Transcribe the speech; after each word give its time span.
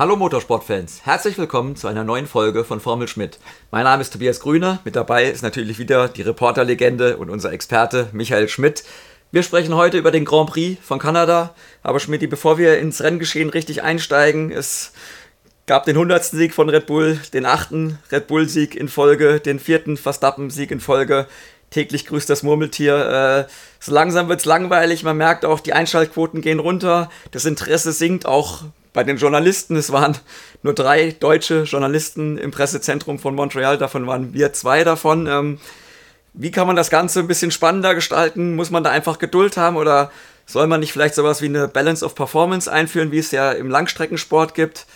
Hallo 0.00 0.16
Motorsportfans, 0.16 1.00
herzlich 1.04 1.36
willkommen 1.36 1.76
zu 1.76 1.86
einer 1.86 2.04
neuen 2.04 2.26
Folge 2.26 2.64
von 2.64 2.80
Formel 2.80 3.06
Schmidt. 3.06 3.38
Mein 3.70 3.84
Name 3.84 4.00
ist 4.00 4.10
Tobias 4.10 4.40
Grüner, 4.40 4.80
mit 4.82 4.96
dabei 4.96 5.26
ist 5.26 5.42
natürlich 5.42 5.78
wieder 5.78 6.08
die 6.08 6.22
Reporterlegende 6.22 7.18
und 7.18 7.28
unser 7.28 7.52
Experte 7.52 8.08
Michael 8.12 8.48
Schmidt. 8.48 8.82
Wir 9.30 9.42
sprechen 9.42 9.74
heute 9.74 9.98
über 9.98 10.10
den 10.10 10.24
Grand 10.24 10.48
Prix 10.48 10.82
von 10.82 10.98
Kanada, 10.98 11.54
aber 11.82 12.00
Schmidt, 12.00 12.30
bevor 12.30 12.56
wir 12.56 12.78
ins 12.78 13.02
Renngeschehen 13.02 13.50
richtig 13.50 13.82
einsteigen, 13.82 14.50
es 14.50 14.94
gab 15.66 15.84
den 15.84 15.96
100. 15.96 16.24
Sieg 16.24 16.54
von 16.54 16.70
Red 16.70 16.86
Bull, 16.86 17.20
den 17.34 17.44
8. 17.44 17.98
Red 18.10 18.26
Bull 18.26 18.48
Sieg 18.48 18.76
in 18.76 18.88
Folge, 18.88 19.38
den 19.38 19.58
4. 19.58 19.98
Verstappen 19.98 20.48
Sieg 20.48 20.70
in 20.70 20.80
Folge. 20.80 21.26
Täglich 21.68 22.06
grüßt 22.06 22.30
das 22.30 22.42
Murmeltier. 22.42 23.46
Äh, 23.46 23.52
so 23.80 23.92
langsam 23.92 24.30
wird 24.30 24.40
es 24.40 24.46
langweilig. 24.46 25.02
Man 25.02 25.18
merkt 25.18 25.44
auch, 25.44 25.60
die 25.60 25.74
Einschaltquoten 25.74 26.40
gehen 26.40 26.58
runter. 26.58 27.10
Das 27.32 27.44
Interesse 27.44 27.92
sinkt 27.92 28.24
auch 28.24 28.64
bei 28.92 29.04
den 29.04 29.16
Journalisten, 29.16 29.76
es 29.76 29.92
waren 29.92 30.16
nur 30.62 30.74
drei 30.74 31.12
deutsche 31.12 31.62
Journalisten 31.62 32.38
im 32.38 32.50
Pressezentrum 32.50 33.18
von 33.18 33.34
Montreal, 33.34 33.78
davon 33.78 34.06
waren 34.06 34.34
wir 34.34 34.52
zwei 34.52 34.84
davon. 34.84 35.26
Ähm, 35.26 35.58
wie 36.32 36.50
kann 36.50 36.66
man 36.66 36.76
das 36.76 36.90
Ganze 36.90 37.20
ein 37.20 37.28
bisschen 37.28 37.50
spannender 37.50 37.94
gestalten? 37.94 38.54
Muss 38.54 38.70
man 38.70 38.84
da 38.84 38.90
einfach 38.90 39.18
Geduld 39.18 39.56
haben 39.56 39.76
oder 39.76 40.10
soll 40.46 40.66
man 40.66 40.80
nicht 40.80 40.92
vielleicht 40.92 41.14
sowas 41.14 41.42
wie 41.42 41.46
eine 41.46 41.68
Balance 41.68 42.04
of 42.04 42.14
Performance 42.14 42.70
einführen, 42.70 43.12
wie 43.12 43.18
es 43.18 43.30
ja 43.30 43.52
im 43.52 43.68
Langstreckensport 43.68 44.54
gibt? 44.54 44.86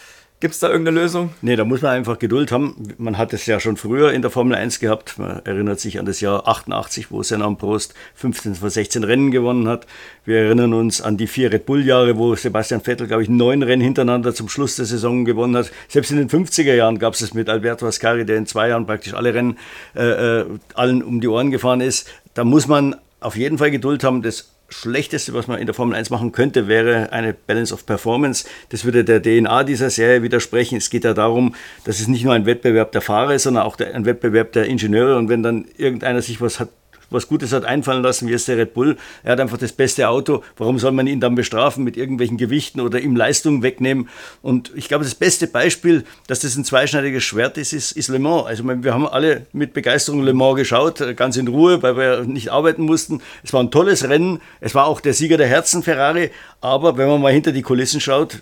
Gibt 0.44 0.52
es 0.52 0.60
da 0.60 0.68
irgendeine 0.68 1.00
Lösung? 1.00 1.30
Nee, 1.40 1.56
da 1.56 1.64
muss 1.64 1.80
man 1.80 1.92
einfach 1.92 2.18
Geduld 2.18 2.52
haben. 2.52 2.76
Man 2.98 3.16
hat 3.16 3.32
es 3.32 3.46
ja 3.46 3.60
schon 3.60 3.78
früher 3.78 4.12
in 4.12 4.20
der 4.20 4.30
Formel 4.30 4.54
1 4.54 4.78
gehabt. 4.78 5.18
Man 5.18 5.40
erinnert 5.46 5.80
sich 5.80 5.98
an 5.98 6.04
das 6.04 6.20
Jahr 6.20 6.46
88, 6.46 7.10
wo 7.10 7.22
Senna 7.22 7.48
Prost 7.52 7.94
15 8.16 8.54
von 8.54 8.68
16 8.68 9.04
Rennen 9.04 9.30
gewonnen 9.30 9.66
hat. 9.68 9.86
Wir 10.26 10.40
erinnern 10.40 10.74
uns 10.74 11.00
an 11.00 11.16
die 11.16 11.28
vier 11.28 11.50
Red 11.50 11.64
Bull-Jahre, 11.64 12.18
wo 12.18 12.34
Sebastian 12.34 12.82
Vettel, 12.82 13.06
glaube 13.06 13.22
ich, 13.22 13.30
neun 13.30 13.62
Rennen 13.62 13.80
hintereinander 13.80 14.34
zum 14.34 14.50
Schluss 14.50 14.76
der 14.76 14.84
Saison 14.84 15.24
gewonnen 15.24 15.56
hat. 15.56 15.70
Selbst 15.88 16.10
in 16.10 16.18
den 16.18 16.28
50er 16.28 16.74
Jahren 16.74 16.98
gab 16.98 17.14
es 17.14 17.22
es 17.22 17.32
mit 17.32 17.48
Alberto 17.48 17.86
Ascari, 17.86 18.26
der 18.26 18.36
in 18.36 18.44
zwei 18.44 18.68
Jahren 18.68 18.84
praktisch 18.84 19.14
alle 19.14 19.32
Rennen 19.32 19.56
äh, 19.96 20.40
äh, 20.40 20.46
allen 20.74 21.02
um 21.02 21.22
die 21.22 21.28
Ohren 21.28 21.52
gefahren 21.52 21.80
ist. 21.80 22.06
Da 22.34 22.44
muss 22.44 22.68
man 22.68 22.96
auf 23.20 23.34
jeden 23.34 23.56
Fall 23.56 23.70
Geduld 23.70 24.04
haben. 24.04 24.20
Das 24.20 24.53
Schlechteste, 24.80 25.32
was 25.34 25.46
man 25.46 25.58
in 25.58 25.66
der 25.66 25.74
Formel 25.74 25.96
1 25.96 26.10
machen 26.10 26.32
könnte, 26.32 26.68
wäre 26.68 27.12
eine 27.12 27.32
Balance 27.32 27.72
of 27.72 27.86
Performance. 27.86 28.44
Das 28.70 28.84
würde 28.84 29.04
der 29.04 29.22
DNA 29.22 29.64
dieser 29.64 29.90
Serie 29.90 30.22
widersprechen. 30.22 30.76
Es 30.76 30.90
geht 30.90 31.04
ja 31.04 31.14
darum, 31.14 31.54
dass 31.84 32.00
es 32.00 32.08
nicht 32.08 32.24
nur 32.24 32.34
ein 32.34 32.44
Wettbewerb 32.44 32.92
der 32.92 33.00
Fahrer 33.00 33.34
ist, 33.34 33.44
sondern 33.44 33.64
auch 33.64 33.78
ein 33.78 34.04
Wettbewerb 34.04 34.52
der 34.52 34.66
Ingenieure. 34.66 35.16
Und 35.16 35.28
wenn 35.28 35.42
dann 35.42 35.66
irgendeiner 35.76 36.22
sich 36.22 36.40
was 36.40 36.60
hat 36.60 36.68
was 37.10 37.28
Gutes 37.28 37.52
hat 37.52 37.64
einfallen 37.64 38.02
lassen, 38.02 38.28
wie 38.28 38.32
es 38.32 38.44
der 38.44 38.56
Red 38.56 38.74
Bull. 38.74 38.96
Er 39.22 39.32
hat 39.32 39.40
einfach 39.40 39.58
das 39.58 39.72
beste 39.72 40.08
Auto. 40.08 40.42
Warum 40.56 40.78
soll 40.78 40.92
man 40.92 41.06
ihn 41.06 41.20
dann 41.20 41.34
bestrafen 41.34 41.84
mit 41.84 41.96
irgendwelchen 41.96 42.36
Gewichten 42.36 42.80
oder 42.80 43.00
ihm 43.00 43.16
Leistungen 43.16 43.62
wegnehmen? 43.62 44.08
Und 44.42 44.72
ich 44.74 44.88
glaube, 44.88 45.04
das 45.04 45.14
beste 45.14 45.46
Beispiel, 45.46 46.04
dass 46.26 46.40
das 46.40 46.56
ein 46.56 46.64
zweischneidiges 46.64 47.22
Schwert 47.22 47.58
ist, 47.58 47.72
ist, 47.72 47.92
ist 47.92 48.08
Le 48.08 48.18
Mans. 48.18 48.46
Also 48.46 48.64
wir 48.64 48.94
haben 48.94 49.06
alle 49.06 49.46
mit 49.52 49.72
Begeisterung 49.72 50.22
Le 50.22 50.34
Mans 50.34 50.56
geschaut, 50.56 51.00
äh, 51.00 51.14
ganz 51.14 51.36
in 51.36 51.48
Ruhe, 51.48 51.82
weil 51.82 51.96
wir 51.96 52.24
nicht 52.24 52.50
arbeiten 52.50 52.82
mussten. 52.82 53.20
Es 53.42 53.52
war 53.52 53.62
ein 53.62 53.70
tolles 53.70 54.08
Rennen. 54.08 54.40
Es 54.60 54.74
war 54.74 54.86
auch 54.86 55.00
der 55.00 55.14
Sieger 55.14 55.36
der 55.36 55.46
Herzen 55.46 55.82
Ferrari. 55.82 56.30
Aber 56.60 56.96
wenn 56.96 57.08
man 57.08 57.20
mal 57.20 57.32
hinter 57.32 57.52
die 57.52 57.62
Kulissen 57.62 58.00
schaut, 58.00 58.40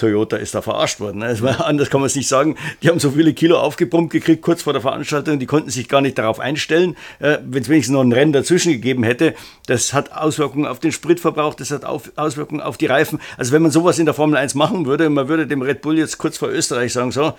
Toyota 0.00 0.36
ist 0.36 0.54
da 0.54 0.62
verarscht 0.62 0.98
worden. 0.98 1.20
War, 1.20 1.66
anders 1.66 1.90
kann 1.90 2.00
man 2.00 2.06
es 2.06 2.16
nicht 2.16 2.28
sagen. 2.28 2.56
Die 2.82 2.88
haben 2.88 2.98
so 2.98 3.10
viele 3.10 3.34
Kilo 3.34 3.58
aufgepumpt 3.58 4.12
gekriegt 4.12 4.42
kurz 4.42 4.62
vor 4.62 4.72
der 4.72 4.82
Veranstaltung, 4.82 5.38
die 5.38 5.46
konnten 5.46 5.70
sich 5.70 5.88
gar 5.88 6.00
nicht 6.00 6.18
darauf 6.18 6.40
einstellen. 6.40 6.96
Äh, 7.18 7.38
Wenn 7.44 7.62
es 7.62 7.68
wenigstens 7.68 7.94
noch 7.94 8.02
ein 8.02 8.12
Rennen 8.12 8.32
dazwischen 8.32 8.72
gegeben 8.72 9.02
hätte, 9.02 9.34
das 9.66 9.92
hat 9.92 10.12
Auswirkungen 10.12 10.66
auf 10.66 10.80
den 10.80 10.92
Spritverbrauch, 10.92 11.54
das 11.54 11.70
hat 11.70 11.84
Auswirkungen 11.84 12.60
auf 12.60 12.78
die 12.78 12.86
Reifen. 12.86 13.20
Also 13.36 13.52
wenn 13.52 13.62
man 13.62 13.70
sowas 13.70 13.98
in 13.98 14.06
der 14.06 14.14
Formel 14.14 14.36
1 14.36 14.54
machen 14.54 14.86
würde, 14.86 15.08
man 15.10 15.28
würde 15.28 15.46
dem 15.46 15.62
Red 15.62 15.82
Bull 15.82 15.98
jetzt 15.98 16.18
kurz 16.18 16.38
vor 16.38 16.48
Österreich 16.48 16.92
sagen, 16.92 17.12
so, 17.12 17.34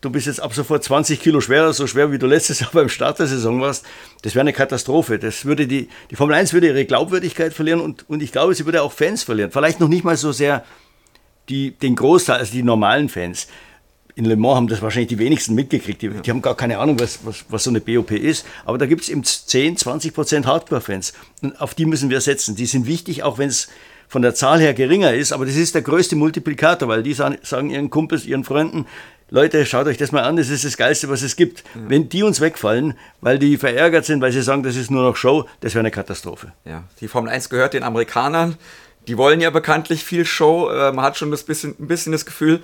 du 0.00 0.10
bist 0.10 0.26
jetzt 0.26 0.40
ab 0.40 0.54
sofort 0.54 0.84
20 0.84 1.20
Kilo 1.20 1.40
schwerer, 1.40 1.72
so 1.72 1.86
schwer 1.86 2.12
wie 2.12 2.18
du 2.18 2.26
letztes 2.26 2.60
Jahr 2.60 2.70
beim 2.72 2.88
Start 2.88 3.18
der 3.18 3.26
Saison 3.26 3.60
warst, 3.60 3.84
das 4.22 4.34
wäre 4.34 4.42
eine 4.42 4.52
Katastrophe. 4.52 5.18
Das 5.18 5.44
würde 5.44 5.66
die, 5.66 5.88
die 6.10 6.16
Formel 6.16 6.36
1 6.36 6.52
würde 6.52 6.68
ihre 6.68 6.84
Glaubwürdigkeit 6.84 7.52
verlieren 7.52 7.80
und, 7.80 8.08
und 8.08 8.22
ich 8.22 8.32
glaube, 8.32 8.54
sie 8.54 8.64
würde 8.64 8.82
auch 8.82 8.92
Fans 8.92 9.22
verlieren. 9.24 9.50
Vielleicht 9.50 9.80
noch 9.80 9.88
nicht 9.88 10.04
mal 10.04 10.16
so 10.16 10.32
sehr 10.32 10.64
die, 11.48 11.72
den 11.72 11.96
Großteil, 11.96 12.38
also 12.38 12.52
die 12.52 12.62
normalen 12.62 13.08
Fans, 13.08 13.46
in 14.16 14.24
Le 14.24 14.36
Mans 14.36 14.56
haben 14.56 14.68
das 14.68 14.80
wahrscheinlich 14.80 15.08
die 15.08 15.18
wenigsten 15.18 15.54
mitgekriegt. 15.54 16.00
Die, 16.00 16.08
die 16.08 16.30
haben 16.30 16.42
gar 16.42 16.56
keine 16.56 16.78
Ahnung, 16.78 17.00
was, 17.00 17.20
was, 17.24 17.44
was 17.48 17.64
so 17.64 17.70
eine 17.70 17.80
BOP 17.80 18.12
ist. 18.12 18.46
Aber 18.64 18.78
da 18.78 18.86
gibt 18.86 19.02
es 19.02 19.08
eben 19.08 19.24
10, 19.24 19.76
20 19.76 20.14
Prozent 20.14 20.46
Hardcore-Fans. 20.46 21.14
Und 21.42 21.60
auf 21.60 21.74
die 21.74 21.84
müssen 21.84 22.10
wir 22.10 22.20
setzen. 22.20 22.54
Die 22.54 22.66
sind 22.66 22.86
wichtig, 22.86 23.24
auch 23.24 23.38
wenn 23.38 23.48
es 23.48 23.68
von 24.06 24.22
der 24.22 24.34
Zahl 24.34 24.60
her 24.60 24.72
geringer 24.72 25.12
ist. 25.12 25.32
Aber 25.32 25.46
das 25.46 25.56
ist 25.56 25.74
der 25.74 25.82
größte 25.82 26.14
Multiplikator, 26.14 26.88
weil 26.88 27.02
die 27.02 27.12
sagen, 27.12 27.38
sagen 27.42 27.70
ihren 27.70 27.90
Kumpels, 27.90 28.24
ihren 28.24 28.44
Freunden, 28.44 28.86
Leute, 29.30 29.66
schaut 29.66 29.86
euch 29.86 29.96
das 29.96 30.12
mal 30.12 30.22
an, 30.22 30.36
das 30.36 30.48
ist 30.48 30.64
das 30.64 30.76
Geilste, 30.76 31.08
was 31.08 31.22
es 31.22 31.34
gibt. 31.34 31.64
Ja. 31.74 31.80
Wenn 31.88 32.08
die 32.08 32.22
uns 32.22 32.40
wegfallen, 32.40 32.94
weil 33.20 33.40
die 33.40 33.56
verärgert 33.56 34.04
sind, 34.04 34.20
weil 34.20 34.30
sie 34.30 34.42
sagen, 34.42 34.62
das 34.62 34.76
ist 34.76 34.92
nur 34.92 35.02
noch 35.02 35.16
Show, 35.16 35.48
das 35.60 35.74
wäre 35.74 35.80
eine 35.80 35.90
Katastrophe. 35.90 36.52
Ja, 36.64 36.84
die 37.00 37.08
Formel 37.08 37.32
1 37.32 37.48
gehört 37.48 37.74
den 37.74 37.82
Amerikanern 37.82 38.56
die 39.06 39.18
wollen 39.18 39.40
ja 39.40 39.50
bekanntlich 39.50 40.04
viel 40.04 40.24
Show. 40.24 40.70
Äh, 40.70 40.92
man 40.92 41.04
hat 41.04 41.16
schon 41.16 41.30
das 41.30 41.42
bisschen, 41.42 41.74
ein 41.78 41.86
bisschen 41.86 42.12
das 42.12 42.26
Gefühl, 42.26 42.62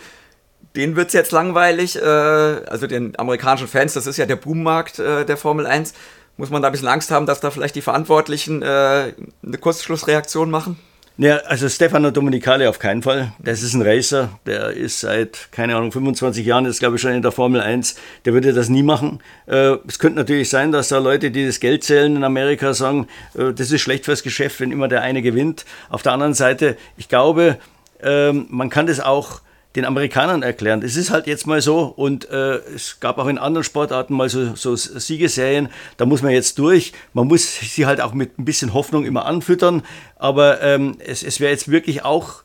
denen 0.76 0.96
wird 0.96 1.08
es 1.08 1.12
jetzt 1.14 1.32
langweilig. 1.32 1.96
Äh, 1.96 2.04
also 2.04 2.86
den 2.86 3.18
amerikanischen 3.18 3.68
Fans, 3.68 3.94
das 3.94 4.06
ist 4.06 4.16
ja 4.16 4.26
der 4.26 4.36
Boommarkt 4.36 4.98
äh, 4.98 5.24
der 5.24 5.36
Formel 5.36 5.66
1. 5.66 5.94
Muss 6.36 6.50
man 6.50 6.62
da 6.62 6.68
ein 6.68 6.72
bisschen 6.72 6.88
Angst 6.88 7.10
haben, 7.10 7.26
dass 7.26 7.40
da 7.40 7.50
vielleicht 7.50 7.74
die 7.74 7.82
Verantwortlichen 7.82 8.62
äh, 8.62 9.12
eine 9.44 9.58
Kurzschlussreaktion 9.58 10.50
machen? 10.50 10.78
Ja, 11.22 11.36
also 11.40 11.68
Stefano 11.68 12.10
Domenicali 12.10 12.66
auf 12.66 12.78
keinen 12.78 13.02
Fall. 13.02 13.32
Das 13.38 13.62
ist 13.62 13.74
ein 13.74 13.82
Racer, 13.82 14.30
der 14.46 14.70
ist 14.70 15.00
seit, 15.00 15.52
keine 15.52 15.76
Ahnung, 15.76 15.92
25 15.92 16.46
Jahren, 16.46 16.64
ist 16.64 16.78
glaube 16.78 16.96
ich 16.96 17.02
schon 17.02 17.12
in 17.12 17.20
der 17.20 17.30
Formel 17.30 17.60
1. 17.60 17.96
Der 18.24 18.32
würde 18.32 18.54
das 18.54 18.70
nie 18.70 18.82
machen. 18.82 19.18
Äh, 19.46 19.76
es 19.86 19.98
könnte 19.98 20.18
natürlich 20.18 20.48
sein, 20.48 20.72
dass 20.72 20.88
da 20.88 20.96
Leute, 20.96 21.30
die 21.30 21.44
das 21.44 21.60
Geld 21.60 21.84
zählen 21.84 22.16
in 22.16 22.24
Amerika, 22.24 22.72
sagen, 22.72 23.06
äh, 23.36 23.52
das 23.52 23.70
ist 23.70 23.82
schlecht 23.82 24.06
fürs 24.06 24.22
Geschäft, 24.22 24.60
wenn 24.60 24.72
immer 24.72 24.88
der 24.88 25.02
eine 25.02 25.20
gewinnt. 25.20 25.66
Auf 25.90 26.02
der 26.02 26.12
anderen 26.12 26.32
Seite, 26.32 26.78
ich 26.96 27.10
glaube, 27.10 27.58
ähm, 28.02 28.46
man 28.48 28.70
kann 28.70 28.86
das 28.86 29.00
auch 29.00 29.42
den 29.76 29.84
Amerikanern 29.84 30.42
erklären. 30.42 30.82
Es 30.82 30.96
ist 30.96 31.10
halt 31.10 31.26
jetzt 31.26 31.46
mal 31.46 31.60
so 31.60 31.84
und 31.84 32.28
äh, 32.28 32.56
es 32.74 32.98
gab 32.98 33.18
auch 33.18 33.28
in 33.28 33.38
anderen 33.38 33.64
Sportarten 33.64 34.14
mal 34.14 34.28
so, 34.28 34.54
so 34.56 34.74
Siegeserien, 34.74 35.68
da 35.96 36.06
muss 36.06 36.22
man 36.22 36.32
jetzt 36.32 36.58
durch. 36.58 36.92
Man 37.12 37.28
muss 37.28 37.60
sie 37.60 37.86
halt 37.86 38.00
auch 38.00 38.12
mit 38.12 38.38
ein 38.38 38.44
bisschen 38.44 38.74
Hoffnung 38.74 39.04
immer 39.04 39.26
anfüttern, 39.26 39.82
aber 40.16 40.60
ähm, 40.62 40.96
es, 40.98 41.22
es 41.22 41.38
wäre 41.38 41.52
jetzt 41.52 41.70
wirklich 41.70 42.04
auch 42.04 42.42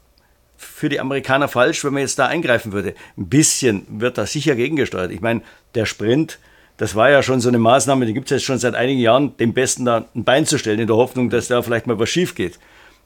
für 0.56 0.88
die 0.88 1.00
Amerikaner 1.00 1.48
falsch, 1.48 1.84
wenn 1.84 1.94
man 1.94 2.02
jetzt 2.02 2.20
da 2.20 2.28
eingreifen 2.28 2.72
würde. 2.72 2.94
Ein 3.18 3.28
bisschen 3.28 3.86
wird 3.90 4.18
da 4.18 4.26
sicher 4.26 4.56
gegengesteuert. 4.56 5.12
Ich 5.12 5.22
meine, 5.22 5.42
der 5.74 5.86
Sprint, 5.86 6.40
das 6.78 6.96
war 6.96 7.10
ja 7.10 7.24
schon 7.24 7.42
so 7.42 7.50
eine 7.50 7.60
Maßnahme, 7.60 8.06
die 8.06 8.14
gibt 8.14 8.28
es 8.28 8.36
jetzt 8.36 8.46
schon 8.46 8.60
seit 8.60 8.76
einigen 8.76 9.00
Jahren, 9.00 9.36
dem 9.38 9.54
Besten 9.54 9.86
da 9.86 10.06
ein 10.16 10.24
Bein 10.24 10.46
zu 10.46 10.58
stellen, 10.58 10.80
in 10.80 10.88
der 10.88 10.96
Hoffnung, 10.96 11.30
dass 11.30 11.48
da 11.48 11.62
vielleicht 11.62 11.88
mal 11.88 11.98
was 12.00 12.10
schief 12.10 12.36
geht. 12.36 12.60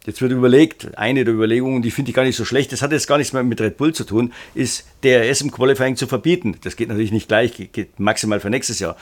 Jetzt 0.09 0.23
wird 0.23 0.31
überlegt, 0.31 0.97
eine 0.97 1.23
der 1.23 1.35
Überlegungen, 1.35 1.83
die 1.83 1.91
finde 1.91 2.09
ich 2.09 2.15
gar 2.15 2.23
nicht 2.23 2.35
so 2.35 2.43
schlecht, 2.43 2.71
das 2.71 2.81
hat 2.81 2.91
jetzt 2.91 3.05
gar 3.05 3.19
nichts 3.19 3.31
mehr 3.31 3.43
mit 3.43 3.61
Red 3.61 3.77
Bull 3.77 3.93
zu 3.93 4.03
tun, 4.05 4.33
ist 4.55 4.87
DRS 5.03 5.41
im 5.41 5.51
Qualifying 5.51 5.97
zu 5.97 6.07
verbieten. 6.07 6.55
Das 6.63 6.75
geht 6.75 6.89
natürlich 6.89 7.11
nicht 7.11 7.27
gleich, 7.27 7.69
geht 7.71 7.99
maximal 7.99 8.39
für 8.39 8.49
nächstes 8.49 8.79
Jahr. 8.79 8.97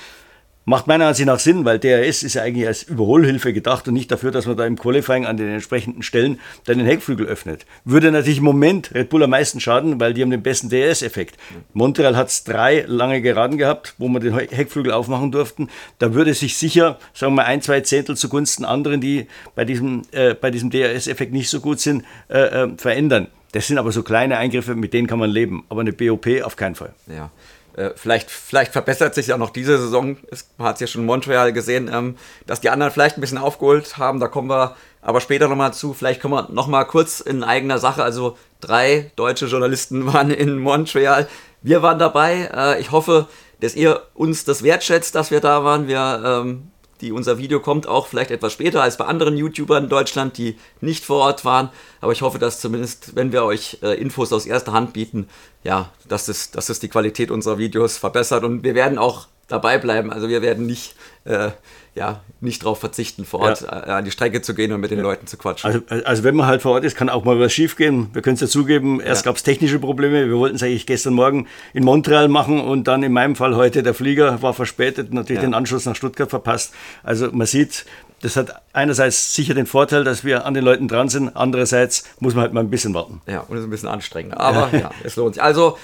Macht 0.70 0.86
meiner 0.86 1.08
Ansicht 1.08 1.28
nach 1.28 1.40
Sinn, 1.40 1.64
weil 1.64 1.80
DRS 1.80 2.24
ist 2.24 2.34
ja 2.34 2.42
eigentlich 2.42 2.68
als 2.68 2.84
Überholhilfe 2.84 3.54
gedacht 3.54 3.88
und 3.88 3.94
nicht 3.94 4.12
dafür, 4.12 4.32
dass 4.32 4.48
man 4.48 4.58
da 4.58 4.66
im 4.66 4.78
Qualifying 4.78 5.26
an 5.26 5.38
den 5.38 5.48
entsprechenden 5.48 6.04
Stellen 6.04 6.42
dann 6.66 6.78
den 6.78 6.86
Heckflügel 6.86 7.26
öffnet. 7.26 7.66
Würde 7.86 8.12
natürlich 8.12 8.40
im 8.40 8.44
Moment 8.44 8.94
Red 8.94 9.08
Bull 9.08 9.24
am 9.24 9.30
meisten 9.30 9.62
schaden, 9.62 10.02
weil 10.02 10.14
die 10.14 10.22
haben 10.22 10.30
den 10.30 10.44
besten 10.44 10.68
DRS-Effekt. 10.68 11.38
Montreal 11.72 12.18
hat 12.18 12.28
es 12.28 12.44
drei 12.44 12.84
lange 12.86 13.22
Geraden 13.22 13.58
gehabt, 13.58 13.96
wo 13.98 14.10
man 14.10 14.22
den 14.22 14.38
Heckflügel 14.38 14.92
aufmachen 14.92 15.32
durften. 15.32 15.70
Da 16.00 16.14
würde 16.14 16.34
sich 16.34 16.58
sicher, 16.58 17.00
sagen 17.14 17.32
wir 17.32 17.44
mal, 17.44 17.46
ein, 17.46 17.62
zwei 17.62 17.80
Zehntel 17.80 18.18
zugunsten 18.18 18.66
anderen, 18.66 19.00
die 19.00 19.28
bei 19.56 19.64
diesem, 19.64 20.02
äh, 20.12 20.36
diesem 20.52 20.70
DRS-Effekt 20.70 21.32
nicht 21.32 21.50
so 21.50 21.62
gut 21.62 21.80
sind, 21.80 22.04
äh, 22.28 22.40
äh, 22.40 22.68
verändern. 22.76 23.28
Das 23.54 23.68
sind 23.68 23.78
aber 23.78 23.94
so 23.94 24.04
kleine 24.04 24.38
Eingriffe, 24.38 24.76
mit 24.76 24.92
denen 24.92 25.08
kann 25.08 25.20
man 25.20 25.30
leben. 25.30 25.64
Aber 25.70 25.80
eine 25.80 25.94
BOP 25.94 26.28
auf 26.44 26.58
keinen 26.58 26.76
Fall. 26.76 26.94
Ja. 27.08 27.32
Äh, 27.78 27.92
vielleicht, 27.96 28.32
vielleicht 28.32 28.72
verbessert 28.72 29.14
sich 29.14 29.28
ja 29.28 29.38
noch 29.38 29.52
diese 29.52 29.78
Saison. 29.78 30.18
Man 30.58 30.68
hat 30.68 30.76
es 30.76 30.82
ja 30.82 30.88
schon 30.88 31.02
in 31.02 31.08
Montreal 31.08 31.54
gesehen, 31.54 31.90
ähm, 31.94 32.18
dass 32.48 32.60
die 32.60 32.70
anderen 32.70 32.92
vielleicht 32.92 33.18
ein 33.18 33.22
bisschen 33.22 33.38
aufgeholt 33.38 33.98
haben. 33.98 34.20
Da 34.20 34.28
kommen 34.28 34.50
wir 34.50 34.76
aber 35.02 35.22
später 35.22 35.48
nochmal 35.48 35.74
zu. 35.74 35.94
Vielleicht 35.94 36.20
kommen 36.20 36.34
wir 36.34 36.52
nochmal 36.52 36.86
kurz 36.86 37.20
in 37.20 37.44
eigener 37.44 37.78
Sache. 37.78 38.04
Also 38.04 38.36
drei 38.62 39.12
deutsche 39.16 39.46
Journalisten 39.46 40.06
waren 40.14 40.32
in 40.32 40.58
Montreal. 40.58 41.28
Wir 41.62 41.84
waren 41.84 42.00
dabei. 42.00 42.50
Äh, 42.52 42.82
ich 42.82 42.92
hoffe, 42.92 43.28
dass 43.62 43.76
ihr 43.76 44.02
uns 44.16 44.44
das 44.44 44.64
wertschätzt, 44.64 45.14
dass 45.14 45.30
wir 45.30 45.40
da 45.40 45.64
waren. 45.64 45.88
Wir 45.88 46.22
ähm, 46.26 46.72
die 47.02 47.12
unser 47.12 47.38
Video 47.38 47.60
kommt 47.60 47.88
auch 47.88 48.08
vielleicht 48.08 48.32
etwas 48.32 48.54
später 48.54 48.82
als 48.82 48.98
bei 48.98 49.06
anderen 49.06 49.38
YouTubern 49.38 49.86
in 49.86 49.90
Deutschland, 49.90 50.38
die 50.38 50.58
nicht 50.82 51.06
vor 51.06 51.18
Ort 51.18 51.46
waren. 51.46 51.70
Aber 52.02 52.12
ich 52.12 52.22
hoffe, 52.22 52.40
dass 52.40 52.60
zumindest, 52.60 53.16
wenn 53.16 53.32
wir 53.32 53.44
euch 53.44 53.80
äh, 53.82 54.00
Infos 54.00 54.34
aus 54.34 54.46
erster 54.46 54.74
Hand 54.74 54.94
bieten, 54.94 55.28
ja, 55.64 55.92
dass 56.08 56.28
es, 56.28 56.52
dass 56.52 56.70
es 56.70 56.80
die 56.80 56.90
Qualität 56.90 57.32
unserer 57.32 57.58
Videos 57.58 57.98
verbessert. 57.98 58.44
Und 58.44 58.64
wir 58.64 58.76
werden 58.76 58.98
auch 58.98 59.28
dabei 59.48 59.78
bleiben. 59.78 60.12
Also 60.12 60.30
wir 60.30 60.42
werden 60.42 60.66
nicht, 60.66 60.96
äh, 61.24 61.52
ja, 61.98 62.22
nicht 62.40 62.64
darauf 62.64 62.80
verzichten, 62.80 63.26
vor 63.26 63.42
Ort 63.42 63.62
ja. 63.62 63.88
Äh, 63.88 63.92
an 63.92 64.06
die 64.06 64.12
Strecke 64.12 64.42
zu 64.42 64.54
gehen 64.54 64.72
und 64.72 64.80
mit 64.80 64.92
den 64.92 65.00
ja. 65.00 65.04
Leuten 65.04 65.28
zu 65.28 65.38
quatschen. 65.38 65.84
Also, 65.90 66.06
also 66.06 66.24
wenn 66.24 66.36
man 66.36 66.46
halt 66.46 66.62
vor 66.62 66.74
Ort 66.74 66.84
ist, 66.84 66.96
kann 66.96 67.10
auch 67.10 67.26
mal 67.26 67.40
was 67.40 67.52
schief 67.52 67.76
gehen. 67.76 68.10
Wir 68.14 68.22
können 68.22 68.36
es 68.36 68.42
ja 68.42 68.48
zugeben, 68.48 69.02
erst 69.02 69.26
ja. 69.26 69.32
gab 69.32 69.38
es 69.38 69.44
technische 69.44 69.80
Probleme. 69.80 70.28
Wir 70.28 70.38
wollten 70.38 70.56
es 70.56 70.64
eigentlich 70.64 70.86
gestern 70.86 71.14
Morgen 71.14 71.48
in 71.74 71.84
Montreal 71.84 72.28
machen 72.28 72.62
und 72.62 72.88
dann 72.88 73.04
in 73.04 73.12
meinem 73.12 73.36
Fall 73.36 73.56
heute 73.56 73.84
der 73.84 73.94
Flieger 73.94 74.42
war 74.42 74.54
verspätet, 74.54 75.12
natürlich 75.12 75.42
den 75.42 75.54
Anschluss 75.54 75.86
nach 75.86 75.96
Stuttgart 75.96 76.30
verpasst. 76.30 76.74
Also 77.04 77.30
man 77.32 77.48
sieht, 77.48 77.86
das 78.22 78.36
hat 78.36 78.62
einerseits 78.74 79.34
sicher 79.34 79.56
den 79.56 79.66
Vorteil, 79.66 80.04
dass 80.04 80.24
wir 80.24 80.46
an 80.46 80.54
den 80.54 80.64
Leuten 80.64 80.88
dran 80.88 81.10
sind, 81.10 81.36
andererseits 81.36 82.06
muss 82.20 82.36
man 82.36 82.44
halt 82.44 82.54
mal 82.54 82.62
ein 82.62 82.70
bisschen 82.70 82.94
warten. 82.94 83.22
Ja, 83.28 83.42
und 83.42 83.56
es 83.56 83.62
ist 83.62 83.68
ein 83.68 83.72
bisschen 83.72 83.90
anstrengend, 83.90 84.38
aber 84.38 84.70
ja, 84.78 84.92
es 85.04 85.16
lohnt 85.16 85.36
sich. 85.36 85.44
Also 85.44 85.78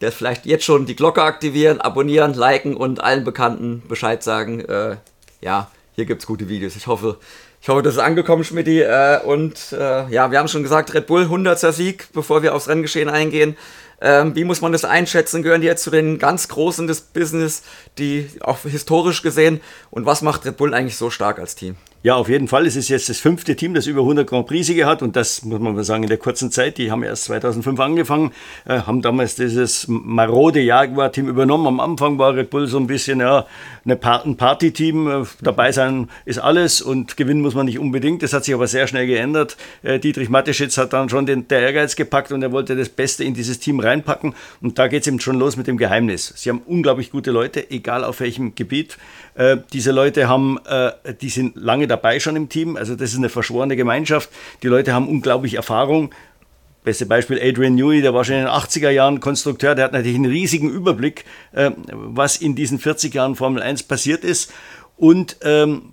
der 0.00 0.12
vielleicht 0.12 0.46
jetzt 0.46 0.64
schon 0.64 0.86
die 0.86 0.96
Glocke 0.96 1.22
aktivieren, 1.22 1.80
abonnieren, 1.80 2.34
liken 2.34 2.74
und 2.74 3.02
allen 3.02 3.24
Bekannten 3.24 3.82
Bescheid 3.86 4.22
sagen. 4.22 4.60
Äh, 4.60 4.96
ja, 5.40 5.70
hier 5.94 6.06
gibt 6.06 6.22
es 6.22 6.26
gute 6.26 6.48
Videos. 6.48 6.76
Ich 6.76 6.86
hoffe, 6.86 7.18
ich 7.60 7.68
hoffe, 7.68 7.82
das 7.82 7.94
ist 7.94 8.00
angekommen, 8.00 8.44
Schmidti. 8.44 8.80
Äh, 8.80 9.20
und 9.24 9.72
äh, 9.72 10.08
ja, 10.08 10.30
wir 10.30 10.38
haben 10.38 10.48
schon 10.48 10.62
gesagt, 10.62 10.94
Red 10.94 11.06
Bull 11.06 11.22
100. 11.22 11.58
Sieg, 11.74 12.08
bevor 12.12 12.42
wir 12.42 12.54
aufs 12.54 12.68
Renngeschehen 12.68 13.08
eingehen. 13.08 13.56
Ähm, 14.00 14.34
wie 14.34 14.44
muss 14.44 14.60
man 14.60 14.72
das 14.72 14.84
einschätzen? 14.84 15.42
Gehören 15.42 15.60
die 15.60 15.66
jetzt 15.66 15.82
zu 15.82 15.90
den 15.90 16.18
ganz 16.18 16.48
Großen 16.48 16.86
des 16.86 17.00
Business, 17.00 17.62
die 17.98 18.28
auch 18.40 18.60
historisch 18.62 19.22
gesehen? 19.22 19.60
Und 19.90 20.06
was 20.06 20.22
macht 20.22 20.46
Red 20.46 20.56
Bull 20.56 20.74
eigentlich 20.74 20.96
so 20.96 21.10
stark 21.10 21.38
als 21.38 21.54
Team? 21.54 21.76
Ja, 22.02 22.14
auf 22.14 22.30
jeden 22.30 22.48
Fall. 22.48 22.66
Es 22.66 22.76
ist 22.76 22.88
jetzt 22.88 23.10
das 23.10 23.20
fünfte 23.20 23.56
Team, 23.56 23.74
das 23.74 23.86
über 23.86 24.00
100 24.00 24.26
Grand 24.26 24.46
Prix-Siege 24.46 24.86
hat. 24.86 25.02
Und 25.02 25.16
das 25.16 25.44
muss 25.44 25.60
man 25.60 25.74
mal 25.74 25.84
sagen, 25.84 26.02
in 26.02 26.08
der 26.08 26.16
kurzen 26.16 26.50
Zeit. 26.50 26.78
Die 26.78 26.90
haben 26.90 27.02
erst 27.02 27.24
2005 27.24 27.78
angefangen, 27.78 28.32
äh, 28.64 28.80
haben 28.80 29.02
damals 29.02 29.34
dieses 29.34 29.86
marode 29.86 30.60
Jaguar-Team 30.60 31.28
übernommen. 31.28 31.66
Am 31.66 31.78
Anfang 31.78 32.18
war 32.18 32.34
Red 32.34 32.48
Bull 32.48 32.66
so 32.68 32.78
ein 32.78 32.86
bisschen 32.86 33.20
ja, 33.20 33.44
eine 33.84 33.96
pa 33.96 34.16
ein 34.24 34.38
Party-Team. 34.38 35.08
Äh, 35.08 35.26
dabei 35.42 35.72
sein 35.72 36.08
ist 36.24 36.38
alles 36.38 36.80
und 36.80 37.18
gewinnen 37.18 37.42
muss 37.42 37.54
man 37.54 37.66
nicht 37.66 37.78
unbedingt. 37.78 38.22
Das 38.22 38.32
hat 38.32 38.46
sich 38.46 38.54
aber 38.54 38.66
sehr 38.66 38.86
schnell 38.86 39.06
geändert. 39.06 39.58
Äh, 39.82 39.98
Dietrich 39.98 40.30
Mateschitz 40.30 40.78
hat 40.78 40.94
dann 40.94 41.10
schon 41.10 41.26
den, 41.26 41.48
der 41.48 41.60
Ehrgeiz 41.60 41.96
gepackt 41.96 42.32
und 42.32 42.42
er 42.42 42.50
wollte 42.50 42.76
das 42.76 42.88
Beste 42.88 43.24
in 43.24 43.34
dieses 43.34 43.60
Team 43.60 43.78
reinpacken. 43.90 44.34
Und 44.60 44.78
da 44.78 44.88
geht 44.88 45.02
es 45.02 45.08
eben 45.08 45.20
schon 45.20 45.38
los 45.38 45.56
mit 45.56 45.66
dem 45.66 45.76
Geheimnis. 45.76 46.32
Sie 46.36 46.48
haben 46.48 46.62
unglaublich 46.64 47.10
gute 47.10 47.30
Leute, 47.30 47.70
egal 47.70 48.04
auf 48.04 48.20
welchem 48.20 48.54
Gebiet. 48.54 48.96
Äh, 49.34 49.58
diese 49.72 49.92
Leute 49.92 50.28
haben, 50.28 50.58
äh, 50.66 50.92
die 51.20 51.28
sind 51.28 51.56
lange 51.56 51.86
dabei 51.86 52.20
schon 52.20 52.36
im 52.36 52.48
Team, 52.48 52.76
also 52.76 52.94
das 52.94 53.10
ist 53.12 53.18
eine 53.18 53.28
verschworene 53.28 53.76
Gemeinschaft. 53.76 54.30
Die 54.62 54.68
Leute 54.68 54.92
haben 54.92 55.08
unglaublich 55.08 55.54
Erfahrung. 55.54 56.14
Beste 56.82 57.04
Beispiel 57.04 57.38
Adrian 57.42 57.74
Newey, 57.74 58.00
der 58.00 58.14
war 58.14 58.24
schon 58.24 58.36
in 58.36 58.44
den 58.44 58.50
80er 58.50 58.88
Jahren 58.88 59.20
Konstrukteur, 59.20 59.74
der 59.74 59.84
hat 59.84 59.92
natürlich 59.92 60.16
einen 60.16 60.30
riesigen 60.30 60.70
Überblick, 60.70 61.26
äh, 61.52 61.70
was 61.92 62.38
in 62.38 62.54
diesen 62.54 62.78
40 62.78 63.12
Jahren 63.12 63.36
Formel 63.36 63.62
1 63.62 63.82
passiert 63.82 64.24
ist. 64.24 64.50
Und 64.96 65.36
ähm, 65.42 65.92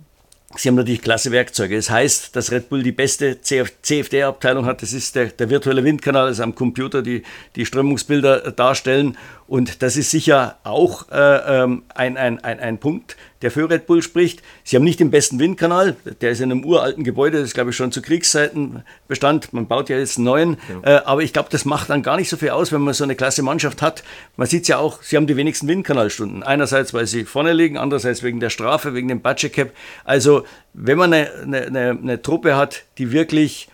Sie 0.56 0.68
haben 0.68 0.76
natürlich 0.76 1.02
klasse 1.02 1.30
Werkzeuge. 1.30 1.76
Das 1.76 1.90
heißt, 1.90 2.34
dass 2.34 2.50
Red 2.50 2.70
Bull 2.70 2.82
die 2.82 2.92
beste 2.92 3.38
CFD-Abteilung 3.42 4.64
hat. 4.64 4.80
Das 4.80 4.94
ist 4.94 5.14
der, 5.14 5.26
der 5.26 5.50
virtuelle 5.50 5.84
Windkanal, 5.84 6.26
also 6.26 6.42
am 6.42 6.54
Computer 6.54 7.02
die, 7.02 7.22
die 7.54 7.66
Strömungsbilder 7.66 8.52
darstellen. 8.52 9.18
Und 9.48 9.82
das 9.82 9.96
ist 9.96 10.10
sicher 10.10 10.58
auch 10.62 11.10
äh, 11.10 11.62
ähm, 11.62 11.82
ein, 11.94 12.18
ein, 12.18 12.44
ein, 12.44 12.60
ein 12.60 12.78
Punkt, 12.78 13.16
der 13.40 13.50
für 13.50 13.70
Red 13.70 13.86
Bull 13.86 14.02
spricht. 14.02 14.42
Sie 14.62 14.76
haben 14.76 14.84
nicht 14.84 15.00
den 15.00 15.10
besten 15.10 15.38
Windkanal, 15.38 15.96
der 16.20 16.32
ist 16.32 16.40
in 16.40 16.52
einem 16.52 16.64
uralten 16.66 17.02
Gebäude, 17.02 17.40
das 17.40 17.54
glaube 17.54 17.70
ich 17.70 17.76
schon 17.76 17.90
zu 17.90 18.02
Kriegszeiten 18.02 18.82
bestand. 19.08 19.54
Man 19.54 19.66
baut 19.66 19.88
ja 19.88 19.96
jetzt 19.96 20.18
einen 20.18 20.26
neuen, 20.26 20.56
ja. 20.84 20.96
äh, 20.96 21.00
aber 21.04 21.22
ich 21.22 21.32
glaube, 21.32 21.48
das 21.50 21.64
macht 21.64 21.88
dann 21.88 22.02
gar 22.02 22.16
nicht 22.18 22.28
so 22.28 22.36
viel 22.36 22.50
aus, 22.50 22.72
wenn 22.72 22.82
man 22.82 22.92
so 22.92 23.04
eine 23.04 23.16
klasse 23.16 23.42
Mannschaft 23.42 23.80
hat. 23.80 24.04
Man 24.36 24.46
sieht 24.46 24.62
es 24.62 24.68
ja 24.68 24.76
auch, 24.76 25.02
sie 25.02 25.16
haben 25.16 25.26
die 25.26 25.36
wenigsten 25.36 25.66
Windkanalstunden. 25.66 26.42
Einerseits, 26.42 26.92
weil 26.92 27.06
sie 27.06 27.24
vorne 27.24 27.54
liegen, 27.54 27.78
andererseits 27.78 28.22
wegen 28.22 28.40
der 28.40 28.50
Strafe, 28.50 28.92
wegen 28.92 29.08
dem 29.08 29.22
Budget 29.22 29.54
Cap. 29.54 29.72
Also, 30.04 30.44
wenn 30.74 30.98
man 30.98 31.14
eine, 31.14 31.30
eine, 31.42 31.66
eine, 31.66 31.90
eine 31.90 32.22
Truppe 32.22 32.54
hat, 32.54 32.82
die 32.98 33.12
wirklich 33.12 33.68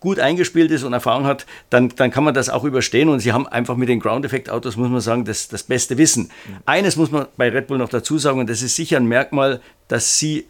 gut 0.00 0.18
eingespielt 0.18 0.70
ist 0.70 0.82
und 0.82 0.92
Erfahrung 0.92 1.26
hat, 1.26 1.46
dann, 1.70 1.90
dann 1.90 2.10
kann 2.10 2.24
man 2.24 2.34
das 2.34 2.48
auch 2.48 2.64
überstehen. 2.64 3.08
Und 3.08 3.20
sie 3.20 3.32
haben 3.32 3.46
einfach 3.46 3.76
mit 3.76 3.88
den 3.88 4.00
Ground-Effekt-Autos, 4.00 4.76
muss 4.76 4.88
man 4.88 5.00
sagen, 5.00 5.24
das, 5.24 5.48
das 5.48 5.62
beste 5.62 5.98
Wissen. 5.98 6.30
Eines 6.66 6.96
muss 6.96 7.10
man 7.10 7.26
bei 7.36 7.48
Red 7.48 7.66
Bull 7.66 7.78
noch 7.78 7.88
dazu 7.88 8.18
sagen, 8.18 8.40
und 8.40 8.48
das 8.48 8.62
ist 8.62 8.76
sicher 8.76 8.96
ein 8.96 9.06
Merkmal, 9.06 9.60
das 9.88 10.18
sie 10.18 10.46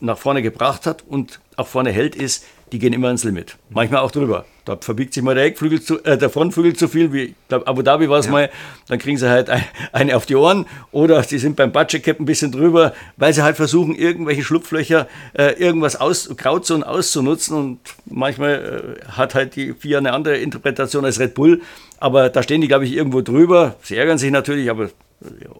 nach 0.00 0.18
vorne 0.18 0.42
gebracht 0.42 0.86
hat 0.86 1.04
und 1.06 1.40
auch 1.56 1.68
vorne 1.68 1.90
hält, 1.90 2.16
ist, 2.16 2.44
die 2.72 2.78
gehen 2.78 2.92
immer 2.92 3.10
ins 3.10 3.24
Limit. 3.24 3.56
Manchmal 3.70 4.00
auch 4.00 4.10
drüber. 4.10 4.46
Da 4.64 4.76
verbiegt 4.76 5.12
sich 5.12 5.22
mal 5.22 5.34
der, 5.34 5.44
Eckflügel 5.44 5.82
zu, 5.82 6.02
äh, 6.04 6.16
der 6.16 6.30
Frontflügel 6.30 6.74
zu 6.74 6.88
viel, 6.88 7.12
wie 7.12 7.22
ich 7.22 7.34
glaube 7.48 7.66
Abu 7.66 7.82
Dhabi 7.82 8.08
war 8.08 8.18
es 8.18 8.26
ja. 8.26 8.32
mal, 8.32 8.50
dann 8.88 8.98
kriegen 8.98 9.18
sie 9.18 9.28
halt 9.28 9.50
ein, 9.50 9.64
eine 9.92 10.16
auf 10.16 10.24
die 10.24 10.36
Ohren 10.36 10.66
oder 10.90 11.22
sie 11.22 11.38
sind 11.38 11.56
beim 11.56 11.70
Budget 11.70 12.02
Cap 12.02 12.18
ein 12.18 12.24
bisschen 12.24 12.50
drüber, 12.50 12.94
weil 13.16 13.32
sie 13.34 13.42
halt 13.42 13.56
versuchen, 13.56 13.94
irgendwelche 13.94 14.42
Schlupflöcher, 14.42 15.06
äh, 15.34 15.52
irgendwas 15.58 15.96
aus, 15.96 16.30
Grauzonen 16.36 16.82
auszunutzen 16.82 17.56
und 17.56 17.78
manchmal 18.06 18.96
äh, 19.04 19.12
hat 19.12 19.34
halt 19.34 19.56
die 19.56 19.74
FIA 19.74 19.98
eine 19.98 20.12
andere 20.12 20.38
Interpretation 20.38 21.04
als 21.04 21.20
Red 21.20 21.34
Bull, 21.34 21.60
aber 21.98 22.30
da 22.30 22.42
stehen 22.42 22.60
die, 22.60 22.68
glaube 22.68 22.86
ich, 22.86 22.92
irgendwo 22.92 23.20
drüber. 23.20 23.76
Sie 23.82 23.96
ärgern 23.96 24.18
sich 24.18 24.30
natürlich, 24.30 24.70
aber 24.70 24.90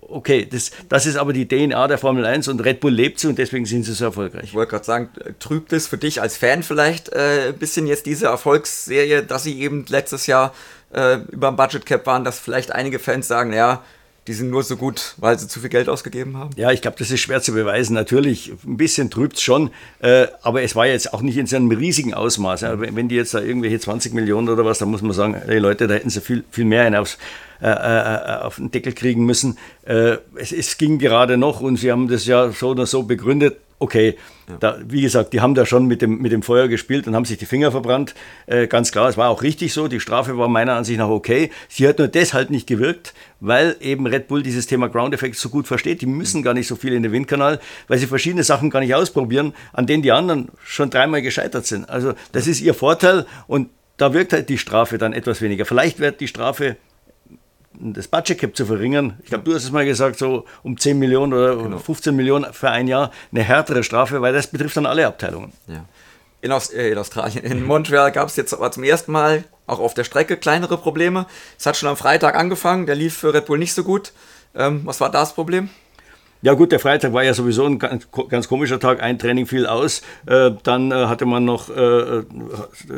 Okay, 0.02 0.46
das, 0.50 0.70
das 0.88 1.06
ist 1.06 1.16
aber 1.16 1.32
die 1.32 1.48
DNA 1.48 1.88
der 1.88 1.98
Formel 1.98 2.24
1 2.24 2.48
und 2.48 2.60
Red 2.60 2.80
Bull 2.80 2.92
lebt 2.92 3.18
sie 3.18 3.28
und 3.28 3.38
deswegen 3.38 3.66
sind 3.66 3.84
sie 3.84 3.92
so 3.92 4.06
erfolgreich. 4.06 4.44
Ich 4.44 4.54
wollte 4.54 4.70
gerade 4.70 4.84
sagen, 4.84 5.08
trübt 5.38 5.72
es 5.72 5.86
für 5.86 5.98
dich 5.98 6.20
als 6.20 6.36
Fan 6.36 6.62
vielleicht 6.62 7.10
äh, 7.10 7.48
ein 7.48 7.58
bisschen 7.58 7.86
jetzt 7.86 8.06
diese 8.06 8.26
Erfolgsserie, 8.26 9.22
dass 9.22 9.42
sie 9.42 9.60
eben 9.60 9.84
letztes 9.88 10.26
Jahr 10.26 10.54
äh, 10.92 11.18
über 11.30 11.48
dem 11.48 11.56
Budget 11.56 11.86
Cap 11.86 12.06
waren, 12.06 12.24
dass 12.24 12.38
vielleicht 12.38 12.72
einige 12.72 12.98
Fans 12.98 13.28
sagen, 13.28 13.52
ja, 13.52 13.82
die 14.26 14.32
sind 14.32 14.48
nur 14.48 14.62
so 14.62 14.76
gut, 14.76 15.14
weil 15.18 15.38
sie 15.38 15.48
zu 15.48 15.60
viel 15.60 15.68
Geld 15.68 15.88
ausgegeben 15.88 16.38
haben? 16.38 16.50
Ja, 16.56 16.70
ich 16.70 16.80
glaube, 16.80 16.96
das 16.98 17.10
ist 17.10 17.20
schwer 17.20 17.42
zu 17.42 17.52
beweisen. 17.52 17.92
Natürlich, 17.94 18.52
ein 18.66 18.76
bisschen 18.78 19.10
trübt 19.10 19.36
es 19.36 19.42
schon, 19.42 19.70
äh, 20.00 20.28
aber 20.42 20.62
es 20.62 20.74
war 20.74 20.86
jetzt 20.86 21.12
auch 21.12 21.20
nicht 21.20 21.36
in 21.36 21.46
so 21.46 21.56
einem 21.56 21.70
riesigen 21.70 22.14
Ausmaß. 22.14 22.62
Ja. 22.62 22.80
Wenn 22.80 23.08
die 23.08 23.16
jetzt 23.16 23.34
da 23.34 23.40
irgendwelche 23.40 23.78
20 23.78 24.14
Millionen 24.14 24.48
oder 24.48 24.64
was, 24.64 24.78
dann 24.78 24.88
muss 24.88 25.02
man 25.02 25.12
sagen, 25.12 25.34
hey 25.46 25.58
Leute, 25.58 25.86
da 25.86 25.94
hätten 25.94 26.08
sie 26.08 26.22
viel, 26.22 26.44
viel 26.50 26.64
mehr 26.64 26.98
aufs, 26.98 27.18
äh, 27.64 28.14
äh, 28.36 28.42
auf 28.42 28.56
den 28.56 28.70
Deckel 28.70 28.92
kriegen 28.92 29.24
müssen. 29.24 29.56
Äh, 29.86 30.18
es, 30.36 30.52
es, 30.52 30.76
ging 30.76 30.98
gerade 30.98 31.38
noch 31.38 31.62
und 31.62 31.76
sie 31.78 31.90
haben 31.90 32.08
das 32.08 32.26
ja 32.26 32.50
so 32.50 32.68
oder 32.70 32.84
so 32.84 33.04
begründet. 33.04 33.56
Okay, 33.78 34.16
ja. 34.48 34.56
da, 34.60 34.78
wie 34.86 35.00
gesagt, 35.00 35.32
die 35.32 35.40
haben 35.40 35.54
da 35.54 35.64
schon 35.64 35.86
mit 35.86 36.02
dem, 36.02 36.18
mit 36.18 36.30
dem 36.30 36.42
Feuer 36.42 36.68
gespielt 36.68 37.06
und 37.06 37.16
haben 37.16 37.24
sich 37.24 37.38
die 37.38 37.46
Finger 37.46 37.70
verbrannt. 37.70 38.14
Äh, 38.46 38.66
ganz 38.66 38.92
klar, 38.92 39.08
es 39.08 39.16
war 39.16 39.30
auch 39.30 39.42
richtig 39.42 39.72
so. 39.72 39.88
Die 39.88 39.98
Strafe 39.98 40.36
war 40.36 40.48
meiner 40.48 40.74
Ansicht 40.74 40.98
nach 40.98 41.08
okay. 41.08 41.50
Sie 41.70 41.88
hat 41.88 41.98
nur 41.98 42.08
deshalb 42.08 42.50
nicht 42.50 42.66
gewirkt, 42.66 43.14
weil 43.40 43.76
eben 43.80 44.06
Red 44.06 44.28
Bull 44.28 44.42
dieses 44.42 44.66
Thema 44.66 44.88
Ground 44.88 45.14
Effect 45.14 45.36
so 45.36 45.48
gut 45.48 45.66
versteht. 45.66 46.02
Die 46.02 46.06
müssen 46.06 46.42
gar 46.42 46.52
nicht 46.52 46.68
so 46.68 46.76
viel 46.76 46.92
in 46.92 47.02
den 47.02 47.12
Windkanal, 47.12 47.60
weil 47.88 47.96
sie 47.96 48.06
verschiedene 48.06 48.44
Sachen 48.44 48.68
gar 48.68 48.80
nicht 48.80 48.94
ausprobieren, 48.94 49.54
an 49.72 49.86
denen 49.86 50.02
die 50.02 50.12
anderen 50.12 50.48
schon 50.62 50.90
dreimal 50.90 51.22
gescheitert 51.22 51.64
sind. 51.64 51.88
Also 51.88 52.12
das 52.32 52.46
ist 52.46 52.60
ihr 52.60 52.74
Vorteil 52.74 53.24
und 53.46 53.70
da 53.96 54.12
wirkt 54.12 54.34
halt 54.34 54.50
die 54.50 54.58
Strafe 54.58 54.98
dann 54.98 55.14
etwas 55.14 55.40
weniger. 55.40 55.64
Vielleicht 55.64 55.98
wird 55.98 56.20
die 56.20 56.28
Strafe 56.28 56.76
das 57.78 58.08
Budget 58.08 58.38
Cap 58.38 58.56
zu 58.56 58.66
verringern. 58.66 59.18
Ich 59.22 59.28
glaube, 59.28 59.44
du 59.44 59.54
hast 59.54 59.64
es 59.64 59.70
mal 59.70 59.84
gesagt, 59.84 60.18
so 60.18 60.44
um 60.62 60.78
10 60.78 60.98
Millionen 60.98 61.32
oder 61.32 61.56
genau. 61.56 61.78
15 61.78 62.14
Millionen 62.14 62.52
für 62.52 62.70
ein 62.70 62.86
Jahr 62.86 63.10
eine 63.32 63.42
härtere 63.42 63.82
Strafe, 63.82 64.20
weil 64.22 64.32
das 64.32 64.46
betrifft 64.46 64.76
dann 64.76 64.86
alle 64.86 65.06
Abteilungen. 65.06 65.52
Ja. 65.66 65.84
In, 66.40 66.52
Aus 66.52 66.70
äh, 66.70 66.90
in 66.90 66.98
Australien, 66.98 67.44
in 67.44 67.64
Montreal 67.64 68.12
gab 68.12 68.28
es 68.28 68.36
jetzt 68.36 68.52
aber 68.52 68.70
zum 68.70 68.84
ersten 68.84 69.12
Mal 69.12 69.44
auch 69.66 69.78
auf 69.78 69.94
der 69.94 70.04
Strecke 70.04 70.36
kleinere 70.36 70.76
Probleme. 70.76 71.26
Es 71.58 71.66
hat 71.66 71.76
schon 71.76 71.88
am 71.88 71.96
Freitag 71.96 72.36
angefangen, 72.36 72.86
der 72.86 72.94
lief 72.94 73.16
für 73.16 73.32
Red 73.32 73.46
Bull 73.46 73.58
nicht 73.58 73.72
so 73.72 73.82
gut. 73.82 74.12
Ähm, 74.54 74.82
was 74.84 75.00
war 75.00 75.10
das 75.10 75.34
Problem? 75.34 75.70
Ja 76.44 76.52
gut, 76.52 76.72
der 76.72 76.78
Freitag 76.78 77.14
war 77.14 77.24
ja 77.24 77.32
sowieso 77.32 77.64
ein 77.64 77.78
ganz, 77.78 78.06
ganz 78.28 78.48
komischer 78.48 78.78
Tag. 78.78 79.02
Ein 79.02 79.18
Training 79.18 79.46
fiel 79.46 79.64
aus. 79.64 80.02
Äh, 80.26 80.50
dann 80.62 80.92
äh, 80.92 81.06
hatte 81.06 81.24
man 81.24 81.46
noch, 81.46 81.74
äh, 81.74 82.22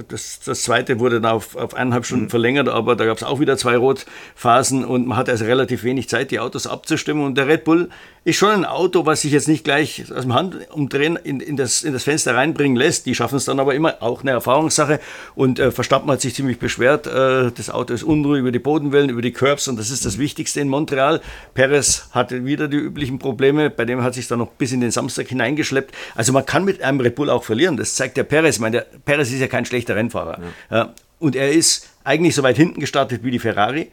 das, 0.09 0.41
das 0.45 0.65
zweite 0.65 0.99
wurde 0.99 1.21
dann 1.21 1.31
auf, 1.31 1.55
auf 1.55 1.75
eineinhalb 1.75 2.07
Stunden 2.07 2.25
mhm. 2.25 2.31
verlängert, 2.31 2.69
aber 2.69 2.97
da 2.97 3.05
gab 3.05 3.19
es 3.19 3.23
auch 3.23 3.39
wieder 3.39 3.57
zwei 3.57 3.77
Rotphasen 3.77 4.85
und 4.85 5.07
man 5.07 5.17
hatte 5.17 5.31
also 5.31 5.45
relativ 5.45 5.85
wenig 5.85 6.09
Zeit, 6.09 6.33
die 6.33 6.41
Autos 6.41 6.67
abzustimmen. 6.67 7.25
Und 7.25 7.39
der 7.39 7.47
Red 7.47 7.63
Bull 7.63 7.89
ist 8.27 8.39
schon 8.39 8.51
ein 8.51 8.65
Auto, 8.65 9.07
was 9.07 9.21
sich 9.21 9.31
jetzt 9.31 9.47
nicht 9.47 9.63
gleich 9.63 10.13
aus 10.13 10.23
dem 10.23 10.35
Handumdrehen 10.35 11.15
in, 11.15 11.39
in, 11.39 11.57
das, 11.57 11.85
in 11.85 11.93
das 11.93 12.03
Fenster 12.03 12.35
reinbringen 12.35 12.77
lässt. 12.77 13.07
Die 13.07 13.15
schaffen 13.15 13.37
es 13.37 13.45
dann 13.45 13.61
aber 13.61 13.73
immer, 13.77 14.03
auch 14.03 14.23
eine 14.23 14.33
Erfahrungssache. 14.33 14.99
Und 15.37 15.61
äh, 15.61 15.71
Verstappen 15.71 16.11
hat 16.11 16.21
sich 16.21 16.35
ziemlich 16.35 16.59
beschwert. 16.59 17.07
Äh, 17.07 17.53
das 17.53 17.71
Auto 17.71 17.95
ist 17.95 18.03
unruhig 18.03 18.41
über 18.41 18.51
die 18.51 18.59
Bodenwellen, 18.59 19.11
über 19.11 19.23
die 19.23 19.31
Curbs 19.31 19.69
und 19.69 19.79
das 19.79 19.91
ist 19.91 20.05
das 20.05 20.19
Wichtigste 20.19 20.61
in 20.61 20.69
Montreal. 20.69 21.21
Perez 21.55 22.09
hatte 22.11 22.45
wieder 22.45 22.67
die 22.67 22.79
üblichen 22.79 23.21
Probleme. 23.21 23.71
Bei 23.71 23.85
dem 23.85 24.03
hat 24.03 24.15
sich 24.15 24.27
dann 24.27 24.41
noch 24.41 24.49
bis 24.49 24.73
in 24.73 24.81
den 24.81 24.91
Samstag 24.91 25.29
hineingeschleppt. 25.29 25.95
Also 26.17 26.33
man 26.33 26.45
kann 26.45 26.65
mit 26.65 26.83
einem 26.83 26.99
Red 26.99 27.15
Bull 27.15 27.31
auch 27.31 27.45
verlieren. 27.45 27.77
Das 27.77 27.95
zeigt 27.95 28.17
der 28.17 28.25
Perez. 28.25 28.57
Ich 28.57 28.61
meine, 28.61 28.79
der 28.79 28.87
Perez 29.05 29.31
ist 29.31 29.39
ja 29.39 29.47
kein 29.47 29.67
schlechter 29.67 29.95
Rennfahrer. 29.95 30.41
Ja. 30.69 30.95
Und 31.21 31.37
er 31.37 31.53
ist 31.53 31.91
eigentlich 32.03 32.35
so 32.35 32.43
weit 32.43 32.57
hinten 32.57 32.81
gestartet 32.81 33.23
wie 33.23 33.31
die 33.31 33.39
Ferrari 33.39 33.93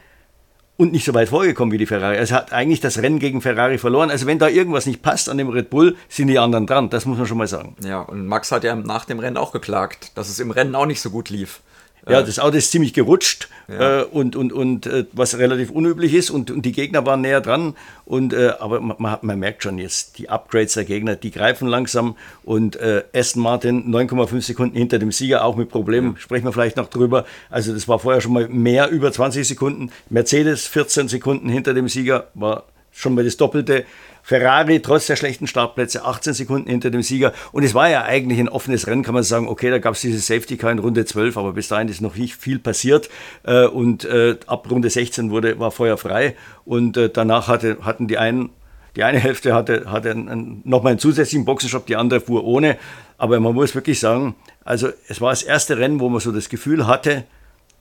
und 0.78 0.92
nicht 0.92 1.06
so 1.06 1.14
weit 1.14 1.30
vorgekommen 1.30 1.72
wie 1.72 1.78
die 1.78 1.86
Ferrari. 1.86 2.18
Also 2.18 2.36
hat 2.36 2.52
eigentlich 2.52 2.80
das 2.80 3.02
Rennen 3.02 3.20
gegen 3.20 3.42
Ferrari 3.42 3.78
verloren. 3.78 4.10
Also 4.10 4.26
wenn 4.26 4.40
da 4.40 4.48
irgendwas 4.48 4.86
nicht 4.86 5.02
passt 5.02 5.30
an 5.30 5.38
dem 5.38 5.50
Red 5.50 5.70
Bull, 5.70 5.96
sind 6.10 6.28
die 6.28 6.40
anderen 6.40 6.66
dran. 6.66 6.90
Das 6.90 7.06
muss 7.06 7.18
man 7.18 7.28
schon 7.28 7.38
mal 7.38 7.48
sagen. 7.48 7.76
Ja, 7.84 8.02
und 8.02 8.26
Max 8.26 8.52
hat 8.52 8.64
ja 8.64 8.76
nach 8.76 9.06
dem 9.06 9.20
Rennen 9.20 9.38
auch 9.38 9.52
geklagt, 9.52 10.12
dass 10.16 10.30
es 10.30 10.40
im 10.40 10.52
Rennen 10.52 10.76
auch 10.76 10.86
nicht 10.86 11.02
so 11.02 11.10
gut 11.10 11.30
lief. 11.30 11.62
Ja, 12.10 12.22
das 12.22 12.38
Auto 12.40 12.58
ist 12.58 12.72
ziemlich 12.72 12.94
gerutscht 12.94 13.48
ja. 13.70 14.02
äh, 14.02 14.04
und, 14.04 14.36
und, 14.36 14.52
und 14.52 14.86
äh, 14.88 15.06
was 15.14 15.38
relativ 15.38 15.72
unüblich 15.72 16.14
ist 16.14 16.32
und, 16.32 16.52
und 16.52 16.64
die 16.66 16.74
Gegner 16.74 17.06
waren 17.06 17.22
näher 17.22 17.40
dran. 17.40 17.76
Und, 18.06 18.34
äh, 18.34 18.54
aber 18.60 18.82
man, 18.82 19.18
man, 19.22 19.40
merkt 19.40 19.64
schon 19.64 19.78
jetzt, 19.78 20.18
die 20.18 20.30
Upgrades 20.30 20.74
der 20.74 20.84
Gegner, 20.84 21.16
die 21.16 21.32
greifen 21.32 21.68
langsam 21.68 22.18
und 22.44 22.76
äh, 22.76 23.04
Aston 23.14 23.42
Martin 23.42 23.94
9,5 23.94 24.42
Sekunden 24.42 24.78
hinter 24.78 25.00
dem 25.00 25.12
Sieger, 25.14 25.46
auch 25.46 25.56
mit 25.56 25.70
Problemen, 25.70 26.14
ja. 26.14 26.20
sprechen 26.20 26.46
wir 26.46 26.52
vielleicht 26.52 26.76
noch 26.76 26.90
drüber. 26.90 27.26
Also 27.50 27.74
das 27.74 27.88
war 27.88 28.00
vorher 28.00 28.20
schon 28.20 28.34
mal 28.34 28.50
mehr 28.50 28.90
über 28.90 29.12
20 29.12 29.48
Sekunden. 29.48 29.92
Mercedes 30.10 30.68
14 30.68 31.08
Sekunden 31.08 31.48
hinter 31.48 31.74
dem 31.74 31.88
Sieger, 31.88 32.28
war 32.34 32.66
schon 32.92 33.16
mal 33.16 33.24
das 33.24 33.38
Doppelte. 33.38 33.86
Ferrari 34.24 34.82
trotz 34.82 35.08
der 35.08 35.18
schlechten 35.18 35.48
Startplätze 35.48 36.06
18 36.06 36.34
Sekunden 36.34 36.70
hinter 36.70 36.90
dem 36.90 37.04
Sieger. 37.04 37.34
Und 37.52 37.64
es 37.64 37.76
war 37.76 37.90
ja 37.90 38.04
eigentlich 38.04 38.40
ein 38.40 38.50
offenes 38.50 38.88
Rennen, 38.88 39.04
kann 39.04 39.14
man 39.14 39.24
sagen. 39.24 39.48
Okay, 39.48 39.70
da 39.70 39.80
gab 39.80 39.94
es 39.94 40.02
diese 40.02 40.20
Safety 40.20 40.58
Car 40.58 40.72
in 40.72 40.80
Runde 40.80 41.06
12, 41.06 41.38
aber 41.38 41.54
bis 41.54 41.68
dahin 41.68 41.90
ist 41.90 42.02
noch 42.02 42.16
nicht 42.16 42.36
viel 42.36 42.58
passiert. 42.58 43.10
Äh, 43.44 43.66
und 43.66 44.06
äh, 44.06 44.38
ab 44.48 44.72
Runde 44.72 44.90
16 44.90 45.30
wurde, 45.30 45.60
war 45.60 45.72
Feuer 45.72 45.98
frei. 45.98 46.36
Und 46.66 46.98
äh, 46.98 47.10
danach 47.10 47.50
hatte, 47.50 47.78
hatten 47.82 48.08
die 48.08 48.18
einen 48.18 48.50
die 48.96 49.04
eine 49.04 49.20
Hälfte 49.20 49.54
hatte, 49.54 49.92
hatte 49.92 50.12
einen, 50.12 50.62
nochmal 50.66 50.92
einen 50.92 51.00
zusätzlichen 51.00 51.46
Boxenstopp, 51.46 51.88
die 51.88 51.96
andere 51.96 52.22
fuhr 52.22 52.44
ohne. 52.44 52.78
Aber 53.18 53.40
man 53.40 53.56
muss 53.56 53.74
wirklich 53.76 54.00
sagen, 54.00 54.36
also 54.64 54.90
es 55.08 55.20
war 55.20 55.32
das 55.32 55.44
erste 55.44 55.78
Rennen, 55.78 56.00
wo 56.00 56.10
man 56.10 56.20
so 56.20 56.32
das 56.32 56.50
Gefühl 56.50 56.86
hatte, 56.86 57.24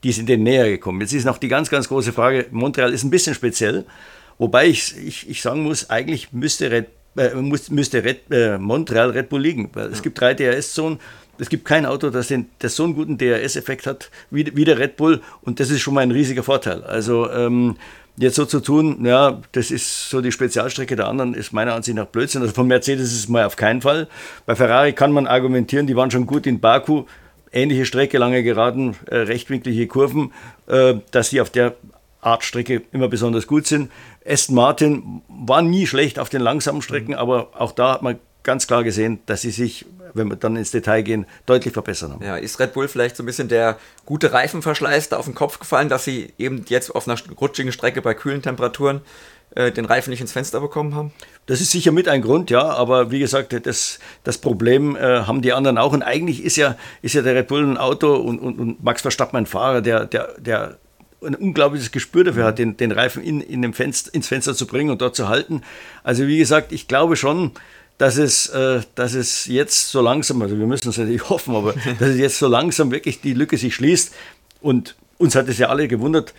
die 0.04 0.12
sind 0.12 0.28
denen 0.28 0.42
näher 0.42 0.68
gekommen. 0.68 1.00
Jetzt 1.00 1.12
ist 1.12 1.24
noch 1.24 1.38
die 1.38 1.48
ganz, 1.48 1.70
ganz 1.70 1.88
große 1.88 2.12
Frage, 2.12 2.46
Montreal 2.50 2.92
ist 2.92 3.04
ein 3.04 3.10
bisschen 3.10 3.34
speziell, 3.34 3.84
Wobei 4.38 4.66
ich, 4.66 4.96
ich, 4.96 5.28
ich 5.28 5.42
sagen 5.42 5.62
muss, 5.62 5.90
eigentlich 5.90 6.32
müsste, 6.32 6.70
Red, 6.70 6.86
äh, 7.16 7.34
muss, 7.34 7.70
müsste 7.70 8.04
Red, 8.04 8.30
äh, 8.30 8.58
Montreal 8.58 9.10
Red 9.10 9.28
Bull 9.28 9.42
liegen, 9.42 9.70
weil 9.72 9.86
es 9.86 10.02
gibt 10.02 10.20
drei 10.20 10.34
DRS-Zonen. 10.34 10.98
Es 11.38 11.48
gibt 11.48 11.64
kein 11.64 11.86
Auto, 11.86 12.10
das, 12.10 12.28
den, 12.28 12.50
das 12.58 12.76
so 12.76 12.84
einen 12.84 12.94
guten 12.94 13.18
DRS-Effekt 13.18 13.86
hat 13.86 14.10
wie, 14.30 14.54
wie 14.54 14.64
der 14.64 14.78
Red 14.78 14.96
Bull 14.96 15.22
und 15.40 15.60
das 15.60 15.70
ist 15.70 15.80
schon 15.80 15.94
mal 15.94 16.02
ein 16.02 16.10
riesiger 16.10 16.42
Vorteil. 16.42 16.84
Also 16.84 17.30
ähm, 17.30 17.76
jetzt 18.16 18.36
so 18.36 18.44
zu 18.44 18.60
tun, 18.60 19.04
ja, 19.04 19.40
das 19.52 19.70
ist 19.70 20.10
so 20.10 20.20
die 20.20 20.32
Spezialstrecke 20.32 20.96
der 20.96 21.08
anderen, 21.08 21.34
ist 21.34 21.52
meiner 21.52 21.74
Ansicht 21.74 21.96
nach 21.96 22.06
Blödsinn. 22.06 22.42
Also 22.42 22.54
von 22.54 22.66
Mercedes 22.66 23.12
ist 23.12 23.18
es 23.18 23.28
mal 23.28 23.44
auf 23.44 23.56
keinen 23.56 23.82
Fall. 23.82 24.08
Bei 24.46 24.54
Ferrari 24.54 24.92
kann 24.92 25.12
man 25.12 25.26
argumentieren, 25.26 25.86
die 25.86 25.96
waren 25.96 26.10
schon 26.10 26.26
gut 26.26 26.46
in 26.46 26.60
Baku, 26.60 27.04
ähnliche 27.52 27.86
Strecke, 27.86 28.18
lange 28.18 28.42
geraden, 28.42 28.96
äh, 29.06 29.16
rechtwinklige 29.16 29.86
Kurven, 29.86 30.32
äh, 30.66 30.94
dass 31.10 31.30
die 31.30 31.40
auf 31.40 31.50
der 31.50 31.74
Art 32.22 32.44
Strecke 32.44 32.82
immer 32.92 33.08
besonders 33.08 33.46
gut 33.46 33.66
sind. 33.66 33.90
Aston 34.24 34.54
Martin 34.54 35.22
war 35.28 35.60
nie 35.60 35.86
schlecht 35.86 36.18
auf 36.18 36.30
den 36.30 36.40
langsamen 36.40 36.80
Strecken, 36.80 37.14
aber 37.14 37.50
auch 37.58 37.72
da 37.72 37.92
hat 37.92 38.02
man 38.02 38.18
ganz 38.44 38.66
klar 38.66 38.84
gesehen, 38.84 39.20
dass 39.26 39.42
sie 39.42 39.50
sich, 39.50 39.84
wenn 40.14 40.28
wir 40.28 40.36
dann 40.36 40.56
ins 40.56 40.70
Detail 40.70 41.02
gehen, 41.02 41.26
deutlich 41.46 41.74
verbessern 41.74 42.12
haben. 42.12 42.24
Ja, 42.24 42.36
ist 42.36 42.58
Red 42.60 42.72
Bull 42.72 42.88
vielleicht 42.88 43.16
so 43.16 43.22
ein 43.22 43.26
bisschen 43.26 43.48
der 43.48 43.76
gute 44.06 44.32
Reifenverschleiß 44.32 45.08
da 45.08 45.16
auf 45.16 45.26
den 45.26 45.34
Kopf 45.34 45.58
gefallen, 45.58 45.88
dass 45.88 46.04
sie 46.04 46.32
eben 46.38 46.64
jetzt 46.68 46.94
auf 46.94 47.08
einer 47.08 47.18
rutschigen 47.40 47.72
Strecke 47.72 48.02
bei 48.02 48.14
kühlen 48.14 48.40
Temperaturen 48.40 49.00
äh, 49.54 49.72
den 49.72 49.84
Reifen 49.84 50.10
nicht 50.10 50.20
ins 50.20 50.32
Fenster 50.32 50.60
bekommen 50.60 50.94
haben? 50.94 51.12
Das 51.46 51.60
ist 51.60 51.72
sicher 51.72 51.90
mit 51.90 52.08
ein 52.08 52.22
Grund, 52.22 52.50
ja, 52.50 52.62
aber 52.62 53.10
wie 53.10 53.18
gesagt, 53.18 53.66
das, 53.66 53.98
das 54.22 54.38
Problem 54.38 54.96
äh, 54.96 55.00
haben 55.00 55.42
die 55.42 55.52
anderen 55.52 55.76
auch. 55.76 55.92
Und 55.92 56.02
eigentlich 56.02 56.44
ist 56.44 56.56
ja, 56.56 56.76
ist 57.02 57.14
ja 57.14 57.22
der 57.22 57.34
Red 57.34 57.48
Bull 57.48 57.64
ein 57.64 57.76
Auto 57.76 58.14
und, 58.14 58.38
und, 58.38 58.60
und 58.60 58.82
Max 58.84 59.02
Verstappen 59.02 59.36
ein 59.36 59.46
Fahrer, 59.46 59.80
der, 59.80 60.06
der, 60.06 60.34
der 60.38 60.78
ein 61.24 61.34
unglaubliches 61.34 61.92
Gespür 61.92 62.24
dafür 62.24 62.44
hat, 62.44 62.58
den, 62.58 62.76
den 62.76 62.92
Reifen 62.92 63.22
in, 63.22 63.40
in 63.40 63.62
dem 63.62 63.72
Fenster, 63.72 64.14
ins 64.14 64.28
Fenster 64.28 64.54
zu 64.54 64.66
bringen 64.66 64.90
und 64.90 65.00
dort 65.00 65.16
zu 65.16 65.28
halten. 65.28 65.62
Also 66.02 66.26
wie 66.26 66.38
gesagt, 66.38 66.72
ich 66.72 66.88
glaube 66.88 67.16
schon, 67.16 67.52
dass 67.98 68.16
es, 68.16 68.48
äh, 68.48 68.80
dass 68.94 69.14
es 69.14 69.46
jetzt 69.46 69.88
so 69.88 70.00
langsam, 70.00 70.42
also 70.42 70.58
wir 70.58 70.66
müssen 70.66 70.88
es 70.88 70.98
natürlich 70.98 71.28
hoffen, 71.28 71.54
aber 71.54 71.72
dass 71.98 72.10
es 72.10 72.18
jetzt 72.18 72.38
so 72.38 72.48
langsam 72.48 72.90
wirklich 72.90 73.20
die 73.20 73.34
Lücke 73.34 73.56
sich 73.56 73.74
schließt. 73.74 74.12
Und 74.60 74.96
uns 75.18 75.34
hat 75.34 75.48
es 75.48 75.58
ja 75.58 75.68
alle 75.68 75.88
gewundert, 75.88 76.34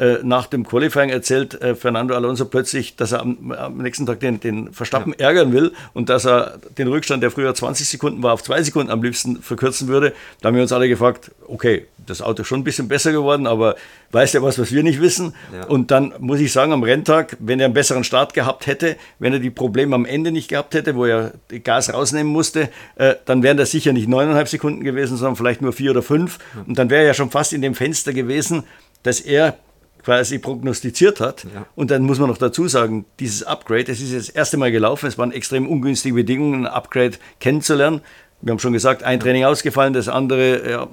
äh, 0.00 0.20
nach 0.22 0.46
dem 0.46 0.66
Qualifying 0.66 1.10
erzählt 1.10 1.60
äh, 1.60 1.74
Fernando 1.74 2.14
Alonso 2.14 2.46
plötzlich, 2.46 2.96
dass 2.96 3.12
er 3.12 3.20
am, 3.20 3.52
am 3.52 3.76
nächsten 3.76 4.06
Tag 4.06 4.20
den, 4.20 4.40
den 4.40 4.72
Verstappen 4.72 5.14
ja. 5.18 5.26
ärgern 5.26 5.52
will 5.52 5.72
und 5.92 6.08
dass 6.08 6.24
er 6.24 6.58
den 6.78 6.88
Rückstand, 6.88 7.22
der 7.22 7.30
früher 7.30 7.54
20 7.54 7.86
Sekunden 7.86 8.22
war, 8.22 8.32
auf 8.32 8.42
zwei 8.42 8.62
Sekunden 8.62 8.90
am 8.90 9.02
liebsten 9.02 9.42
verkürzen 9.42 9.88
würde. 9.88 10.14
Da 10.40 10.48
haben 10.48 10.54
wir 10.54 10.62
uns 10.62 10.72
alle 10.72 10.88
gefragt, 10.88 11.32
okay, 11.46 11.86
das 12.06 12.22
Auto 12.22 12.40
ist 12.40 12.48
schon 12.48 12.60
ein 12.60 12.64
bisschen 12.64 12.88
besser 12.88 13.12
geworden, 13.12 13.46
aber 13.46 13.76
weiß 14.12 14.34
er 14.34 14.42
was, 14.42 14.58
was 14.58 14.72
wir 14.72 14.82
nicht 14.82 15.02
wissen? 15.02 15.34
Ja. 15.52 15.66
Und 15.66 15.90
dann 15.90 16.14
muss 16.18 16.40
ich 16.40 16.50
sagen, 16.50 16.72
am 16.72 16.82
Renntag, 16.82 17.36
wenn 17.38 17.60
er 17.60 17.66
einen 17.66 17.74
besseren 17.74 18.02
Start 18.02 18.32
gehabt 18.32 18.66
hätte, 18.66 18.96
wenn 19.18 19.34
er 19.34 19.38
die 19.38 19.50
Probleme 19.50 19.94
am 19.94 20.06
Ende 20.06 20.32
nicht 20.32 20.48
gehabt 20.48 20.72
hätte, 20.72 20.96
wo 20.96 21.04
er 21.04 21.32
Gas 21.62 21.92
rausnehmen 21.92 22.32
musste, 22.32 22.70
äh, 22.96 23.16
dann 23.26 23.42
wären 23.42 23.58
das 23.58 23.70
sicher 23.70 23.92
nicht 23.92 24.08
neuneinhalb 24.08 24.48
Sekunden 24.48 24.82
gewesen, 24.82 25.18
sondern 25.18 25.36
vielleicht 25.36 25.60
nur 25.60 25.74
vier 25.74 25.90
oder 25.90 26.02
fünf. 26.02 26.38
Und 26.66 26.78
dann 26.78 26.88
wäre 26.88 27.02
er 27.02 27.08
ja 27.08 27.14
schon 27.14 27.30
fast 27.30 27.52
in 27.52 27.60
dem 27.60 27.74
Fenster 27.74 28.14
gewesen, 28.14 28.64
dass 29.02 29.20
er 29.20 29.58
quasi 30.02 30.38
prognostiziert 30.38 31.20
hat. 31.20 31.44
Ja. 31.44 31.66
Und 31.74 31.90
dann 31.90 32.02
muss 32.02 32.18
man 32.18 32.28
noch 32.28 32.38
dazu 32.38 32.68
sagen, 32.68 33.04
dieses 33.18 33.42
Upgrade, 33.42 33.92
es 33.92 34.00
ist 34.00 34.12
jetzt 34.12 34.28
das 34.28 34.34
erste 34.34 34.56
Mal 34.56 34.72
gelaufen, 34.72 35.06
es 35.06 35.18
waren 35.18 35.32
extrem 35.32 35.68
ungünstige 35.68 36.14
Bedingungen, 36.14 36.66
ein 36.66 36.72
Upgrade 36.72 37.16
kennenzulernen. 37.38 38.00
Wir 38.42 38.52
haben 38.52 38.58
schon 38.58 38.72
gesagt, 38.72 39.02
ein 39.02 39.20
Training 39.20 39.44
ausgefallen, 39.44 39.92
das 39.92 40.08
andere 40.08 40.70
ja, 40.70 40.88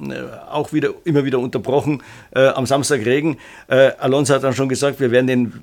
auch 0.52 0.74
wieder 0.74 0.90
immer 1.06 1.24
wieder 1.24 1.40
unterbrochen. 1.40 2.04
Äh, 2.32 2.48
am 2.48 2.66
Samstag 2.66 3.06
Regen. 3.06 3.38
Äh, 3.68 3.92
Alonso 4.00 4.34
hat 4.34 4.44
dann 4.44 4.54
schon 4.54 4.68
gesagt, 4.68 5.00
wir 5.00 5.12
werden 5.12 5.28
den, 5.28 5.54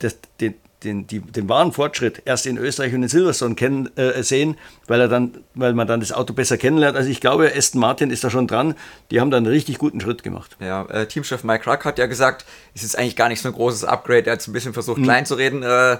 das, 0.00 0.18
den, 0.40 0.54
den, 0.84 1.06
die, 1.06 1.20
den 1.20 1.48
wahren 1.48 1.72
Fortschritt 1.72 2.22
erst 2.24 2.46
in 2.46 2.58
Österreich 2.58 2.94
und 2.94 3.02
in 3.02 3.08
Silverstone 3.08 3.54
kennen, 3.54 3.96
äh, 3.96 4.22
sehen, 4.22 4.56
weil, 4.86 5.00
er 5.00 5.08
dann, 5.08 5.38
weil 5.54 5.74
man 5.74 5.86
dann 5.86 6.00
das 6.00 6.12
Auto 6.12 6.32
besser 6.32 6.58
kennenlernt. 6.58 6.96
Also 6.96 7.10
ich 7.10 7.20
glaube, 7.20 7.52
Aston 7.54 7.80
Martin 7.80 8.10
ist 8.10 8.24
da 8.24 8.30
schon 8.30 8.46
dran. 8.46 8.74
Die 9.10 9.20
haben 9.20 9.30
da 9.30 9.36
einen 9.36 9.46
richtig 9.46 9.78
guten 9.78 10.00
Schritt 10.00 10.22
gemacht. 10.22 10.56
Ja, 10.60 10.84
äh, 10.86 11.06
Teamchef 11.06 11.44
Mike 11.44 11.70
Ruck 11.70 11.84
hat 11.84 11.98
ja 11.98 12.06
gesagt, 12.06 12.44
es 12.74 12.82
ist 12.82 12.98
eigentlich 12.98 13.16
gar 13.16 13.28
nicht 13.28 13.40
so 13.40 13.48
ein 13.48 13.54
großes 13.54 13.84
Upgrade. 13.84 14.26
Er 14.26 14.34
hat 14.34 14.46
ein 14.46 14.52
bisschen 14.52 14.72
versucht, 14.72 14.98
mhm. 14.98 15.04
klein 15.04 15.26
zu 15.26 15.34
reden. 15.34 15.62
Äh, 15.62 15.98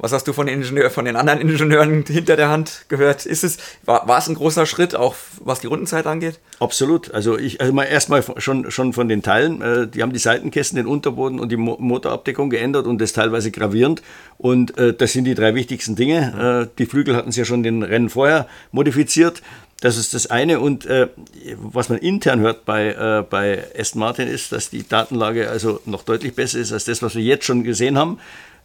was 0.00 0.12
hast 0.12 0.26
du 0.26 0.32
von 0.32 0.46
den, 0.46 0.60
Ingenieur, 0.60 0.90
von 0.90 1.04
den 1.04 1.16
anderen 1.16 1.40
Ingenieuren 1.40 2.04
hinter 2.06 2.36
der 2.36 2.48
Hand 2.48 2.86
gehört? 2.88 3.26
Ist 3.26 3.44
es, 3.44 3.58
war, 3.84 4.08
war 4.08 4.18
es 4.18 4.28
ein 4.28 4.34
großer 4.34 4.66
Schritt, 4.66 4.94
auch 4.94 5.14
was 5.40 5.60
die 5.60 5.66
Rundenzeit 5.66 6.06
angeht? 6.06 6.40
Absolut. 6.58 7.12
Also 7.12 7.38
ich, 7.38 7.60
also 7.60 7.72
mal 7.72 7.84
erstmal 7.84 8.24
schon, 8.38 8.70
schon 8.70 8.92
von 8.92 9.08
den 9.08 9.22
Teilen. 9.22 9.60
Äh, 9.60 9.88
die 9.88 10.02
haben 10.02 10.12
die 10.12 10.18
Seitenkästen, 10.18 10.76
den 10.76 10.86
Unterboden 10.86 11.38
und 11.38 11.52
die 11.52 11.56
Mo 11.56 11.76
Motorabdeckung 11.78 12.50
geändert 12.50 12.86
und 12.86 13.00
das 13.00 13.12
teilweise 13.12 13.50
gravierend. 13.50 14.02
Und 14.38 14.76
äh, 14.78 14.94
das 14.94 15.12
sind 15.12 15.24
die 15.24 15.34
drei 15.34 15.54
wichtigsten 15.54 15.96
Dinge. 15.96 16.68
Äh, 16.70 16.74
die 16.78 16.86
Flügel 16.86 17.14
hatten 17.14 17.30
sie 17.30 17.40
ja 17.40 17.44
schon 17.44 17.62
den 17.62 17.82
Rennen 17.82 18.08
vorher 18.08 18.46
modifiziert. 18.72 19.42
Das 19.80 19.96
ist 19.96 20.12
das 20.12 20.26
eine. 20.26 20.60
Und 20.60 20.84
äh, 20.86 21.08
was 21.56 21.88
man 21.88 21.98
intern 21.98 22.40
hört 22.40 22.64
bei, 22.64 22.88
äh, 22.88 23.24
bei 23.28 23.64
Aston 23.78 24.00
Martin 24.00 24.28
ist, 24.28 24.52
dass 24.52 24.70
die 24.70 24.86
Datenlage 24.86 25.48
also 25.48 25.80
noch 25.86 26.04
deutlich 26.04 26.34
besser 26.34 26.58
ist 26.58 26.72
als 26.72 26.84
das, 26.84 27.02
was 27.02 27.14
wir 27.14 27.22
jetzt 27.22 27.46
schon 27.46 27.64
gesehen 27.64 27.96
haben. 27.96 28.18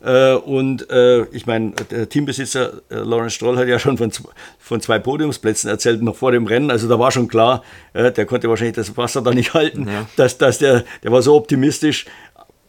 Äh, 0.04 0.34
und 0.34 0.90
äh, 0.90 1.24
ich 1.32 1.46
meine, 1.46 1.72
der 1.90 2.08
Teambesitzer 2.10 2.82
äh, 2.90 2.96
Lawrence 2.96 3.36
Stroll 3.36 3.58
hat 3.58 3.68
ja 3.68 3.80
schon 3.80 3.98
von, 3.98 4.12
von 4.60 4.82
zwei 4.82 5.00
Podiumsplätzen 5.00 5.70
erzählt, 5.70 6.02
noch 6.02 6.16
vor 6.16 6.32
dem 6.32 6.46
Rennen. 6.46 6.70
Also 6.70 6.88
da 6.88 7.00
war 7.00 7.12
schon 7.12 7.28
klar, 7.28 7.64
der 7.94 8.26
konnte 8.26 8.50
wahrscheinlich 8.50 8.76
das 8.76 8.96
Wasser 8.98 9.22
da 9.22 9.32
nicht 9.32 9.54
halten. 9.54 9.88
Ja. 9.88 10.08
Dass, 10.16 10.38
dass 10.38 10.60
der, 10.60 10.84
der 11.04 11.12
war 11.12 11.22
so 11.22 11.36
optimistisch, 11.36 12.06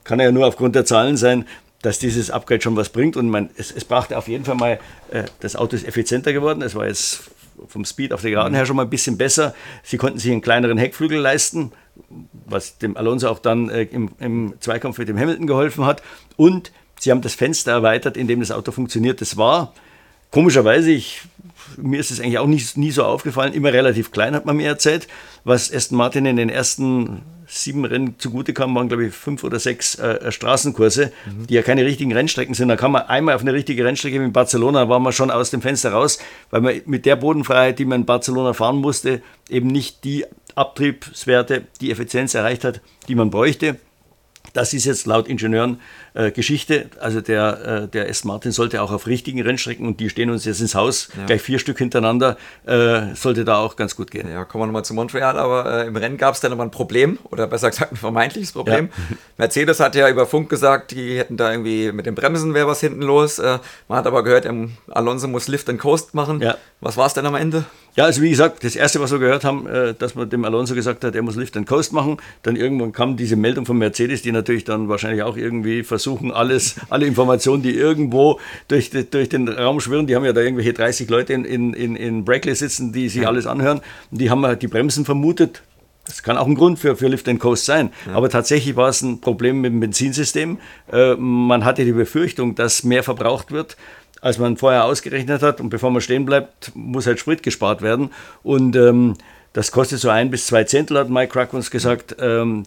kann 0.04 0.20
er 0.20 0.26
ja 0.26 0.32
nur 0.32 0.46
aufgrund 0.46 0.74
der 0.74 0.84
Zahlen 0.84 1.16
sein, 1.16 1.46
dass 1.82 1.98
dieses 1.98 2.30
Upgrade 2.30 2.62
schon 2.62 2.76
was 2.76 2.88
bringt. 2.88 3.16
Und 3.16 3.28
man, 3.28 3.50
es, 3.56 3.70
es 3.70 3.84
brachte 3.84 4.16
auf 4.16 4.28
jeden 4.28 4.44
Fall 4.44 4.54
mal, 4.54 4.78
das 5.40 5.56
Auto 5.56 5.76
ist 5.76 5.86
effizienter 5.86 6.32
geworden. 6.32 6.62
Es 6.62 6.74
war 6.74 6.86
jetzt 6.86 7.24
vom 7.68 7.84
Speed 7.84 8.12
auf 8.12 8.22
der 8.22 8.30
Geraden 8.30 8.54
her 8.54 8.66
schon 8.66 8.76
mal 8.76 8.82
ein 8.82 8.90
bisschen 8.90 9.18
besser. 9.18 9.54
Sie 9.82 9.96
konnten 9.96 10.18
sich 10.18 10.30
einen 10.30 10.42
kleineren 10.42 10.78
Heckflügel 10.78 11.18
leisten, 11.18 11.72
was 12.46 12.78
dem 12.78 12.96
Alonso 12.96 13.28
auch 13.28 13.38
dann 13.38 13.68
im, 13.68 14.10
im 14.18 14.54
Zweikampf 14.60 14.98
mit 14.98 15.08
dem 15.08 15.18
Hamilton 15.18 15.46
geholfen 15.46 15.84
hat. 15.84 16.02
Und 16.36 16.72
Sie 16.98 17.10
haben 17.10 17.20
das 17.20 17.34
Fenster 17.34 17.72
erweitert, 17.72 18.16
in 18.16 18.26
dem 18.26 18.40
das 18.40 18.50
Auto 18.50 18.72
funktioniert. 18.72 19.20
Das 19.20 19.36
war 19.36 19.72
komischerweise, 20.30 20.90
ich, 20.90 21.22
mir 21.76 22.00
ist 22.00 22.10
es 22.10 22.20
eigentlich 22.20 22.38
auch 22.38 22.46
nicht, 22.46 22.76
nie 22.76 22.90
so 22.90 23.04
aufgefallen, 23.04 23.52
immer 23.52 23.72
relativ 23.72 24.10
klein, 24.10 24.34
hat 24.34 24.46
man 24.46 24.56
mir 24.56 24.68
erzählt. 24.68 25.08
Was 25.44 25.72
Aston 25.72 25.98
Martin 25.98 26.26
in 26.26 26.36
den 26.36 26.48
ersten 26.48 27.22
sieben 27.48 27.84
Rennen 27.84 28.16
zugute 28.18 28.52
kam, 28.52 28.74
waren, 28.74 28.88
glaube 28.88 29.06
ich, 29.06 29.14
fünf 29.14 29.44
oder 29.44 29.58
sechs 29.60 29.94
äh, 29.96 30.32
Straßenkurse, 30.32 31.12
mhm. 31.26 31.46
die 31.46 31.54
ja 31.54 31.62
keine 31.62 31.84
richtigen 31.84 32.12
Rennstrecken 32.12 32.54
sind. 32.54 32.68
Da 32.68 32.76
kam 32.76 32.92
man 32.92 33.02
einmal 33.02 33.34
auf 33.34 33.42
eine 33.42 33.52
richtige 33.52 33.84
Rennstrecke 33.84 34.16
in 34.16 34.32
Barcelona, 34.32 34.88
war 34.88 34.98
man 34.98 35.12
schon 35.12 35.30
aus 35.30 35.50
dem 35.50 35.62
Fenster 35.62 35.92
raus, 35.92 36.18
weil 36.50 36.60
man 36.60 36.80
mit 36.86 37.06
der 37.06 37.16
Bodenfreiheit, 37.16 37.78
die 37.78 37.84
man 37.84 38.00
in 38.00 38.06
Barcelona 38.06 38.52
fahren 38.52 38.76
musste, 38.76 39.22
eben 39.48 39.68
nicht 39.68 40.02
die 40.04 40.24
Abtriebswerte, 40.54 41.66
die 41.80 41.90
Effizienz 41.90 42.34
erreicht 42.34 42.64
hat, 42.64 42.80
die 43.08 43.14
man 43.14 43.30
bräuchte. 43.30 43.76
Das 44.52 44.72
ist 44.72 44.86
jetzt 44.86 45.06
laut 45.06 45.28
Ingenieuren 45.28 45.80
äh, 46.16 46.30
Geschichte. 46.30 46.86
Also 46.98 47.20
der, 47.20 47.82
äh, 47.84 47.88
der 47.88 48.08
S. 48.08 48.24
Martin 48.24 48.50
sollte 48.50 48.80
auch 48.80 48.90
auf 48.90 49.06
richtigen 49.06 49.42
Rennstrecken 49.42 49.86
und 49.86 50.00
die 50.00 50.08
stehen 50.08 50.30
uns 50.30 50.46
jetzt 50.46 50.60
ins 50.60 50.74
Haus, 50.74 51.08
ja. 51.16 51.26
gleich 51.26 51.42
vier 51.42 51.58
Stück 51.58 51.76
hintereinander, 51.76 52.38
äh, 52.64 53.14
sollte 53.14 53.44
da 53.44 53.58
auch 53.58 53.76
ganz 53.76 53.96
gut 53.96 54.10
gehen. 54.10 54.30
Ja, 54.30 54.44
kommen 54.44 54.62
wir 54.62 54.66
nochmal 54.66 54.84
zu 54.84 54.94
Montreal, 54.94 55.38
aber 55.38 55.84
äh, 55.84 55.86
im 55.86 55.94
Rennen 55.94 56.16
gab 56.16 56.34
es 56.34 56.40
dann 56.40 56.52
nochmal 56.52 56.68
ein 56.68 56.70
Problem 56.70 57.18
oder 57.24 57.46
besser 57.46 57.68
gesagt 57.68 57.92
ein 57.92 57.96
vermeintliches 57.96 58.52
Problem. 58.52 58.88
Ja. 58.96 59.16
Mercedes 59.36 59.78
hat 59.78 59.94
ja 59.94 60.08
über 60.08 60.26
Funk 60.26 60.48
gesagt, 60.48 60.92
die 60.92 61.18
hätten 61.18 61.36
da 61.36 61.50
irgendwie 61.50 61.92
mit 61.92 62.06
den 62.06 62.14
Bremsen 62.14 62.54
wäre 62.54 62.66
was 62.66 62.80
hinten 62.80 63.02
los. 63.02 63.38
Äh, 63.38 63.58
man 63.88 63.98
hat 63.98 64.06
aber 64.06 64.24
gehört, 64.24 64.48
Alonso 64.88 65.28
muss 65.28 65.48
Lift 65.48 65.68
and 65.68 65.78
Coast 65.78 66.14
machen. 66.14 66.40
Ja. 66.40 66.56
Was 66.80 66.96
war 66.96 67.06
es 67.06 67.14
denn 67.14 67.26
am 67.26 67.34
Ende? 67.34 67.64
Ja, 67.94 68.04
also 68.04 68.20
wie 68.20 68.30
gesagt, 68.30 68.62
das 68.64 68.76
erste, 68.76 69.00
was 69.00 69.10
wir 69.10 69.18
gehört 69.18 69.44
haben, 69.44 69.66
dass 69.98 70.14
man 70.14 70.28
dem 70.28 70.44
Alonso 70.44 70.74
gesagt 70.74 71.02
hat, 71.02 71.14
er 71.14 71.22
muss 71.22 71.36
Lift 71.36 71.56
and 71.56 71.66
Coast 71.66 71.94
machen. 71.94 72.18
Dann 72.42 72.54
irgendwann 72.54 72.92
kam 72.92 73.16
diese 73.16 73.36
Meldung 73.36 73.64
von 73.64 73.78
Mercedes, 73.78 74.20
die 74.20 74.32
natürlich 74.32 74.64
dann 74.64 74.90
wahrscheinlich 74.90 75.22
auch 75.22 75.38
irgendwie 75.38 75.82
versuchen, 76.06 76.30
alles, 76.30 76.76
alle 76.88 77.06
Informationen, 77.06 77.62
die 77.62 77.74
irgendwo 77.74 78.38
durch, 78.68 78.90
durch 78.90 79.28
den 79.28 79.48
Raum 79.48 79.80
schwirren, 79.80 80.06
die 80.06 80.14
haben 80.14 80.24
ja 80.24 80.32
da 80.32 80.40
irgendwelche 80.40 80.72
30 80.72 81.10
Leute 81.10 81.32
in, 81.32 81.74
in, 81.74 81.96
in 81.96 82.24
Brackley 82.24 82.54
sitzen, 82.54 82.92
die 82.92 83.08
sich 83.08 83.22
ja. 83.22 83.28
alles 83.28 83.46
anhören. 83.46 83.80
Und 84.10 84.20
die 84.20 84.30
haben 84.30 84.46
halt 84.46 84.62
die 84.62 84.68
Bremsen 84.68 85.04
vermutet. 85.04 85.62
Das 86.04 86.22
kann 86.22 86.36
auch 86.36 86.46
ein 86.46 86.54
Grund 86.54 86.78
für, 86.78 86.96
für 86.96 87.08
Lift 87.08 87.28
and 87.28 87.40
Coast 87.40 87.64
sein. 87.64 87.90
Ja. 88.06 88.14
Aber 88.14 88.30
tatsächlich 88.30 88.76
war 88.76 88.88
es 88.88 89.02
ein 89.02 89.20
Problem 89.20 89.60
mit 89.60 89.72
dem 89.72 89.80
Benzinsystem. 89.80 90.58
Äh, 90.92 91.14
man 91.16 91.64
hatte 91.64 91.84
die 91.84 91.92
Befürchtung, 91.92 92.54
dass 92.54 92.84
mehr 92.84 93.02
verbraucht 93.02 93.50
wird 93.50 93.76
als 94.22 94.38
man 94.38 94.56
vorher 94.56 94.86
ausgerechnet 94.86 95.42
hat. 95.42 95.60
Und 95.60 95.68
bevor 95.68 95.90
man 95.90 96.00
stehen 96.00 96.24
bleibt, 96.24 96.72
muss 96.74 97.06
halt 97.06 97.20
Sprit 97.20 97.44
gespart 97.44 97.80
werden. 97.82 98.10
Und 98.42 98.74
ähm, 98.74 99.14
das 99.52 99.70
kostet 99.70 100.00
so 100.00 100.08
ein 100.08 100.30
bis 100.30 100.46
zwei 100.46 100.64
Zehntel, 100.64 100.98
hat 100.98 101.10
Mike 101.10 101.32
Crack 101.32 101.52
uns 101.52 101.70
gesagt. 101.70 102.16
Ähm, 102.18 102.64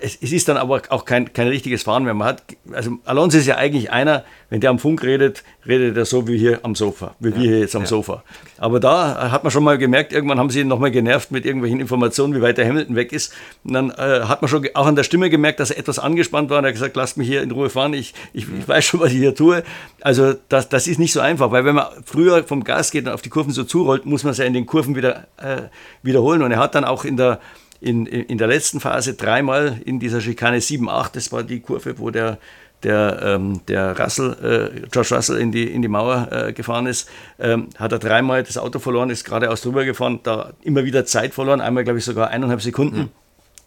es, 0.00 0.18
es, 0.20 0.32
ist 0.32 0.48
dann 0.48 0.56
aber 0.56 0.82
auch 0.88 1.04
kein, 1.04 1.32
kein 1.32 1.48
richtiges 1.48 1.82
Fahren 1.82 2.04
mehr. 2.04 2.14
Man 2.14 2.28
hat, 2.28 2.42
also 2.72 2.98
Alonso 3.04 3.38
ist 3.38 3.46
ja 3.46 3.56
eigentlich 3.56 3.90
einer, 3.90 4.24
wenn 4.48 4.60
der 4.60 4.70
am 4.70 4.78
Funk 4.78 5.02
redet, 5.02 5.44
redet 5.66 5.96
er 5.96 6.04
so 6.04 6.26
wie 6.26 6.38
hier 6.38 6.60
am 6.62 6.74
Sofa, 6.74 7.14
wie 7.20 7.30
ja, 7.30 7.34
wir 7.36 7.42
hier 7.42 7.58
jetzt 7.60 7.76
am 7.76 7.82
ja. 7.82 7.88
Sofa. 7.88 8.22
Aber 8.58 8.80
da 8.80 9.30
hat 9.30 9.44
man 9.44 9.50
schon 9.50 9.64
mal 9.64 9.78
gemerkt, 9.78 10.12
irgendwann 10.12 10.38
haben 10.38 10.50
sie 10.50 10.60
ihn 10.60 10.68
nochmal 10.68 10.90
genervt 10.90 11.30
mit 11.30 11.46
irgendwelchen 11.46 11.80
Informationen, 11.80 12.34
wie 12.34 12.42
weit 12.42 12.58
der 12.58 12.66
Hamilton 12.66 12.96
weg 12.96 13.12
ist. 13.12 13.32
Und 13.64 13.74
dann 13.74 13.90
äh, 13.90 14.22
hat 14.24 14.42
man 14.42 14.48
schon 14.48 14.66
auch 14.74 14.86
an 14.86 14.96
der 14.96 15.04
Stimme 15.04 15.30
gemerkt, 15.30 15.60
dass 15.60 15.70
er 15.70 15.78
etwas 15.78 15.98
angespannt 15.98 16.50
war 16.50 16.58
und 16.58 16.64
er 16.64 16.68
hat 16.68 16.74
gesagt, 16.74 16.96
lasst 16.96 17.16
mich 17.16 17.28
hier 17.28 17.42
in 17.42 17.50
Ruhe 17.50 17.70
fahren, 17.70 17.94
ich, 17.94 18.14
ich, 18.32 18.46
ich 18.48 18.68
weiß 18.68 18.84
schon, 18.84 19.00
was 19.00 19.12
ich 19.12 19.18
hier 19.18 19.34
tue. 19.34 19.62
Also 20.00 20.34
das, 20.48 20.68
das 20.68 20.86
ist 20.86 20.98
nicht 20.98 21.12
so 21.12 21.20
einfach, 21.20 21.50
weil 21.50 21.64
wenn 21.64 21.74
man 21.74 21.86
früher 22.04 22.44
vom 22.44 22.64
Gas 22.64 22.90
geht 22.90 23.06
und 23.06 23.12
auf 23.12 23.22
die 23.22 23.30
Kurven 23.30 23.52
so 23.52 23.64
zurollt, 23.64 24.06
muss 24.06 24.24
man 24.24 24.32
es 24.32 24.38
ja 24.38 24.44
in 24.44 24.54
den 24.54 24.66
Kurven 24.66 24.96
wieder 24.96 25.28
äh, 25.36 25.62
wiederholen. 26.02 26.42
Und 26.42 26.52
er 26.52 26.58
hat 26.58 26.74
dann 26.74 26.84
auch 26.84 27.04
in 27.04 27.16
der 27.16 27.40
in, 27.80 28.06
in 28.06 28.38
der 28.38 28.46
letzten 28.46 28.80
Phase 28.80 29.14
dreimal 29.14 29.80
in 29.84 29.98
dieser 29.98 30.20
Schikane 30.20 30.58
7-8, 30.58 31.10
das 31.12 31.32
war 31.32 31.42
die 31.42 31.60
Kurve, 31.60 31.98
wo 31.98 32.10
der, 32.10 32.38
der, 32.82 33.20
ähm, 33.22 33.60
der 33.68 33.98
Russell, 33.98 34.72
äh, 34.74 34.88
George 34.90 35.14
Russell 35.14 35.38
in 35.38 35.52
die, 35.52 35.64
in 35.64 35.82
die 35.82 35.88
Mauer 35.88 36.28
äh, 36.30 36.52
gefahren 36.52 36.86
ist, 36.86 37.08
ähm, 37.38 37.68
hat 37.78 37.92
er 37.92 37.98
dreimal 37.98 38.42
das 38.42 38.58
Auto 38.58 38.78
verloren, 38.78 39.10
ist 39.10 39.24
geradeaus 39.24 39.62
drüber 39.62 39.84
gefahren, 39.84 40.20
da 40.22 40.52
immer 40.62 40.84
wieder 40.84 41.04
Zeit 41.06 41.34
verloren, 41.34 41.60
einmal 41.60 41.84
glaube 41.84 41.98
ich 41.98 42.04
sogar 42.04 42.28
eineinhalb 42.28 42.62
Sekunden. 42.62 42.98
Mhm. 42.98 43.08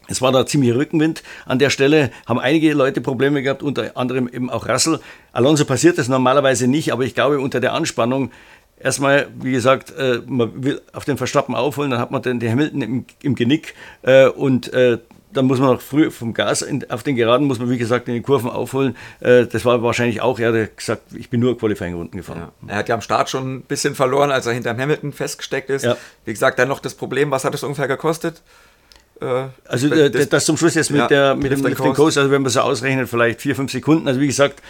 Es 0.08 0.22
war 0.22 0.34
da 0.34 0.46
ziemlich 0.46 0.74
Rückenwind 0.76 1.24
an 1.46 1.60
der 1.60 1.70
Stelle, 1.70 2.12
haben 2.26 2.40
einige 2.40 2.74
Leute 2.74 3.00
Probleme 3.00 3.42
gehabt, 3.42 3.64
unter 3.64 3.96
anderem 3.96 4.28
eben 4.28 4.50
auch 4.50 4.68
Russell. 4.68 5.00
Alonso 5.32 5.64
passiert 5.64 5.98
das 5.98 6.10
normalerweise 6.10 6.68
nicht, 6.68 6.92
aber 6.92 7.04
ich 7.04 7.16
glaube, 7.16 7.40
unter 7.40 7.62
der 7.62 7.74
Anspannung 7.74 8.32
erstmal, 8.84 9.28
wie 9.40 9.52
gesagt, 9.52 9.96
äh, 9.98 10.22
man 10.26 10.64
will 10.64 10.82
auf 10.92 11.06
den 11.06 11.18
Verstappen 11.18 11.56
aufholen, 11.56 11.92
dann 11.92 12.00
hat 12.00 12.12
man 12.12 12.22
den, 12.22 12.40
den 12.40 12.52
Hamilton 12.52 12.82
im, 12.82 13.06
im 13.22 13.36
Genick 13.36 13.74
äh, 14.04 14.28
und 14.28 14.72
äh, 14.74 15.00
dann 15.34 15.46
muss 15.46 15.60
man 15.60 15.74
noch 15.74 15.82
früh 15.82 16.12
vom 16.12 16.34
Gas 16.34 16.62
in, 16.62 16.90
auf 16.92 17.04
den 17.04 17.16
Geraden, 17.16 17.48
muss 17.48 17.60
man 17.60 17.70
wie 17.70 17.78
gesagt 17.78 18.08
in 18.08 18.14
den 18.14 18.24
Kurven 18.24 18.50
aufholen. 18.50 18.96
Äh, 19.20 19.46
das 19.48 19.66
war 19.66 19.82
wahrscheinlich 19.82 20.22
auch, 20.22 20.40
er 20.40 20.54
hat 20.54 20.78
gesagt, 20.78 21.02
ich 21.16 21.30
bin 21.30 21.40
nur 21.40 21.58
Qualifying-Runden 21.58 22.18
gefahren. 22.18 22.52
Ja. 22.68 22.74
Er 22.74 22.76
hat 22.78 22.90
ja 22.90 22.96
am 22.96 23.02
Start 23.02 23.30
schon 23.30 23.56
ein 23.56 23.62
bisschen 23.64 23.96
verloren, 23.96 24.32
als 24.32 24.46
er 24.46 24.54
hinterm 24.54 24.80
Hamilton 24.80 25.12
festgesteckt 25.12 25.70
ist. 25.70 25.86
Ja. 25.86 25.98
Wie 26.26 26.34
gesagt, 26.34 26.60
dann 26.60 26.68
noch 26.68 26.80
das 26.80 26.94
Problem, 26.94 27.32
was 27.32 27.46
hat 27.46 27.56
es 27.56 27.64
ungefähr 27.64 27.88
gekostet? 27.88 28.44
Äh, 29.22 29.46
also 29.66 29.90
das, 29.90 30.30
das, 30.30 30.46
zum 30.46 30.58
Schluss 30.58 30.76
jetzt 30.76 30.92
mit, 30.92 31.00
ja, 31.00 31.08
der, 31.08 31.36
mit, 31.36 31.52
dem 31.52 31.94
Coast, 31.94 32.18
also 32.18 32.32
wenn 32.32 32.42
man 32.42 32.52
so 32.52 32.62
ausrechnet, 32.62 33.10
vielleicht 33.10 33.42
vier, 33.42 33.56
fünf 33.56 33.72
Sekunden. 33.72 34.08
Also 34.08 34.20
wie 34.20 34.28
gesagt, 34.28 34.62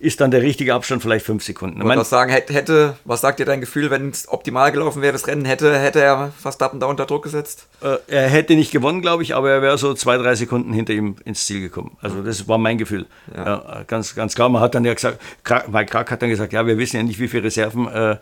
ist 0.00 0.20
dann 0.20 0.30
der 0.30 0.42
richtige 0.42 0.74
Abstand 0.74 1.02
vielleicht 1.02 1.26
fünf 1.26 1.42
Sekunden. 1.42 1.80
Ich 1.80 1.86
würde 1.86 2.04
sagen, 2.04 2.30
hätte, 2.30 2.96
was 3.04 3.20
sagt 3.20 3.40
dir 3.40 3.46
dein 3.46 3.60
Gefühl, 3.60 3.90
wenn 3.90 4.10
es 4.10 4.28
optimal 4.28 4.70
gelaufen 4.70 5.02
wäre, 5.02 5.12
das 5.12 5.26
Rennen, 5.26 5.44
hätte, 5.44 5.76
hätte 5.76 6.00
er 6.00 6.32
Verstappen 6.38 6.78
da 6.78 6.86
unter 6.86 7.04
Druck 7.04 7.24
gesetzt? 7.24 7.66
Äh, 7.82 7.96
er 8.06 8.28
hätte 8.28 8.54
nicht 8.54 8.70
gewonnen, 8.70 9.02
glaube 9.02 9.24
ich, 9.24 9.34
aber 9.34 9.50
er 9.50 9.62
wäre 9.62 9.76
so 9.76 9.94
zwei, 9.94 10.16
drei 10.16 10.36
Sekunden 10.36 10.72
hinter 10.72 10.92
ihm 10.92 11.16
ins 11.24 11.46
Ziel 11.46 11.60
gekommen. 11.60 11.96
Also 12.00 12.22
das 12.22 12.46
war 12.46 12.58
mein 12.58 12.78
Gefühl. 12.78 13.06
Ja. 13.34 13.44
Ja, 13.44 13.82
ganz, 13.86 14.14
ganz 14.14 14.34
klar. 14.34 14.48
Man 14.48 14.62
hat 14.62 14.74
dann 14.74 14.84
ja 14.84 14.94
gesagt, 14.94 15.20
weil 15.66 15.86
Krak 15.86 16.10
hat 16.10 16.22
dann 16.22 16.30
gesagt, 16.30 16.52
ja, 16.52 16.66
wir 16.66 16.78
wissen 16.78 16.96
ja 16.96 17.02
nicht, 17.02 17.18
wie 17.18 17.28
viele 17.28 17.44
Reserven 17.44 17.88
äh, 17.88 18.12
äh, 18.12 18.16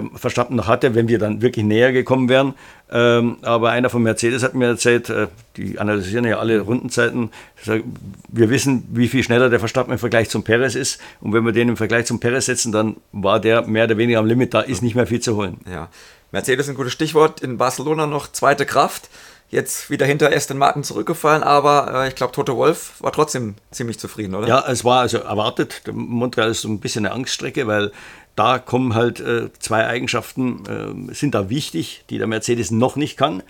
genau. 0.00 0.10
Verstappen 0.16 0.56
noch 0.56 0.68
hatte, 0.68 0.94
wenn 0.94 1.08
wir 1.08 1.18
dann 1.18 1.42
wirklich 1.42 1.64
näher 1.64 1.92
gekommen 1.92 2.28
wären. 2.28 2.54
Ähm, 2.90 3.36
aber 3.42 3.70
einer 3.70 3.90
von 3.90 4.02
Mercedes 4.02 4.42
hat 4.42 4.54
mir 4.54 4.66
erzählt, 4.66 5.10
äh, 5.10 5.28
die 5.60 5.78
analysieren 5.78 6.24
ja 6.24 6.38
alle 6.38 6.60
Rundenzeiten, 6.60 7.30
wir 7.64 8.50
wissen, 8.50 8.86
wie 8.90 9.08
viel 9.08 9.22
schneller 9.22 9.50
der 9.50 9.58
Verstappen 9.58 9.92
im 9.92 9.98
Vergleich 9.98 10.28
zum 10.28 10.42
Perez 10.42 10.74
ist. 10.74 11.00
Und 11.20 11.32
wenn 11.32 11.44
wir 11.44 11.52
den 11.52 11.68
im 11.68 11.76
Vergleich 11.76 12.06
zum 12.06 12.20
Perez 12.20 12.46
setzen, 12.46 12.72
dann 12.72 12.96
war 13.12 13.40
der 13.40 13.66
mehr 13.66 13.84
oder 13.84 13.96
weniger 13.96 14.18
am 14.18 14.26
Limit, 14.26 14.54
da 14.54 14.60
ist 14.60 14.82
nicht 14.82 14.94
mehr 14.94 15.06
viel 15.06 15.20
zu 15.20 15.36
holen. 15.36 15.58
Ja. 15.70 15.88
Mercedes 16.32 16.68
ein 16.68 16.76
gutes 16.76 16.92
Stichwort, 16.92 17.40
in 17.40 17.58
Barcelona 17.58 18.06
noch 18.06 18.30
zweite 18.30 18.64
Kraft 18.64 19.08
jetzt 19.50 19.90
wieder 19.90 20.06
hinter 20.06 20.32
Aston 20.32 20.58
Martin 20.58 20.84
zurückgefallen, 20.84 21.42
aber 21.42 22.04
äh, 22.04 22.08
ich 22.08 22.14
glaube, 22.14 22.32
Toto 22.32 22.56
Wolf 22.56 22.94
war 23.00 23.12
trotzdem 23.12 23.56
ziemlich 23.70 23.98
zufrieden, 23.98 24.34
oder? 24.34 24.46
Ja, 24.46 24.64
es 24.68 24.84
war 24.84 25.00
also 25.00 25.18
erwartet. 25.18 25.82
Montreal 25.92 26.50
ist 26.50 26.62
so 26.62 26.68
ein 26.68 26.78
bisschen 26.80 27.04
eine 27.04 27.14
Angststrecke, 27.14 27.66
weil 27.66 27.90
da 28.36 28.58
kommen 28.58 28.94
halt 28.94 29.20
äh, 29.20 29.50
zwei 29.58 29.86
Eigenschaften, 29.86 31.08
äh, 31.10 31.14
sind 31.14 31.34
da 31.34 31.50
wichtig, 31.50 32.04
die 32.10 32.18
der 32.18 32.28
Mercedes 32.28 32.70
noch 32.70 32.96
nicht 32.96 33.16
kann. 33.16 33.42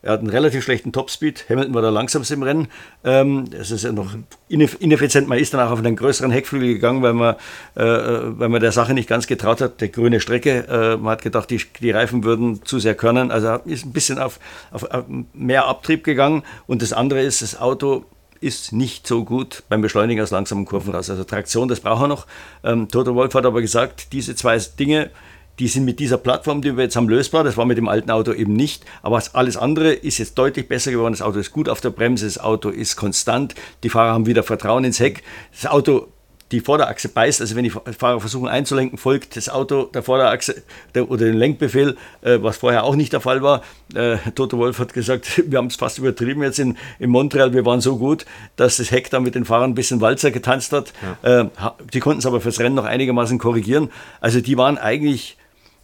Er 0.00 0.12
hat 0.12 0.20
einen 0.20 0.30
relativ 0.30 0.62
schlechten 0.62 0.92
Topspeed. 0.92 1.46
Hamilton 1.48 1.74
war 1.74 1.82
der 1.82 1.90
langsamste 1.90 2.34
im 2.34 2.42
Rennen. 2.44 2.68
Ähm, 3.04 3.46
es 3.58 3.72
ist 3.72 3.82
ja 3.82 3.90
noch 3.90 4.14
ineffizient. 4.48 5.26
Man 5.26 5.38
ist 5.38 5.52
dann 5.54 5.60
auch 5.60 5.72
auf 5.72 5.80
einen 5.80 5.96
größeren 5.96 6.30
Heckflügel 6.30 6.74
gegangen, 6.74 7.02
weil 7.02 7.14
man, 7.14 7.34
äh, 7.76 7.82
äh, 7.82 8.38
weil 8.38 8.48
man 8.48 8.60
der 8.60 8.70
Sache 8.70 8.94
nicht 8.94 9.08
ganz 9.08 9.26
getraut 9.26 9.60
hat. 9.60 9.80
Die 9.80 9.90
grüne 9.90 10.20
Strecke, 10.20 10.66
äh, 10.68 10.96
man 10.96 11.12
hat 11.12 11.22
gedacht, 11.22 11.50
die, 11.50 11.60
die 11.80 11.90
Reifen 11.90 12.22
würden 12.22 12.64
zu 12.64 12.78
sehr 12.78 12.94
können. 12.94 13.32
Also 13.32 13.54
ist 13.64 13.86
ein 13.86 13.92
bisschen 13.92 14.18
auf, 14.18 14.38
auf, 14.70 14.84
auf 14.84 15.04
mehr 15.32 15.66
Abtrieb 15.66 16.04
gegangen. 16.04 16.44
Und 16.68 16.80
das 16.82 16.92
andere 16.92 17.22
ist, 17.22 17.42
das 17.42 17.60
Auto 17.60 18.04
ist 18.40 18.72
nicht 18.72 19.06
so 19.06 19.24
gut 19.24 19.64
beim 19.68 19.82
Beschleunigen 19.82 20.22
aus 20.22 20.30
langsamen 20.30 20.64
Kurven 20.64 20.94
raus. 20.94 21.10
Also 21.10 21.24
Traktion, 21.24 21.66
das 21.66 21.80
braucht 21.80 22.02
er 22.02 22.08
noch. 22.08 22.26
Ähm, 22.62 22.88
Toto 22.88 23.16
Wolf 23.16 23.34
hat 23.34 23.46
aber 23.46 23.60
gesagt, 23.60 24.12
diese 24.12 24.36
zwei 24.36 24.58
Dinge, 24.78 25.10
die 25.58 25.68
sind 25.68 25.84
mit 25.84 25.98
dieser 25.98 26.18
Plattform, 26.18 26.62
die 26.62 26.76
wir 26.76 26.84
jetzt 26.84 26.96
haben, 26.96 27.08
lösbar. 27.08 27.44
Das 27.44 27.56
war 27.56 27.64
mit 27.64 27.78
dem 27.78 27.88
alten 27.88 28.10
Auto 28.10 28.32
eben 28.32 28.54
nicht. 28.54 28.84
Aber 29.02 29.22
alles 29.32 29.56
andere 29.56 29.92
ist 29.92 30.18
jetzt 30.18 30.38
deutlich 30.38 30.68
besser 30.68 30.90
geworden. 30.90 31.12
Das 31.12 31.22
Auto 31.22 31.38
ist 31.38 31.52
gut 31.52 31.68
auf 31.68 31.80
der 31.80 31.90
Bremse, 31.90 32.26
das 32.26 32.38
Auto 32.38 32.68
ist 32.70 32.96
konstant. 32.96 33.54
Die 33.82 33.88
Fahrer 33.88 34.12
haben 34.12 34.26
wieder 34.26 34.42
Vertrauen 34.42 34.84
ins 34.84 35.00
Heck. 35.00 35.22
Das 35.52 35.70
Auto 35.70 36.08
die 36.52 36.60
Vorderachse 36.60 37.08
beißt, 37.08 37.40
also 37.40 37.56
wenn 37.56 37.64
die 37.64 37.70
Fahrer 37.70 38.20
versuchen 38.20 38.48
einzulenken, 38.48 38.96
folgt 38.96 39.36
das 39.36 39.48
Auto 39.48 39.84
der 39.84 40.02
Vorderachse 40.02 40.62
der, 40.94 41.10
oder 41.10 41.26
den 41.26 41.36
Lenkbefehl, 41.36 41.96
äh, 42.22 42.38
was 42.40 42.56
vorher 42.56 42.84
auch 42.84 42.96
nicht 42.96 43.12
der 43.12 43.20
Fall 43.20 43.42
war. 43.42 43.62
Äh, 43.94 44.16
Toto 44.34 44.56
Wolf 44.58 44.78
hat 44.78 44.94
gesagt, 44.94 45.42
wir 45.50 45.58
haben 45.58 45.66
es 45.66 45.76
fast 45.76 45.98
übertrieben 45.98 46.42
jetzt 46.42 46.58
in, 46.58 46.76
in 46.98 47.10
Montreal, 47.10 47.52
wir 47.52 47.66
waren 47.66 47.80
so 47.80 47.98
gut, 47.98 48.24
dass 48.56 48.78
das 48.78 48.90
Heck 48.90 49.10
da 49.10 49.20
mit 49.20 49.34
den 49.34 49.44
Fahrern 49.44 49.72
ein 49.72 49.74
bisschen 49.74 50.00
Walzer 50.00 50.30
getanzt 50.30 50.72
hat. 50.72 50.92
Ja. 51.22 51.42
Äh, 51.42 51.48
die 51.92 52.00
konnten 52.00 52.20
es 52.20 52.26
aber 52.26 52.40
fürs 52.40 52.60
Rennen 52.60 52.76
noch 52.76 52.86
einigermaßen 52.86 53.38
korrigieren. 53.38 53.90
Also 54.20 54.40
die 54.40 54.56
waren 54.56 54.78
eigentlich 54.78 55.36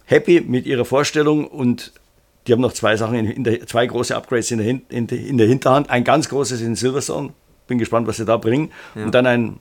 happy 0.05 0.41
mit 0.41 0.65
ihrer 0.65 0.85
Vorstellung 0.85 1.47
und 1.47 1.93
die 2.47 2.53
haben 2.53 2.61
noch 2.61 2.73
zwei 2.73 2.95
Sachen, 2.95 3.15
in, 3.15 3.29
in 3.29 3.43
der, 3.43 3.65
zwei 3.65 3.85
große 3.87 4.15
Upgrades 4.15 4.51
in 4.51 4.59
der, 4.59 4.67
in, 4.67 5.07
in 5.07 5.37
der 5.37 5.47
Hinterhand. 5.47 5.89
Ein 5.89 6.03
ganz 6.03 6.29
großes 6.29 6.61
in 6.61 6.75
Silverstone, 6.75 7.33
bin 7.67 7.77
gespannt, 7.77 8.07
was 8.07 8.17
sie 8.17 8.25
da 8.25 8.37
bringen. 8.37 8.71
Ja. 8.93 9.05
Und 9.05 9.15
dann 9.15 9.25
ein 9.25 9.59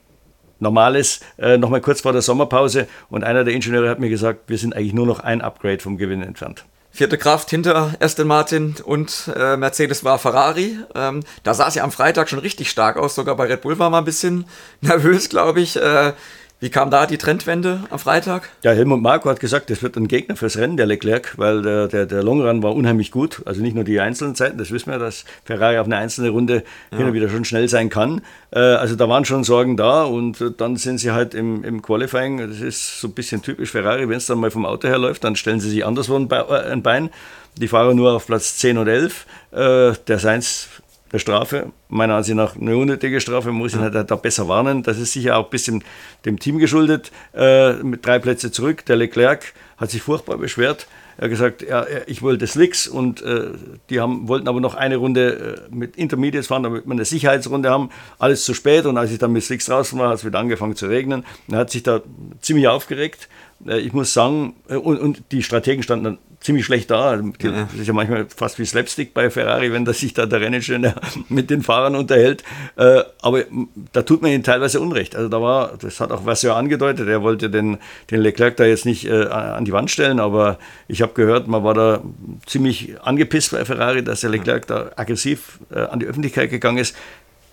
normales, 0.60 1.20
äh, 1.38 1.56
nochmal 1.56 1.80
kurz 1.80 2.02
vor 2.02 2.12
der 2.12 2.22
Sommerpause. 2.22 2.86
Und 3.10 3.24
einer 3.24 3.44
der 3.44 3.54
Ingenieure 3.54 3.88
hat 3.88 4.00
mir 4.00 4.10
gesagt, 4.10 4.48
wir 4.48 4.58
sind 4.58 4.76
eigentlich 4.76 4.92
nur 4.92 5.06
noch 5.06 5.20
ein 5.20 5.40
Upgrade 5.40 5.80
vom 5.80 5.96
Gewinn 5.96 6.22
entfernt. 6.22 6.64
Vierte 6.90 7.18
Kraft 7.18 7.50
hinter 7.50 7.94
Aston 7.98 8.28
Martin 8.28 8.76
und 8.84 9.28
äh, 9.34 9.56
Mercedes 9.56 10.04
war 10.04 10.16
Ferrari. 10.18 10.78
Ähm, 10.94 11.24
da 11.42 11.52
sah 11.52 11.66
es 11.66 11.74
ja 11.74 11.82
am 11.82 11.90
Freitag 11.90 12.28
schon 12.28 12.38
richtig 12.38 12.70
stark 12.70 12.96
aus. 12.96 13.16
Sogar 13.16 13.34
bei 13.34 13.46
Red 13.46 13.62
Bull 13.62 13.78
war 13.80 13.90
man 13.90 14.02
ein 14.02 14.04
bisschen 14.04 14.44
nervös, 14.80 15.28
glaube 15.28 15.60
ich. 15.60 15.74
Äh, 15.74 16.12
wie 16.60 16.70
kam 16.70 16.90
da 16.90 17.04
die 17.06 17.18
Trendwende 17.18 17.80
am 17.90 17.98
Freitag? 17.98 18.48
Ja, 18.62 18.72
Helmut 18.72 19.02
Marko 19.02 19.28
hat 19.28 19.40
gesagt, 19.40 19.68
das 19.70 19.82
wird 19.82 19.96
ein 19.96 20.08
Gegner 20.08 20.34
fürs 20.36 20.56
Rennen, 20.56 20.76
der 20.76 20.86
Leclerc, 20.86 21.36
weil 21.36 21.62
der, 21.62 21.88
der, 21.88 22.06
der 22.06 22.22
Longrun 22.22 22.62
war 22.62 22.74
unheimlich 22.74 23.10
gut. 23.10 23.42
Also 23.44 23.60
nicht 23.60 23.74
nur 23.74 23.84
die 23.84 24.00
einzelnen 24.00 24.34
Zeiten, 24.34 24.56
das 24.56 24.70
wissen 24.70 24.90
wir, 24.90 24.98
dass 24.98 25.24
Ferrari 25.44 25.78
auf 25.78 25.86
eine 25.86 25.96
einzelne 25.96 26.30
Runde 26.30 26.62
ja. 26.90 26.98
hin 26.98 27.08
und 27.08 27.12
wieder 27.12 27.28
schon 27.28 27.44
schnell 27.44 27.68
sein 27.68 27.90
kann. 27.90 28.22
Äh, 28.50 28.60
also 28.60 28.96
da 28.96 29.08
waren 29.08 29.24
schon 29.24 29.44
Sorgen 29.44 29.76
da 29.76 30.04
und 30.04 30.42
dann 30.56 30.76
sind 30.76 30.98
sie 30.98 31.10
halt 31.10 31.34
im, 31.34 31.64
im 31.64 31.82
Qualifying, 31.82 32.38
das 32.38 32.60
ist 32.60 33.00
so 33.00 33.08
ein 33.08 33.12
bisschen 33.12 33.42
typisch 33.42 33.72
Ferrari, 33.72 34.08
wenn 34.08 34.16
es 34.16 34.26
dann 34.26 34.38
mal 34.38 34.50
vom 34.50 34.64
Auto 34.64 34.88
her 34.88 34.98
läuft, 34.98 35.24
dann 35.24 35.36
stellen 35.36 35.60
sie 35.60 35.68
sich 35.68 35.84
anderswo 35.84 36.16
ein 36.16 36.82
Bein. 36.82 37.10
Die 37.56 37.68
Fahrer 37.68 37.94
nur 37.94 38.14
auf 38.14 38.26
Platz 38.26 38.56
10 38.56 38.78
und 38.78 38.88
11. 38.88 39.26
Äh, 39.52 39.92
der 40.08 40.18
Sainz 40.18 40.68
der 41.14 41.20
Strafe, 41.20 41.70
meiner 41.88 42.16
Ansicht 42.16 42.36
nach 42.36 42.56
eine 42.56 42.76
unnötige 42.76 43.20
Strafe, 43.20 43.48
man 43.48 43.58
muss 43.58 43.72
ihn 43.72 43.80
halt 43.80 43.94
da 43.94 44.16
besser 44.16 44.48
warnen. 44.48 44.82
Das 44.82 44.98
ist 44.98 45.12
sicher 45.12 45.38
auch 45.38 45.44
ein 45.44 45.50
bisschen 45.50 45.84
dem 46.24 46.40
Team 46.40 46.58
geschuldet, 46.58 47.12
äh, 47.34 47.74
mit 47.74 48.04
drei 48.04 48.18
Plätze 48.18 48.50
zurück. 48.50 48.84
Der 48.86 48.96
Leclerc 48.96 49.54
hat 49.76 49.92
sich 49.92 50.02
furchtbar 50.02 50.38
beschwert. 50.38 50.88
Er 51.16 51.26
hat 51.26 51.30
gesagt, 51.30 51.62
ja, 51.62 51.86
ich 52.08 52.22
wollte 52.22 52.48
Slicks 52.48 52.88
und 52.88 53.22
äh, 53.22 53.52
die 53.90 54.00
haben, 54.00 54.26
wollten 54.26 54.48
aber 54.48 54.60
noch 54.60 54.74
eine 54.74 54.96
Runde 54.96 55.68
äh, 55.70 55.74
mit 55.74 55.94
Intermediates 55.94 56.48
fahren, 56.48 56.64
damit 56.64 56.84
wir 56.84 56.92
eine 56.92 57.04
Sicherheitsrunde 57.04 57.70
haben. 57.70 57.90
Alles 58.18 58.44
zu 58.44 58.52
spät 58.52 58.84
und 58.84 58.98
als 58.98 59.12
ich 59.12 59.18
dann 59.18 59.32
mit 59.32 59.44
Slicks 59.44 59.66
draußen 59.66 59.96
war, 59.96 60.08
hat 60.08 60.16
es 60.16 60.24
wieder 60.24 60.40
angefangen 60.40 60.74
zu 60.74 60.86
regnen. 60.86 61.24
Er 61.48 61.58
hat 61.58 61.70
sich 61.70 61.84
da 61.84 62.00
ziemlich 62.40 62.66
aufgeregt. 62.66 63.28
Äh, 63.64 63.78
ich 63.78 63.92
muss 63.92 64.12
sagen, 64.12 64.56
äh, 64.68 64.74
und, 64.74 64.98
und 64.98 65.22
die 65.30 65.44
Strategen 65.44 65.84
standen 65.84 66.04
dann 66.04 66.18
ziemlich 66.44 66.66
schlecht 66.66 66.90
da. 66.90 67.16
Das 67.16 67.74
ist 67.74 67.86
ja 67.86 67.94
manchmal 67.94 68.26
fast 68.28 68.58
wie 68.58 68.66
Slapstick 68.66 69.14
bei 69.14 69.30
Ferrari, 69.30 69.72
wenn 69.72 69.86
das 69.86 69.98
sich 69.98 70.12
da 70.12 70.26
der 70.26 70.42
Renningenieur 70.42 70.94
mit 71.30 71.48
den 71.48 71.62
Fahrern 71.62 71.96
unterhält. 71.96 72.44
Äh, 72.76 73.02
aber 73.22 73.44
da 73.92 74.02
tut 74.02 74.20
man 74.20 74.30
ihnen 74.30 74.42
teilweise 74.42 74.80
Unrecht. 74.80 75.16
Also 75.16 75.28
da 75.30 75.40
war, 75.40 75.78
das 75.80 76.00
hat 76.00 76.12
auch 76.12 76.22
ja 76.42 76.54
angedeutet, 76.54 77.08
er 77.08 77.22
wollte 77.22 77.48
den, 77.48 77.78
den 78.10 78.20
Leclerc 78.20 78.56
da 78.58 78.64
jetzt 78.64 78.84
nicht 78.84 79.06
äh, 79.06 79.24
an 79.24 79.64
die 79.64 79.72
Wand 79.72 79.90
stellen, 79.90 80.20
aber 80.20 80.58
ich 80.86 81.00
habe 81.00 81.14
gehört, 81.14 81.48
man 81.48 81.64
war 81.64 81.72
da 81.72 82.02
ziemlich 82.44 83.00
angepisst 83.02 83.52
bei 83.52 83.64
Ferrari, 83.64 84.04
dass 84.04 84.20
der 84.20 84.30
Leclerc 84.30 84.66
da 84.66 84.90
aggressiv 84.96 85.60
äh, 85.74 85.78
an 85.78 86.00
die 86.00 86.06
Öffentlichkeit 86.06 86.50
gegangen 86.50 86.78
ist. 86.78 86.94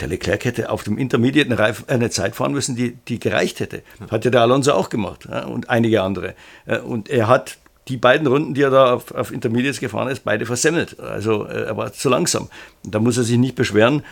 Der 0.02 0.10
Leclerc 0.10 0.44
hätte 0.44 0.70
auf 0.70 0.84
dem 0.84 0.98
Intermediate 0.98 1.86
eine, 1.88 2.10
Zeit 2.10 2.36
fahren 2.36 2.52
müssen, 2.52 2.76
die, 2.76 2.98
die 3.08 3.20
gereicht 3.20 3.60
hätte. 3.60 3.84
Hat 4.10 4.26
ja 4.26 4.32
der 4.32 4.42
Alonso 4.42 4.74
auch 4.74 4.90
gemacht 4.90 5.28
ja, 5.30 5.46
und 5.46 5.70
einige 5.70 6.02
andere. 6.02 6.34
Und 6.84 7.08
er 7.08 7.28
hat 7.28 7.60
die 7.88 7.98
beiden 7.98 8.28
Runden, 8.28 8.54
die 8.54 8.62
er 8.62 8.70
da 8.70 8.94
auf, 8.94 9.12
auf 9.12 9.32
Intermediates 9.32 9.80
gefahren 9.80 10.08
ist, 10.08 10.24
beide 10.24 10.46
versemmelt. 10.46 11.00
Also 11.00 11.46
äh, 11.46 11.64
er 11.64 11.78
war 11.78 11.92
zu 11.94 12.10
langsam. 12.10 12.50
da 12.84 13.00
muss 13.00 13.18
er 13.18 13.24
sich 13.24 13.38
nicht 13.38 13.56
beschweren, 13.56 14.04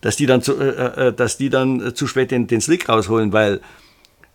dass 0.00 0.16
die 0.16 0.26
dann 0.26 0.42
zu, 0.42 0.58
äh, 0.58 1.08
äh, 1.08 1.12
dass 1.12 1.36
die 1.36 1.50
dann 1.50 1.94
zu 1.94 2.06
spät 2.06 2.30
den, 2.30 2.46
den 2.46 2.60
Slick 2.60 2.88
rausholen, 2.88 3.32
weil 3.32 3.60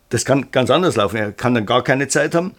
das 0.10 0.26
kann 0.26 0.52
ganz 0.52 0.70
anders 0.70 0.96
laufen. 0.96 1.18
Er 1.18 1.32
kann 1.32 1.56
dann 1.56 1.66
gar 1.66 1.84
keine 1.84 2.08
Zeit 2.08 2.36
haben, 2.36 2.52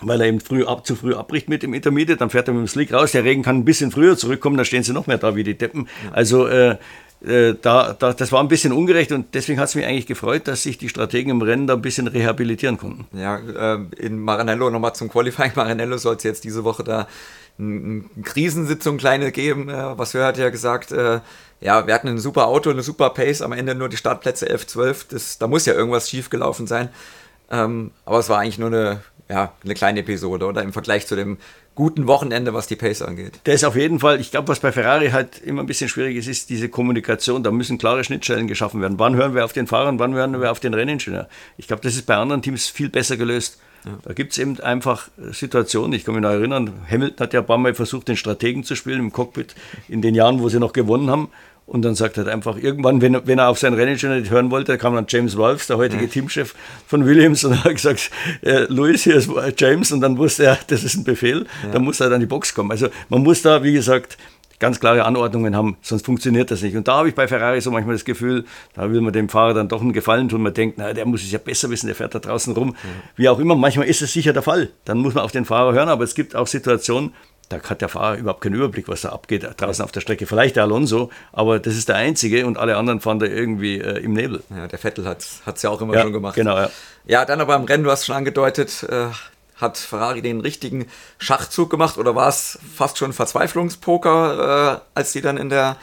weil 0.00 0.20
er 0.20 0.28
eben 0.28 0.40
früh 0.40 0.64
ab, 0.64 0.86
zu 0.86 0.94
früh 0.94 1.14
abbricht 1.14 1.48
mit 1.48 1.62
dem 1.62 1.74
Intermediate, 1.74 2.18
dann 2.18 2.30
fährt 2.30 2.48
er 2.48 2.54
mit 2.54 2.62
dem 2.62 2.68
Slick 2.68 2.92
raus. 2.92 3.12
Der 3.12 3.24
Regen 3.24 3.42
kann 3.42 3.56
ein 3.56 3.64
bisschen 3.64 3.90
früher 3.90 4.16
zurückkommen, 4.16 4.56
dann 4.56 4.66
stehen 4.66 4.84
sie 4.84 4.92
noch 4.92 5.06
mehr 5.06 5.18
da 5.18 5.34
wie 5.34 5.42
die 5.42 5.58
Deppen. 5.58 5.88
Also 6.12 6.46
äh, 6.46 6.76
äh, 7.26 7.54
da, 7.60 7.94
da, 7.98 8.12
das 8.12 8.32
war 8.32 8.40
ein 8.40 8.48
bisschen 8.48 8.72
ungerecht 8.72 9.12
und 9.12 9.34
deswegen 9.34 9.58
hat 9.58 9.68
es 9.68 9.74
mich 9.74 9.86
eigentlich 9.86 10.06
gefreut, 10.06 10.46
dass 10.46 10.62
sich 10.62 10.78
die 10.78 10.88
Strategen 10.88 11.30
im 11.30 11.42
Rennen 11.42 11.66
da 11.66 11.74
ein 11.74 11.82
bisschen 11.82 12.06
rehabilitieren 12.06 12.76
konnten. 12.76 13.06
Ja, 13.16 13.38
äh, 13.38 13.78
in 13.96 14.18
Maranello 14.20 14.70
nochmal 14.70 14.94
zum 14.94 15.08
Qualifying. 15.08 15.52
Maranello 15.56 15.96
soll 15.96 16.16
es 16.16 16.22
jetzt 16.22 16.44
diese 16.44 16.64
Woche 16.64 16.84
da 16.84 17.08
eine 17.58 18.04
Krisensitzung 18.22 18.98
kleine 18.98 19.32
geben. 19.32 19.68
Äh, 19.68 19.98
was 19.98 20.14
wir 20.14 20.24
hat 20.24 20.38
ja 20.38 20.50
gesagt, 20.50 20.92
äh, 20.92 21.20
ja, 21.60 21.86
wir 21.86 21.94
hatten 21.94 22.08
ein 22.08 22.18
super 22.18 22.46
Auto, 22.46 22.70
eine 22.70 22.82
super 22.82 23.10
Pace, 23.10 23.42
am 23.42 23.52
Ende 23.52 23.74
nur 23.74 23.88
die 23.88 23.96
Startplätze 23.96 24.48
11, 24.48 24.66
12. 24.66 25.08
Das, 25.08 25.38
da 25.38 25.46
muss 25.46 25.66
ja 25.66 25.72
irgendwas 25.74 26.10
schiefgelaufen 26.10 26.66
sein. 26.66 26.90
Ähm, 27.50 27.92
aber 28.04 28.18
es 28.18 28.28
war 28.28 28.40
eigentlich 28.40 28.58
nur 28.58 28.68
eine, 28.68 29.02
ja, 29.30 29.52
eine 29.64 29.74
kleine 29.74 30.00
Episode, 30.00 30.46
oder? 30.46 30.62
Im 30.62 30.72
Vergleich 30.72 31.06
zu 31.06 31.16
dem 31.16 31.38
guten 31.74 32.06
Wochenende, 32.06 32.54
was 32.54 32.66
die 32.66 32.76
Pace 32.76 33.02
angeht. 33.02 33.40
Der 33.46 33.54
ist 33.54 33.64
auf 33.64 33.76
jeden 33.76 34.00
Fall, 34.00 34.20
ich 34.20 34.30
glaube, 34.30 34.48
was 34.48 34.60
bei 34.60 34.72
Ferrari 34.72 35.10
halt 35.10 35.40
immer 35.42 35.62
ein 35.62 35.66
bisschen 35.66 35.88
schwierig 35.88 36.16
ist, 36.16 36.28
ist 36.28 36.50
diese 36.50 36.68
Kommunikation. 36.68 37.42
Da 37.42 37.50
müssen 37.50 37.78
klare 37.78 38.04
Schnittstellen 38.04 38.46
geschaffen 38.46 38.80
werden. 38.80 38.98
Wann 38.98 39.16
hören 39.16 39.34
wir 39.34 39.44
auf 39.44 39.52
den 39.52 39.66
Fahrer 39.66 39.88
und 39.88 39.98
wann 39.98 40.14
hören 40.14 40.40
wir 40.40 40.50
auf 40.50 40.60
den 40.60 40.74
Renningenieur? 40.74 41.28
Ich 41.56 41.66
glaube, 41.66 41.82
das 41.82 41.94
ist 41.96 42.06
bei 42.06 42.16
anderen 42.16 42.42
Teams 42.42 42.68
viel 42.68 42.88
besser 42.88 43.16
gelöst. 43.16 43.58
Ja. 43.84 43.98
Da 44.02 44.12
gibt 44.14 44.32
es 44.32 44.38
eben 44.38 44.58
einfach 44.60 45.08
Situationen, 45.32 45.92
ich 45.92 46.04
kann 46.04 46.14
mich 46.14 46.22
noch 46.22 46.30
erinnern, 46.30 46.72
Hamilton 46.90 47.24
hat 47.24 47.34
ja 47.34 47.40
ein 47.40 47.46
paar 47.46 47.58
Mal 47.58 47.74
versucht, 47.74 48.08
den 48.08 48.16
Strategen 48.16 48.64
zu 48.64 48.76
spielen 48.76 48.98
im 48.98 49.12
Cockpit 49.12 49.54
in 49.88 50.00
den 50.00 50.14
Jahren, 50.14 50.40
wo 50.40 50.48
sie 50.48 50.58
noch 50.58 50.72
gewonnen 50.72 51.10
haben. 51.10 51.28
Und 51.66 51.82
dann 51.82 51.94
sagt 51.94 52.18
er 52.18 52.26
einfach 52.26 52.58
irgendwann, 52.58 53.00
wenn, 53.00 53.26
wenn 53.26 53.38
er 53.38 53.48
auf 53.48 53.58
sein 53.58 53.72
Rennen 53.72 53.92
nicht 53.92 54.30
hören 54.30 54.50
wollte, 54.50 54.76
kam 54.76 54.94
dann 54.94 55.06
James 55.08 55.36
Wolfs, 55.36 55.66
der 55.66 55.78
heutige 55.78 56.04
ja. 56.04 56.08
Teamchef 56.08 56.54
von 56.86 57.06
Williams, 57.06 57.42
und 57.44 57.64
hat 57.64 57.74
gesagt, 57.74 58.10
äh, 58.42 58.66
Louis, 58.68 59.02
hier 59.02 59.16
ist 59.16 59.30
James. 59.58 59.90
Und 59.90 60.02
dann 60.02 60.18
wusste 60.18 60.44
er, 60.44 60.58
das 60.66 60.84
ist 60.84 60.96
ein 60.96 61.04
Befehl, 61.04 61.46
ja. 61.62 61.70
dann 61.70 61.82
muss 61.82 62.00
er 62.00 62.10
dann 62.10 62.20
die 62.20 62.26
Box 62.26 62.54
kommen. 62.54 62.70
Also 62.70 62.88
man 63.08 63.22
muss 63.22 63.40
da, 63.40 63.62
wie 63.62 63.72
gesagt, 63.72 64.18
ganz 64.58 64.80
klare 64.80 65.04
Anordnungen 65.04 65.56
haben, 65.56 65.76
sonst 65.82 66.04
funktioniert 66.06 66.50
das 66.50 66.62
nicht. 66.62 66.76
Und 66.76 66.86
da 66.88 66.96
habe 66.96 67.08
ich 67.08 67.14
bei 67.14 67.28
Ferrari 67.28 67.60
so 67.60 67.70
manchmal 67.70 67.94
das 67.94 68.04
Gefühl, 68.04 68.44
da 68.74 68.90
will 68.90 69.00
man 69.00 69.12
dem 69.12 69.28
Fahrer 69.28 69.54
dann 69.54 69.68
doch 69.68 69.80
einen 69.80 69.92
Gefallen 69.92 70.28
tun. 70.28 70.42
Man 70.42 70.54
denkt, 70.54 70.78
na, 70.78 70.92
der 70.92 71.06
muss 71.06 71.22
es 71.22 71.32
ja 71.32 71.38
besser 71.38 71.70
wissen, 71.70 71.86
der 71.86 71.94
fährt 71.94 72.14
da 72.14 72.18
draußen 72.18 72.54
rum. 72.54 72.74
Ja. 72.82 72.90
Wie 73.16 73.28
auch 73.28 73.38
immer, 73.38 73.56
manchmal 73.56 73.86
ist 73.88 74.02
es 74.02 74.12
sicher 74.12 74.32
der 74.32 74.42
Fall. 74.42 74.70
Dann 74.84 74.98
muss 74.98 75.14
man 75.14 75.24
auf 75.24 75.32
den 75.32 75.44
Fahrer 75.44 75.72
hören, 75.72 75.88
aber 75.88 76.04
es 76.04 76.14
gibt 76.14 76.36
auch 76.36 76.46
Situationen, 76.46 77.12
da 77.48 77.60
hat 77.62 77.80
der 77.80 77.88
Fahrer 77.88 78.16
überhaupt 78.16 78.40
keinen 78.40 78.54
Überblick, 78.54 78.88
was 78.88 79.02
da 79.02 79.10
abgeht 79.10 79.46
draußen 79.56 79.84
auf 79.84 79.92
der 79.92 80.00
Strecke. 80.00 80.26
Vielleicht 80.26 80.56
der 80.56 80.64
Alonso, 80.64 81.10
aber 81.32 81.58
das 81.58 81.76
ist 81.76 81.88
der 81.88 81.96
Einzige 81.96 82.46
und 82.46 82.58
alle 82.58 82.76
anderen 82.76 83.00
fahren 83.00 83.18
da 83.18 83.26
irgendwie 83.26 83.78
äh, 83.78 83.98
im 83.98 84.12
Nebel. 84.12 84.42
Ja, 84.50 84.66
der 84.66 84.78
Vettel 84.78 85.06
hat 85.06 85.18
es 85.20 85.62
ja 85.62 85.70
auch 85.70 85.80
immer 85.80 85.94
ja, 85.94 86.02
schon 86.02 86.12
gemacht. 86.12 86.34
Genau, 86.34 86.56
ja. 86.56 86.70
Ja, 87.06 87.24
dann 87.24 87.40
aber 87.40 87.56
im 87.56 87.64
Rennen, 87.64 87.84
du 87.84 87.90
hast 87.90 88.06
schon 88.06 88.16
angedeutet, 88.16 88.84
äh, 88.88 89.06
hat 89.56 89.78
Ferrari 89.78 90.22
den 90.22 90.40
richtigen 90.40 90.86
Schachzug 91.18 91.70
gemacht 91.70 91.98
oder 91.98 92.14
war 92.14 92.28
es 92.28 92.58
fast 92.74 92.98
schon 92.98 93.12
Verzweiflungspoker, 93.12 94.76
äh, 94.76 94.80
als 94.94 95.12
die 95.12 95.20
dann 95.20 95.36
in 95.36 95.48
der 95.48 95.76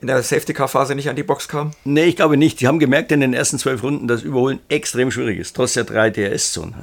in 0.00 0.08
der 0.08 0.22
Safety-Car-Phase 0.22 0.94
nicht 0.94 1.08
an 1.08 1.16
die 1.16 1.22
Box 1.22 1.48
kam? 1.48 1.70
Nee, 1.84 2.04
ich 2.04 2.16
glaube 2.16 2.36
nicht. 2.36 2.58
Sie 2.58 2.66
haben 2.66 2.78
gemerkt 2.78 3.12
in 3.12 3.20
den 3.20 3.32
ersten 3.32 3.58
zwölf 3.58 3.82
Runden, 3.82 4.08
dass 4.08 4.22
Überholen 4.22 4.60
extrem 4.68 5.10
schwierig 5.10 5.38
ist, 5.38 5.54
trotz 5.54 5.74
der 5.74 5.84
drei 5.84 6.10
DRS-Zonen. 6.10 6.74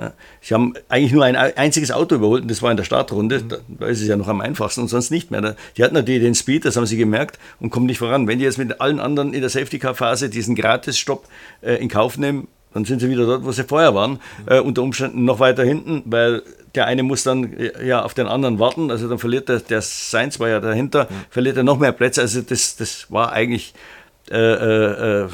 Sie 0.41 0.53
haben 0.53 0.73
eigentlich 0.89 1.11
nur 1.11 1.25
ein 1.25 1.35
einziges 1.35 1.91
Auto 1.91 2.15
überholt 2.15 2.43
und 2.43 2.51
das 2.51 2.61
war 2.61 2.71
in 2.71 2.77
der 2.77 2.83
Startrunde. 2.83 3.43
Da, 3.43 3.57
da 3.67 3.87
ist 3.87 4.01
es 4.01 4.07
ja 4.07 4.15
noch 4.15 4.27
am 4.27 4.41
einfachsten 4.41 4.81
und 4.81 4.87
sonst 4.87 5.11
nicht 5.11 5.29
mehr. 5.29 5.55
Die 5.77 5.83
hatten 5.83 5.95
natürlich 5.95 6.21
den 6.21 6.35
Speed, 6.35 6.65
das 6.65 6.77
haben 6.77 6.85
sie 6.85 6.97
gemerkt 6.97 7.37
und 7.59 7.69
kommen 7.69 7.85
nicht 7.85 7.99
voran. 7.99 8.27
Wenn 8.27 8.39
die 8.39 8.45
jetzt 8.45 8.57
mit 8.57 8.79
allen 8.79 8.99
anderen 8.99 9.33
in 9.33 9.41
der 9.41 9.49
Safety-Car-Phase 9.49 10.29
diesen 10.29 10.55
Gratis-Stopp 10.55 11.27
äh, 11.61 11.75
in 11.75 11.89
Kauf 11.89 12.17
nehmen, 12.17 12.47
dann 12.73 12.85
sind 12.85 12.99
sie 12.99 13.09
wieder 13.09 13.25
dort, 13.25 13.43
wo 13.43 13.51
sie 13.51 13.63
vorher 13.63 13.93
waren. 13.93 14.19
Äh, 14.45 14.59
unter 14.59 14.81
Umständen 14.81 15.25
noch 15.25 15.39
weiter 15.39 15.63
hinten, 15.63 16.03
weil 16.05 16.43
der 16.75 16.85
eine 16.85 17.03
muss 17.03 17.23
dann 17.23 17.53
äh, 17.53 17.85
ja 17.85 18.03
auf 18.03 18.13
den 18.13 18.27
anderen 18.27 18.59
warten. 18.59 18.91
Also 18.91 19.09
dann 19.09 19.19
verliert 19.19 19.49
der, 19.49 19.59
der 19.59 19.81
Sainz 19.81 20.39
war 20.39 20.49
ja 20.49 20.59
dahinter, 20.59 21.07
ja. 21.09 21.15
verliert 21.29 21.57
er 21.57 21.63
noch 21.63 21.79
mehr 21.79 21.91
Plätze. 21.91 22.21
Also 22.21 22.41
das, 22.41 22.77
das 22.77 23.11
war 23.11 23.31
eigentlich 23.31 23.73
äh, 24.29 24.37
äh, 24.37 25.23
äh, 25.23 25.29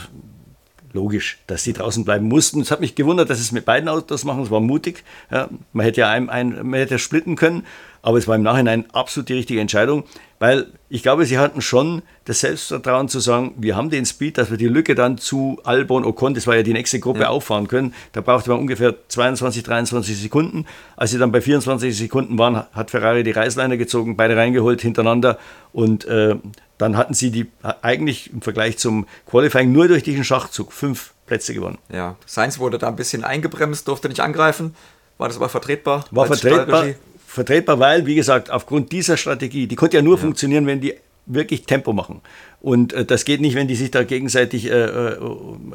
logisch, 0.94 1.38
dass 1.46 1.64
sie 1.64 1.74
draußen 1.74 2.04
bleiben 2.06 2.28
mussten. 2.28 2.62
Es 2.62 2.72
hat 2.72 2.82
mich 2.82 2.96
gewundert, 2.96 3.30
dass 3.30 3.38
sie 3.38 3.44
es 3.44 3.52
mit 3.52 3.66
beiden 3.66 3.90
Autos 3.90 4.24
machen. 4.24 4.42
Es 4.44 4.52
war 4.52 4.60
mutig. 4.60 5.04
Ja, 5.32 5.50
man 5.74 5.86
hätte 5.86 6.02
ja 6.02 6.10
ein, 6.10 6.30
ein, 6.30 6.68
man 6.68 6.80
hätte 6.80 6.98
splitten 6.98 7.36
können. 7.36 7.66
Aber 8.02 8.18
es 8.18 8.28
war 8.28 8.36
im 8.36 8.44
Nachhinein 8.44 8.86
absolut 8.94 9.30
die 9.30 9.34
richtige 9.34 9.60
Entscheidung, 9.60 10.06
weil 10.40 10.68
ich 10.90 11.04
glaube, 11.04 11.26
sie 11.26 11.38
hatten 11.38 11.62
schon 11.62 12.04
das 12.26 12.42
Selbstvertrauen 12.42 13.10
zu 13.10 13.20
sagen, 13.20 13.54
wir 13.58 13.76
haben 13.76 13.90
den 13.90 14.06
Speed, 14.06 14.38
dass 14.38 14.52
wir 14.52 14.58
die 14.58 14.68
Lücke 14.68 14.96
dann 14.96 15.18
zu 15.18 15.60
Albon 15.64 16.06
Ocon, 16.06 16.34
das 16.34 16.48
war 16.48 16.56
ja 16.56 16.64
die 16.64 16.74
nächste 16.74 17.00
Gruppe, 17.00 17.22
ja. 17.22 17.30
auffahren 17.30 17.68
können. 17.68 17.94
Da 18.14 18.22
brauchte 18.22 18.50
man 18.50 18.60
ungefähr 18.60 18.96
22, 19.08 19.64
23 19.64 20.18
Sekunden. 20.18 20.66
Als 20.96 21.12
sie 21.12 21.18
dann 21.18 21.32
bei 21.32 21.42
24 21.42 21.98
Sekunden 21.98 22.38
waren, 22.38 22.64
hat 22.72 22.92
Ferrari 22.92 23.24
die 23.24 23.32
Reißleine 23.32 23.78
gezogen, 23.78 24.16
beide 24.16 24.38
reingeholt 24.38 24.82
hintereinander 24.82 25.40
und 25.74 26.06
äh, 26.06 26.36
dann 26.78 26.96
hatten 26.96 27.16
sie 27.16 27.32
die 27.32 27.48
eigentlich 27.82 28.32
im 28.32 28.42
Vergleich 28.42 28.78
zum 28.78 29.08
Qualifying 29.26 29.72
nur 29.72 29.88
durch 29.88 30.04
diesen 30.04 30.24
Schachzug 30.24 30.72
fünf 30.72 31.14
Plätze 31.26 31.54
gewonnen. 31.54 31.80
Ja, 31.90 32.16
Sainz 32.26 32.60
wurde 32.60 32.78
da 32.78 32.88
ein 32.88 32.96
bisschen 32.96 33.24
eingebremst, 33.24 33.88
durfte 33.88 34.08
nicht 34.08 34.20
angreifen. 34.20 34.76
War 35.18 35.28
das 35.28 35.38
aber 35.38 35.50
vertretbar? 35.50 36.06
War 36.12 36.28
vertretbar 36.28 36.86
vertretbar, 37.28 37.78
weil, 37.78 38.06
wie 38.06 38.16
gesagt, 38.16 38.50
aufgrund 38.50 38.92
dieser 38.92 39.18
Strategie, 39.18 39.68
die 39.68 39.76
konnte 39.76 39.98
ja 39.98 40.02
nur 40.02 40.16
ja. 40.16 40.22
funktionieren, 40.22 40.66
wenn 40.66 40.80
die 40.80 40.96
wirklich 41.26 41.64
Tempo 41.66 41.92
machen. 41.92 42.22
Und 42.62 42.94
äh, 42.94 43.04
das 43.04 43.26
geht 43.26 43.42
nicht, 43.42 43.54
wenn 43.54 43.68
die 43.68 43.76
sich 43.76 43.92
da 43.92 44.04
gegenseitig 44.04 44.72
äh, 44.72 44.86
äh 44.86 45.18
um, 45.18 45.74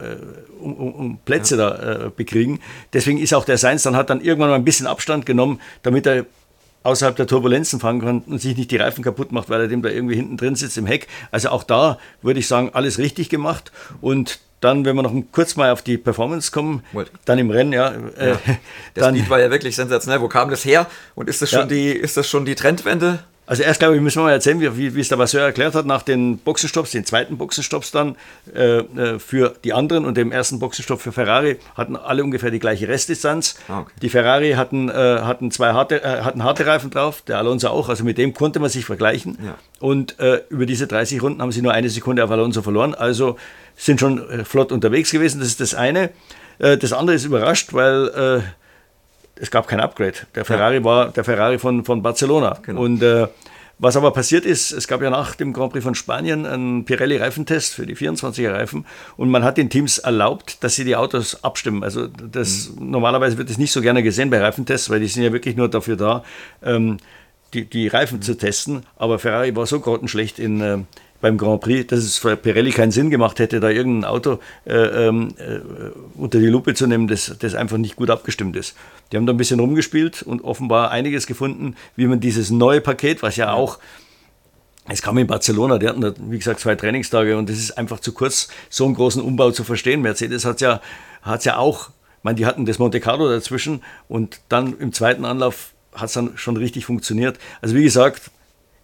um, 0.60 0.92
um, 0.94 1.18
Plätze 1.24 1.56
ja. 1.58 1.70
da 1.70 2.06
äh, 2.06 2.10
bekriegen. 2.14 2.60
Deswegen 2.94 3.18
ist 3.18 3.34
auch 3.34 3.44
der 3.44 3.58
Seins 3.58 3.82
dann 3.82 3.94
hat 3.94 4.08
dann 4.08 4.22
irgendwann 4.22 4.48
mal 4.48 4.56
ein 4.56 4.64
bisschen 4.64 4.86
Abstand 4.86 5.26
genommen, 5.26 5.60
damit 5.82 6.06
er 6.06 6.24
außerhalb 6.84 7.14
der 7.14 7.26
Turbulenzen 7.26 7.80
fahren 7.80 8.00
kann 8.00 8.22
und 8.26 8.40
sich 8.40 8.56
nicht 8.56 8.70
die 8.70 8.76
Reifen 8.76 9.04
kaputt 9.04 9.30
macht, 9.30 9.50
weil 9.50 9.60
er 9.60 9.68
dem 9.68 9.82
da 9.82 9.90
irgendwie 9.90 10.16
hinten 10.16 10.38
drin 10.38 10.56
sitzt 10.56 10.78
im 10.78 10.86
Heck. 10.86 11.06
Also 11.30 11.50
auch 11.50 11.64
da 11.64 11.98
würde 12.22 12.40
ich 12.40 12.48
sagen, 12.48 12.70
alles 12.72 12.98
richtig 12.98 13.28
gemacht. 13.28 13.70
Und 14.00 14.40
dann, 14.62 14.85
wenn 14.85 14.94
wir 14.96 15.03
noch 15.03 15.12
kurz 15.33 15.57
mal 15.57 15.70
auf 15.70 15.83
die 15.83 15.98
Performance 15.98 16.53
kommen, 16.53 16.85
dann 17.25 17.38
im 17.38 17.51
Rennen, 17.51 17.72
ja. 17.72 17.92
Äh, 18.16 18.31
ja. 18.31 18.38
Der 18.96 19.03
dann, 19.03 19.14
Speed 19.16 19.29
war 19.29 19.40
ja 19.40 19.51
wirklich 19.51 19.77
sensationell. 19.77 20.20
Wo 20.20 20.29
kam 20.29 20.51
das 20.51 20.64
her? 20.64 20.87
Und 21.14 21.29
ist 21.29 21.42
das 21.42 21.51
schon, 21.51 21.61
ja. 21.61 21.66
die, 21.66 21.90
ist 21.90 22.16
das 22.16 22.29
schon 22.29 22.44
die 22.44 22.55
Trendwende? 22.55 23.25
Also 23.44 23.64
erst, 23.64 23.81
glaube 23.81 23.96
ich, 23.96 24.00
müssen 24.00 24.20
wir 24.20 24.24
mal 24.24 24.33
erzählen, 24.33 24.61
wie, 24.61 24.94
wie 24.94 25.00
es 25.00 25.09
der 25.09 25.18
Vasseur 25.18 25.42
erklärt 25.42 25.74
hat, 25.74 25.85
nach 25.85 26.02
den 26.02 26.38
Boxenstopps, 26.38 26.92
den 26.92 27.05
zweiten 27.05 27.38
Boxenstopps 27.38 27.90
dann 27.90 28.14
äh, 28.55 28.78
äh, 28.78 29.18
für 29.18 29.55
die 29.64 29.72
anderen 29.72 30.05
und 30.05 30.16
dem 30.16 30.31
ersten 30.31 30.61
Boxenstopp 30.61 31.00
für 31.00 31.11
Ferrari 31.11 31.59
hatten 31.74 31.96
alle 31.96 32.22
ungefähr 32.22 32.52
die 32.52 32.61
gleiche 32.61 32.87
Restdistanz. 32.87 33.57
Ah, 33.66 33.81
okay. 33.81 33.92
Die 34.00 34.09
Ferrari 34.11 34.52
hatten, 34.52 34.88
äh, 34.88 34.92
hatten 34.92 35.50
zwei 35.50 35.72
harte, 35.72 36.05
äh, 36.05 36.22
hatten 36.22 36.44
harte 36.44 36.66
Reifen 36.66 36.90
drauf, 36.90 37.22
der 37.22 37.38
Alonso 37.38 37.68
auch, 37.68 37.88
also 37.88 38.05
mit 38.05 38.16
dem 38.16 38.33
konnte 38.33 38.61
man 38.61 38.70
sich 38.70 38.85
vergleichen. 38.85 39.37
Ja. 39.44 39.57
Und 39.81 40.20
äh, 40.20 40.42
über 40.48 40.64
diese 40.64 40.87
30 40.87 41.20
Runden 41.20 41.42
haben 41.42 41.50
sie 41.50 41.62
nur 41.62 41.72
eine 41.72 41.88
Sekunde 41.88 42.22
auf 42.22 42.31
Alonso 42.31 42.62
verloren, 42.62 42.94
also 42.94 43.37
sind 43.74 43.98
schon 43.98 44.31
äh, 44.31 44.44
flott 44.44 44.70
unterwegs 44.70 45.11
gewesen, 45.11 45.40
das 45.40 45.48
ist 45.48 45.61
das 45.61 45.74
eine. 45.74 46.11
das 46.59 46.92
andere 46.92 47.16
ist 47.16 47.24
überrascht, 47.24 47.72
weil 47.72 48.44
es 49.42 49.50
gab 49.50 49.66
kein 49.66 49.81
Upgrade. 49.81 50.14
Der 50.37 50.44
Ferrari 50.44 50.76
ja. 50.76 50.85
war 50.85 51.09
der 51.09 51.24
Ferrari 51.24 51.59
von, 51.59 51.85
von 51.85 52.00
Barcelona. 52.00 52.59
Genau. 52.62 52.81
Und 52.81 53.02
äh, 53.02 53.26
Was 53.76 53.96
aber 53.96 54.12
passiert 54.12 54.46
ist, 54.46 54.70
es 54.70 54.87
gab 54.87 55.02
ja 55.02 55.11
nach 55.11 55.35
dem 55.35 55.52
Grand 55.52 55.72
Prix 55.72 55.83
von 55.85 55.96
Spanien 55.96 56.46
einen 56.46 56.85
Pirelli-Reifentest 56.85 57.74
für 57.74 57.85
die 57.85 57.96
24er 57.96 58.52
Reifen 58.52 58.87
und 59.16 59.31
man 59.31 59.42
hat 59.42 59.57
den 59.59 59.68
Teams 59.68 59.98
erlaubt, 59.98 60.62
dass 60.62 60.76
sie 60.76 60.85
die 60.85 60.94
Autos 60.94 61.42
abstimmen. 61.42 61.83
Also 61.83 62.07
das, 62.07 62.70
mhm. 62.70 62.92
normalerweise 62.92 63.37
wird 63.37 63.50
das 63.50 63.59
nicht 63.59 63.72
so 63.72 63.81
gerne 63.81 64.05
gesehen 64.05 64.31
bei 64.31 64.40
Reifentests, 64.40 64.88
weil 64.90 65.00
die 65.00 65.09
sind 65.09 65.24
ja 65.24 65.33
wirklich 65.33 65.57
nur 65.57 65.68
dafür 65.68 65.96
da, 65.96 66.22
ähm, 66.62 66.98
die, 67.52 67.64
die 67.64 67.88
Reifen 67.88 68.18
mhm. 68.18 68.22
zu 68.22 68.37
testen. 68.37 68.87
Aber 68.94 69.18
Ferrari 69.18 69.57
war 69.57 69.66
so 69.66 69.81
grottenschlecht 69.81 70.38
in, 70.38 70.61
äh, 70.61 70.78
beim 71.22 71.38
Grand 71.38 71.62
Prix, 71.62 71.87
dass 71.87 72.00
es 72.00 72.18
für 72.18 72.37
Pirelli 72.37 72.72
keinen 72.72 72.90
Sinn 72.90 73.08
gemacht 73.08 73.38
hätte, 73.38 73.61
da 73.61 73.70
irgendein 73.70 74.11
Auto 74.11 74.40
äh, 74.66 74.74
ähm, 74.74 75.35
äh, 75.38 75.61
unter 76.18 76.40
die 76.40 76.48
Lupe 76.48 76.74
zu 76.74 76.87
nehmen, 76.87 77.08
das, 77.08 77.35
das 77.38 77.54
einfach 77.54 77.78
nicht 77.78 77.96
gut 77.96 78.11
abgestimmt 78.11 78.56
ist. 78.56 78.76
Die 79.11 79.16
haben 79.16 79.24
da 79.24 79.32
ein 79.32 79.37
bisschen 79.38 79.61
rumgespielt 79.61 80.22
und 80.22 80.42
offenbar 80.44 80.90
einiges 80.90 81.26
gefunden, 81.26 81.76
wie 81.96 82.06
man 82.06 82.20
dieses 82.20 82.50
neue 82.50 82.80
Paket, 82.80 83.22
was 83.22 83.37
ja 83.37 83.52
auch 83.52 83.78
es 84.88 85.00
kam 85.00 85.16
in 85.16 85.28
Barcelona, 85.28 85.78
die 85.78 85.88
hatten 85.88 86.00
da, 86.00 86.12
wie 86.18 86.38
gesagt, 86.38 86.58
zwei 86.58 86.74
Trainingstage 86.74 87.37
und 87.37 87.48
es 87.48 87.61
ist 87.61 87.78
einfach 87.78 88.00
zu 88.00 88.12
kurz, 88.12 88.48
so 88.68 88.85
einen 88.85 88.94
großen 88.94 89.22
Umbau 89.22 89.52
zu 89.52 89.62
verstehen. 89.62 90.02
Mercedes 90.02 90.44
hat 90.44 90.61
ja, 90.61 90.80
hat's 91.22 91.44
ja 91.44 91.56
auch, 91.56 91.90
ich 91.90 92.24
meine, 92.24 92.35
die 92.35 92.46
hatten 92.46 92.66
das 92.66 92.80
Monte 92.80 92.98
Carlo 92.98 93.28
dazwischen 93.28 93.80
und 94.08 94.40
dann 94.48 94.76
im 94.76 94.92
zweiten 94.92 95.24
Anlauf 95.24 95.72
hat 95.94 96.08
es 96.08 96.14
dann 96.14 96.37
schon 96.37 96.56
richtig 96.56 96.85
funktioniert. 96.85 97.38
Also 97.61 97.76
wie 97.76 97.85
gesagt, 97.85 98.32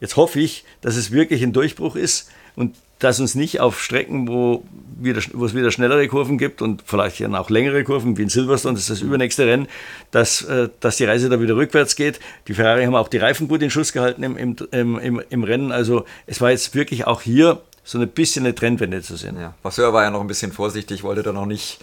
Jetzt 0.00 0.16
hoffe 0.16 0.40
ich, 0.40 0.64
dass 0.80 0.96
es 0.96 1.10
wirklich 1.10 1.42
ein 1.42 1.52
Durchbruch 1.52 1.96
ist 1.96 2.30
und 2.56 2.74
dass 2.98 3.20
uns 3.20 3.34
nicht 3.34 3.60
auf 3.60 3.80
Strecken, 3.80 4.26
wo, 4.26 4.64
wieder, 4.98 5.22
wo 5.32 5.44
es 5.44 5.54
wieder 5.54 5.70
schnellere 5.70 6.08
Kurven 6.08 6.36
gibt 6.36 6.62
und 6.62 6.82
vielleicht 6.84 7.20
dann 7.20 7.36
auch 7.36 7.48
längere 7.48 7.84
Kurven, 7.84 8.16
wie 8.16 8.22
in 8.22 8.28
Silverstone, 8.28 8.74
das 8.74 8.82
ist 8.82 8.90
das 8.90 9.00
übernächste 9.00 9.46
Rennen, 9.46 9.68
dass, 10.10 10.42
äh, 10.42 10.68
dass 10.80 10.96
die 10.96 11.04
Reise 11.04 11.28
da 11.28 11.40
wieder 11.40 11.54
rückwärts 11.54 11.94
geht. 11.94 12.18
Die 12.48 12.54
Ferrari 12.54 12.84
haben 12.84 12.96
auch 12.96 13.08
die 13.08 13.18
Reifen 13.18 13.46
gut 13.46 13.62
in 13.62 13.70
Schuss 13.70 13.92
gehalten 13.92 14.24
im, 14.24 14.36
im, 14.36 14.98
im, 14.98 15.22
im 15.30 15.44
Rennen. 15.44 15.70
Also 15.70 16.04
es 16.26 16.40
war 16.40 16.50
jetzt 16.50 16.74
wirklich 16.74 17.06
auch 17.06 17.22
hier 17.22 17.62
so 17.84 17.98
ein 17.98 18.08
bisschen 18.08 18.44
eine 18.44 18.54
Trendwende 18.54 19.00
zu 19.00 19.16
sehen. 19.16 19.38
Ja, 19.40 19.54
Vasseur 19.62 19.92
war 19.92 20.02
ja 20.02 20.10
noch 20.10 20.20
ein 20.20 20.26
bisschen 20.26 20.52
vorsichtig, 20.52 21.04
wollte 21.04 21.22
da 21.22 21.32
noch 21.32 21.46
nicht 21.46 21.78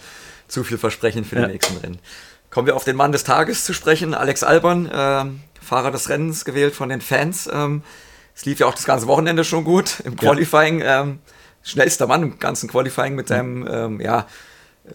zu 0.48 0.62
viel 0.64 0.78
versprechen 0.78 1.24
für 1.24 1.36
ja. 1.36 1.46
die 1.46 1.54
nächsten 1.54 1.78
Rennen. 1.78 1.98
Kommen 2.50 2.66
wir 2.66 2.76
auf 2.76 2.84
den 2.84 2.96
Mann 2.96 3.12
des 3.12 3.24
Tages 3.24 3.64
zu 3.64 3.72
sprechen, 3.72 4.14
Alex 4.14 4.42
Albon, 4.42 4.86
äh, 4.86 5.24
Fahrer 5.60 5.90
des 5.90 6.08
Rennens, 6.08 6.44
gewählt 6.44 6.74
von 6.74 6.90
den 6.90 7.00
Fans. 7.00 7.48
Ähm, 7.52 7.82
es 8.36 8.44
lief 8.44 8.60
ja 8.60 8.66
auch 8.66 8.74
das 8.74 8.84
ganze 8.84 9.06
Wochenende 9.06 9.44
schon 9.44 9.64
gut 9.64 10.00
im 10.04 10.14
Qualifying. 10.14 10.80
Ja. 10.80 11.02
Ähm, 11.02 11.18
schnellster 11.62 12.06
Mann 12.06 12.22
im 12.22 12.38
ganzen 12.38 12.68
Qualifying 12.68 13.14
mit 13.14 13.28
seinem, 13.28 13.66
ähm, 13.68 14.00
ja, 14.00 14.26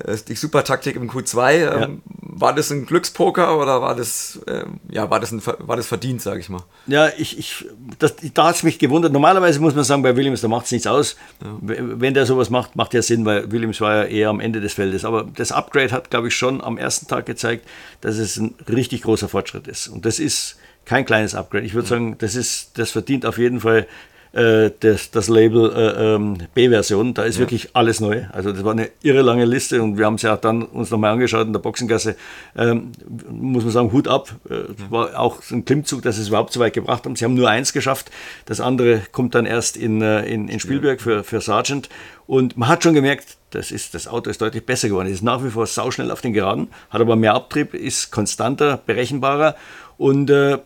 äh, 0.06 0.16
die 0.28 0.36
Supertaktik 0.36 0.96
im 0.96 1.10
Q2. 1.10 1.54
Ähm, 1.54 1.68
ja. 1.82 1.90
War 2.34 2.54
das 2.54 2.72
ein 2.72 2.86
Glückspoker 2.86 3.60
oder 3.60 3.82
war 3.82 3.96
das, 3.96 4.40
ähm, 4.48 4.80
ja, 4.90 5.10
war 5.10 5.20
das, 5.20 5.32
ein, 5.32 5.42
war 5.44 5.76
das 5.76 5.88
verdient, 5.88 6.22
sage 6.22 6.40
ich 6.40 6.50
mal? 6.50 6.62
Ja, 6.86 7.10
ich, 7.18 7.38
ich, 7.40 7.66
das, 7.98 8.14
da 8.34 8.46
hat 8.46 8.56
es 8.56 8.64
mich 8.64 8.78
gewundert. 8.78 9.12
Normalerweise 9.12 9.60
muss 9.60 9.74
man 9.74 9.84
sagen, 9.84 10.04
bei 10.04 10.16
Williams, 10.16 10.42
da 10.42 10.48
macht 10.48 10.68
es 10.68 10.72
nichts 10.72 10.86
aus. 10.86 11.16
Ja. 11.44 11.58
Wenn 11.62 12.14
der 12.14 12.28
sowas 12.28 12.52
macht, 12.52 12.76
macht 12.76 12.94
ja 12.94 13.02
Sinn, 13.02 13.26
weil 13.26 13.52
Williams 13.52 13.82
war 13.82 13.96
ja 13.96 14.04
eher 14.04 14.30
am 14.30 14.40
Ende 14.40 14.62
des 14.62 14.74
Feldes. 14.74 15.04
Aber 15.04 15.28
das 15.36 15.52
Upgrade 15.52 15.92
hat, 15.92 16.12
glaube 16.12 16.28
ich, 16.28 16.36
schon 16.36 16.64
am 16.64 16.78
ersten 16.78 17.08
Tag 17.08 17.26
gezeigt, 17.26 17.68
dass 18.02 18.18
es 18.18 18.38
ein 18.38 18.54
richtig 18.70 19.02
großer 19.02 19.28
Fortschritt 19.28 19.68
ist. 19.68 19.88
Und 19.88 20.06
das 20.06 20.20
ist 20.20 20.58
kein 20.86 21.06
kleines 21.06 21.36
Upgrade. 21.36 21.66
Ich 21.66 21.74
würde 21.74 21.88
sagen, 21.88 22.18
das, 22.18 22.36
ist, 22.36 22.78
das 22.78 22.92
verdient 22.92 23.26
auf 23.26 23.38
jeden 23.38 23.60
Fall 23.60 23.88
äh, 24.34 24.72
das, 24.80 25.12
das 25.12 25.28
Label 25.28 25.74
äh, 25.74 26.16
ähm, 26.16 26.38
B-Version. 26.54 27.14
Da 27.14 27.24
ist 27.24 27.36
ja. 27.36 27.42
wirklich 27.42 27.70
alles 27.74 28.00
neu. 28.00 28.24
Also 28.32 28.52
das 28.52 28.64
war 28.64 28.72
eine 28.72 28.90
irre 29.04 29.22
lange 29.22 29.46
Liste 29.46 29.82
und 29.84 29.98
wir 29.98 30.06
haben 30.06 30.16
es 30.16 30.22
ja 30.22 30.38
dann 30.38 30.64
uns 30.64 30.90
nochmal 30.90 31.12
angeschaut 31.12 31.48
in 31.48 31.54
der 31.54 31.60
Boxengasse. 31.60 32.16
Ähm, 32.56 32.94
muss 33.30 33.64
man 33.64 33.74
sagen, 33.74 33.92
Hut 33.92 34.08
ab. 34.08 34.30
Äh, 34.50 34.60
war 34.90 35.20
auch 35.20 35.42
ein 35.52 35.66
Klimmzug, 35.66 36.02
dass 36.02 36.16
sie 36.16 36.22
es 36.22 36.30
überhaupt 36.30 36.54
so 36.54 36.60
weit 36.60 36.74
gebracht 36.74 37.06
haben. 37.06 37.16
Sie 37.16 37.26
haben 37.26 37.34
nur 37.34 37.50
eins 37.50 37.74
geschafft. 37.74 38.10
Das 38.46 38.62
andere 38.62 39.02
kommt 39.12 39.36
dann 39.36 39.46
erst 39.46 39.76
in, 39.76 40.02
äh, 40.02 40.26
in, 40.26 40.48
in 40.48 40.60
Spielberg 40.60 41.02
für, 41.02 41.24
für 41.24 41.42
Sargent. 41.42 41.90
Und 42.26 42.56
man 42.56 42.70
hat 42.70 42.84
schon 42.84 42.94
gemerkt, 42.94 43.36
das, 43.50 43.72
ist, 43.72 43.94
das 43.94 44.08
Auto 44.08 44.30
ist 44.30 44.42
deutlich 44.42 44.66
besser 44.66 44.88
geworden. 44.88 45.08
Es 45.08 45.16
ist 45.16 45.24
nach 45.24 45.44
wie 45.44 45.50
vor 45.50 45.68
sauschnell 45.68 46.10
auf 46.10 46.22
den 46.22 46.32
Geraden, 46.32 46.70
hat 46.90 47.02
aber 47.02 47.18
mehr 47.18 47.34
Abtrieb, 47.34 47.74
ist 47.74 48.12
konstanter, 48.12 48.80
berechenbarer 48.86 49.58
und 49.98 50.30
äh, 50.30 50.58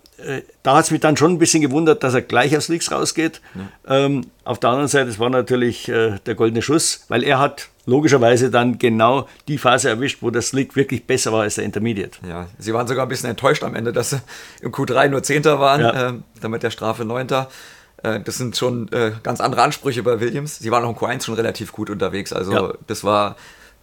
da 0.63 0.77
hat 0.77 0.85
es 0.85 0.91
mich 0.91 1.01
dann 1.01 1.17
schon 1.17 1.33
ein 1.33 1.39
bisschen 1.39 1.61
gewundert, 1.61 2.03
dass 2.03 2.13
er 2.13 2.21
gleich 2.21 2.55
aus 2.55 2.67
Leaks 2.67 2.91
rausgeht. 2.91 3.41
Ja. 3.53 4.05
Ähm, 4.05 4.25
auf 4.43 4.59
der 4.59 4.69
anderen 4.69 4.87
Seite, 4.87 5.09
es 5.09 5.19
war 5.19 5.29
natürlich 5.29 5.89
äh, 5.89 6.19
der 6.25 6.35
goldene 6.35 6.61
Schuss, 6.61 7.05
weil 7.09 7.23
er 7.23 7.39
hat 7.39 7.69
logischerweise 7.85 8.49
dann 8.49 8.79
genau 8.79 9.27
die 9.47 9.57
Phase 9.57 9.89
erwischt, 9.89 10.19
wo 10.21 10.29
das 10.29 10.47
Slick 10.47 10.75
wirklich 10.75 11.05
besser 11.05 11.31
war 11.31 11.43
als 11.43 11.55
der 11.55 11.63
Intermediate. 11.63 12.19
Ja, 12.27 12.47
sie 12.57 12.73
waren 12.73 12.87
sogar 12.87 13.05
ein 13.05 13.09
bisschen 13.09 13.29
enttäuscht 13.29 13.63
am 13.63 13.75
Ende, 13.75 13.93
dass 13.93 14.11
sie 14.11 14.21
im 14.61 14.71
Q3 14.71 15.09
nur 15.09 15.23
Zehnter 15.23 15.59
waren, 15.59 15.81
ja. 15.81 16.09
äh, 16.09 16.13
damit 16.41 16.63
der 16.63 16.71
Strafe 16.71 17.05
Neunter. 17.05 17.49
Äh, 18.03 18.21
das 18.21 18.37
sind 18.37 18.57
schon 18.57 18.91
äh, 18.91 19.11
ganz 19.23 19.41
andere 19.41 19.61
Ansprüche 19.61 20.03
bei 20.03 20.19
Williams. 20.19 20.59
Sie 20.59 20.71
waren 20.71 20.83
auch 20.83 20.89
im 20.89 20.95
Q1 20.95 21.25
schon 21.25 21.35
relativ 21.35 21.71
gut 21.71 21.89
unterwegs. 21.89 22.33
Also 22.33 22.53
ja. 22.53 22.73
das 22.87 23.03
war 23.03 23.35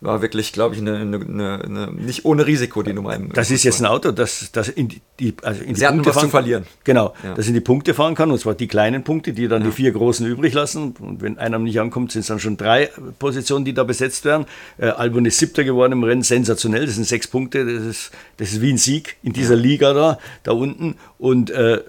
war 0.02 0.20
wirklich, 0.20 0.52
glaube 0.52 0.74
ich, 0.74 0.80
eine, 0.80 0.96
eine, 0.96 1.62
eine, 1.64 1.92
nicht 1.92 2.24
ohne 2.24 2.46
Risiko 2.46 2.82
die 2.82 2.92
Nummer. 2.92 3.14
Im 3.14 3.32
das 3.32 3.50
ist 3.50 3.62
jetzt 3.62 3.80
ein 3.80 3.86
Auto, 3.86 4.12
das, 4.12 4.50
das 4.52 4.68
in 4.68 4.88
die, 5.18 5.34
also 5.42 5.62
in 5.62 5.74
die 5.74 5.80
Sie 5.80 5.86
Punkte 5.86 6.10
was 6.10 6.14
fahren, 6.14 6.24
zu 6.24 6.30
verlieren. 6.30 6.66
Genau, 6.84 7.14
ja. 7.24 7.34
das 7.34 7.46
in 7.46 7.54
die 7.54 7.60
Punkte 7.60 7.94
fahren 7.94 8.14
kann, 8.14 8.30
und 8.30 8.38
zwar 8.38 8.54
die 8.54 8.66
kleinen 8.66 9.04
Punkte, 9.04 9.32
die 9.32 9.48
dann 9.48 9.62
ja. 9.62 9.68
die 9.68 9.74
vier 9.74 9.92
großen 9.92 10.26
übrig 10.26 10.52
lassen. 10.52 10.94
Und 10.98 11.22
wenn 11.22 11.38
einer 11.38 11.58
nicht 11.58 11.80
ankommt, 11.80 12.12
sind 12.12 12.20
es 12.20 12.26
dann 12.26 12.40
schon 12.40 12.56
drei 12.56 12.90
Positionen, 13.18 13.64
die 13.64 13.72
da 13.72 13.84
besetzt 13.84 14.24
werden. 14.26 14.46
Äh, 14.76 14.88
Albon 14.88 15.24
ist 15.24 15.38
siebter 15.38 15.64
geworden 15.64 15.92
im 15.92 16.04
Rennen, 16.04 16.22
sensationell. 16.22 16.84
Das 16.84 16.96
sind 16.96 17.06
sechs 17.06 17.26
Punkte, 17.26 17.64
das 17.64 17.84
ist, 17.84 18.10
das 18.36 18.52
ist 18.52 18.60
wie 18.60 18.72
ein 18.72 18.78
Sieg 18.78 19.16
in 19.22 19.32
dieser. 19.32 19.62
Liga 19.62 19.94
da, 19.94 20.18
da 20.42 20.52
unten. 20.52 20.96
Und 21.18 21.50
äh, 21.50 21.80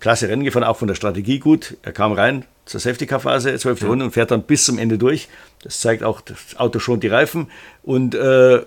klasse 0.00 0.28
Rennen 0.28 0.44
gefahren, 0.44 0.64
auch 0.64 0.76
von 0.76 0.88
der 0.88 0.94
Strategie 0.94 1.38
gut. 1.38 1.76
Er 1.82 1.92
kam 1.92 2.12
rein, 2.12 2.44
zur 2.66 2.80
Safety-Car-Phase, 2.80 3.56
12. 3.56 3.82
Ja. 3.82 3.88
Runde 3.88 4.04
und 4.04 4.10
fährt 4.10 4.30
dann 4.30 4.42
bis 4.42 4.64
zum 4.64 4.78
Ende 4.78 4.98
durch. 4.98 5.28
Das 5.62 5.80
zeigt 5.80 6.02
auch, 6.02 6.20
das 6.20 6.36
Auto 6.56 6.78
schont 6.78 7.02
die 7.02 7.08
Reifen. 7.08 7.48
Und 7.82 8.14
äh, 8.14 8.62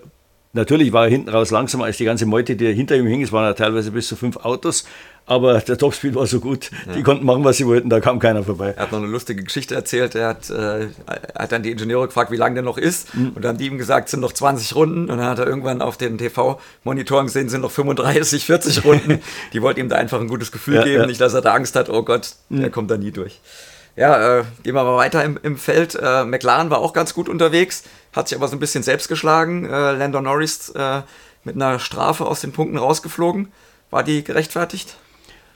natürlich 0.52 0.92
war 0.92 1.04
er 1.04 1.10
hinten 1.10 1.28
raus 1.28 1.50
langsamer 1.50 1.84
als 1.84 1.98
die 1.98 2.04
ganze 2.04 2.26
Meute, 2.26 2.56
die 2.56 2.72
hinter 2.72 2.96
ihm 2.96 3.06
hing. 3.06 3.22
Es 3.22 3.30
waren 3.30 3.44
ja 3.44 3.52
teilweise 3.52 3.92
bis 3.92 4.08
zu 4.08 4.16
fünf 4.16 4.38
Autos. 4.38 4.84
Aber 5.26 5.60
der 5.60 5.78
Topspeed 5.78 6.16
war 6.16 6.26
so 6.26 6.40
gut, 6.40 6.72
ja. 6.88 6.94
die 6.94 7.04
konnten 7.04 7.24
machen, 7.24 7.44
was 7.44 7.58
sie 7.58 7.64
wollten, 7.64 7.88
da 7.88 8.00
kam 8.00 8.18
keiner 8.18 8.42
vorbei. 8.42 8.74
Er 8.76 8.82
hat 8.82 8.90
noch 8.90 8.98
eine 8.98 9.06
lustige 9.06 9.44
Geschichte 9.44 9.76
erzählt. 9.76 10.16
Er 10.16 10.28
hat, 10.28 10.50
äh, 10.50 10.88
hat 11.38 11.52
dann 11.52 11.62
die 11.62 11.70
Ingenieure 11.70 12.08
gefragt, 12.08 12.32
wie 12.32 12.36
lange 12.36 12.54
der 12.54 12.64
noch 12.64 12.78
ist. 12.78 13.14
Mhm. 13.14 13.28
Und 13.36 13.44
dann 13.44 13.50
haben 13.50 13.58
die 13.58 13.66
ihm 13.66 13.78
gesagt, 13.78 14.06
es 14.06 14.10
sind 14.10 14.20
noch 14.20 14.32
20 14.32 14.74
Runden. 14.74 15.02
Und 15.02 15.18
dann 15.18 15.26
hat 15.26 15.38
er 15.38 15.46
irgendwann 15.46 15.82
auf 15.82 15.96
den 15.96 16.18
TV-Monitoren 16.18 17.26
gesehen, 17.26 17.46
es 17.46 17.52
sind 17.52 17.60
noch 17.60 17.70
35, 17.70 18.44
40 18.44 18.84
Runden. 18.84 19.20
die 19.52 19.62
wollten 19.62 19.78
ihm 19.78 19.88
da 19.88 19.96
einfach 19.96 20.20
ein 20.20 20.26
gutes 20.26 20.50
Gefühl 20.50 20.76
ja, 20.76 20.84
geben, 20.84 21.06
nicht, 21.06 21.20
dass 21.20 21.32
er 21.32 21.42
da 21.42 21.54
Angst 21.54 21.76
hat, 21.76 21.90
oh 21.90 22.02
Gott, 22.02 22.32
mhm. 22.48 22.62
der 22.62 22.70
kommt 22.70 22.90
da 22.90 22.96
nie 22.96 23.12
durch. 23.12 23.40
Ja, 23.96 24.38
äh, 24.38 24.44
gehen 24.62 24.74
wir 24.74 24.84
mal 24.84 24.96
weiter 24.96 25.24
im, 25.24 25.38
im 25.42 25.56
Feld. 25.56 25.94
Äh, 25.94 26.24
McLaren 26.24 26.70
war 26.70 26.78
auch 26.78 26.92
ganz 26.92 27.12
gut 27.12 27.28
unterwegs, 27.28 27.84
hat 28.14 28.28
sich 28.28 28.38
aber 28.38 28.48
so 28.48 28.56
ein 28.56 28.60
bisschen 28.60 28.82
selbst 28.82 29.08
geschlagen. 29.08 29.66
Äh, 29.66 29.92
Landon 29.92 30.24
Norris 30.24 30.70
äh, 30.70 31.02
mit 31.44 31.56
einer 31.56 31.78
Strafe 31.78 32.24
aus 32.26 32.40
den 32.40 32.52
Punkten 32.52 32.78
rausgeflogen. 32.78 33.52
War 33.90 34.02
die 34.04 34.22
gerechtfertigt? 34.22 34.96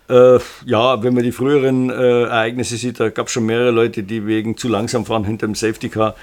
Äh, 0.09 0.39
ja, 0.67 1.03
wenn 1.03 1.15
man 1.15 1.23
die 1.23 1.33
früheren 1.33 1.89
äh, 1.89 2.25
Ereignisse 2.25 2.77
sieht, 2.77 3.01
da 3.01 3.09
gab 3.09 3.29
es 3.29 3.33
schon 3.33 3.47
mehrere 3.47 3.71
Leute, 3.71 4.03
die 4.03 4.27
wegen 4.27 4.57
zu 4.57 4.69
langsam 4.69 5.07
fahren 5.07 5.25
hinter 5.25 5.47
dem 5.47 5.55
Safety 5.55 5.89
Car 5.89 6.15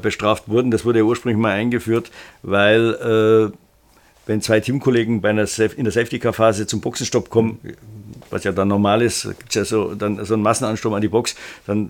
bestraft 0.00 0.48
wurden. 0.48 0.70
Das 0.70 0.86
wurde 0.86 1.00
ja 1.00 1.04
ursprünglich 1.04 1.38
mal 1.38 1.52
eingeführt, 1.52 2.10
weil 2.42 3.52
wenn 4.24 4.40
zwei 4.40 4.60
Teamkollegen 4.60 5.20
bei 5.20 5.28
einer 5.28 5.46
in 5.76 5.84
der 5.84 5.92
Safety 5.92 6.18
Car 6.18 6.32
Phase 6.32 6.66
zum 6.66 6.80
Boxenstopp 6.80 7.28
kommen, 7.28 7.58
was 8.30 8.44
ja 8.44 8.52
dann 8.52 8.68
normal 8.68 9.02
ist, 9.02 9.22
gibt 9.22 9.50
es 9.50 9.54
ja 9.54 9.64
so, 9.64 9.94
dann 9.94 10.24
so 10.24 10.34
einen 10.34 10.42
Massenansturm 10.42 10.94
an 10.94 11.00
die 11.00 11.08
Box, 11.08 11.36
dann 11.66 11.88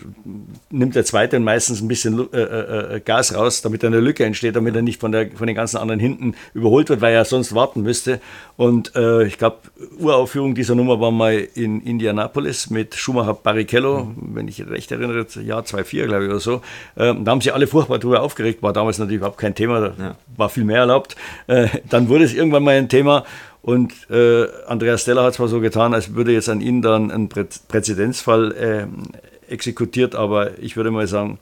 nimmt 0.71 0.95
der 0.95 1.05
Zweite 1.05 1.39
meistens 1.41 1.81
ein 1.81 1.89
bisschen 1.89 2.29
äh, 2.33 2.41
äh, 2.41 2.97
äh, 2.97 3.01
Gas 3.01 3.35
raus, 3.35 3.63
damit 3.63 3.85
eine 3.85 4.01
Lücke 4.01 4.25
entsteht, 4.25 4.57
damit 4.57 4.77
er 4.77 4.83
nicht 4.83 5.01
von, 5.01 5.13
der, 5.13 5.31
von 5.31 5.47
den 5.47 5.57
ganzen 5.57 5.77
anderen 5.77 6.01
hinten 6.01 6.35
überholt 6.55 6.89
wird, 6.89 7.01
weil 7.01 7.15
er 7.15 7.25
sonst 7.25 7.55
warten 7.55 7.83
müsste. 7.83 8.21
Und 8.57 8.95
äh, 8.97 9.25
ich 9.25 9.39
glaube, 9.39 9.59
Uraufführung 9.99 10.55
dieser 10.55 10.75
Nummer 10.75 11.01
war 11.01 11.11
mal 11.11 11.49
in 11.55 11.81
Indianapolis 11.81 12.71
mit 12.71 12.95
Schumacher 12.95 13.35
Barrichello, 13.35 14.05
mhm. 14.05 14.35
wenn 14.35 14.49
ich 14.49 14.67
recht 14.69 14.91
erinnere, 14.93 15.27
Jahr 15.43 15.65
2004, 15.65 16.07
glaube 16.07 16.25
ich, 16.25 16.31
oder 16.31 16.41
so. 16.41 16.61
Ähm, 16.97 17.25
da 17.25 17.33
haben 17.33 17.41
sie 17.41 17.53
alle 17.53 17.67
furchtbar 17.67 17.99
darüber 17.99 18.23
aufgeregt, 18.23 18.63
war 18.63 18.73
damals 18.73 18.99
natürlich 18.99 19.19
überhaupt 19.19 19.39
kein 19.39 19.55
Thema, 19.55 19.93
ja. 19.99 20.17
war 20.37 20.49
viel 20.49 20.65
mehr 20.65 20.81
erlaubt. 20.81 21.17
Äh, 21.47 21.69
dann 21.89 22.09
wurde 22.09 22.25
es 22.25 22.35
irgendwann 22.35 22.63
mal 22.63 22.77
ein 22.77 22.89
Thema 22.89 23.25
und 23.63 23.93
äh, 24.11 24.47
Andreas 24.67 25.03
Steller 25.03 25.25
hat 25.25 25.35
zwar 25.35 25.49
so 25.49 25.61
getan, 25.61 25.93
als 25.93 26.15
würde 26.15 26.33
jetzt 26.33 26.49
an 26.49 26.61
ihn 26.61 26.81
dann 26.81 27.11
ein 27.11 27.29
Prä 27.29 27.47
Präzedenzfall 27.69 28.53
äh, 28.53 29.53
exekutiert, 29.53 30.15
aber 30.15 30.59
ich 30.59 30.77
würde 30.77 30.91
mal 30.91 31.07
sagen, 31.07 31.39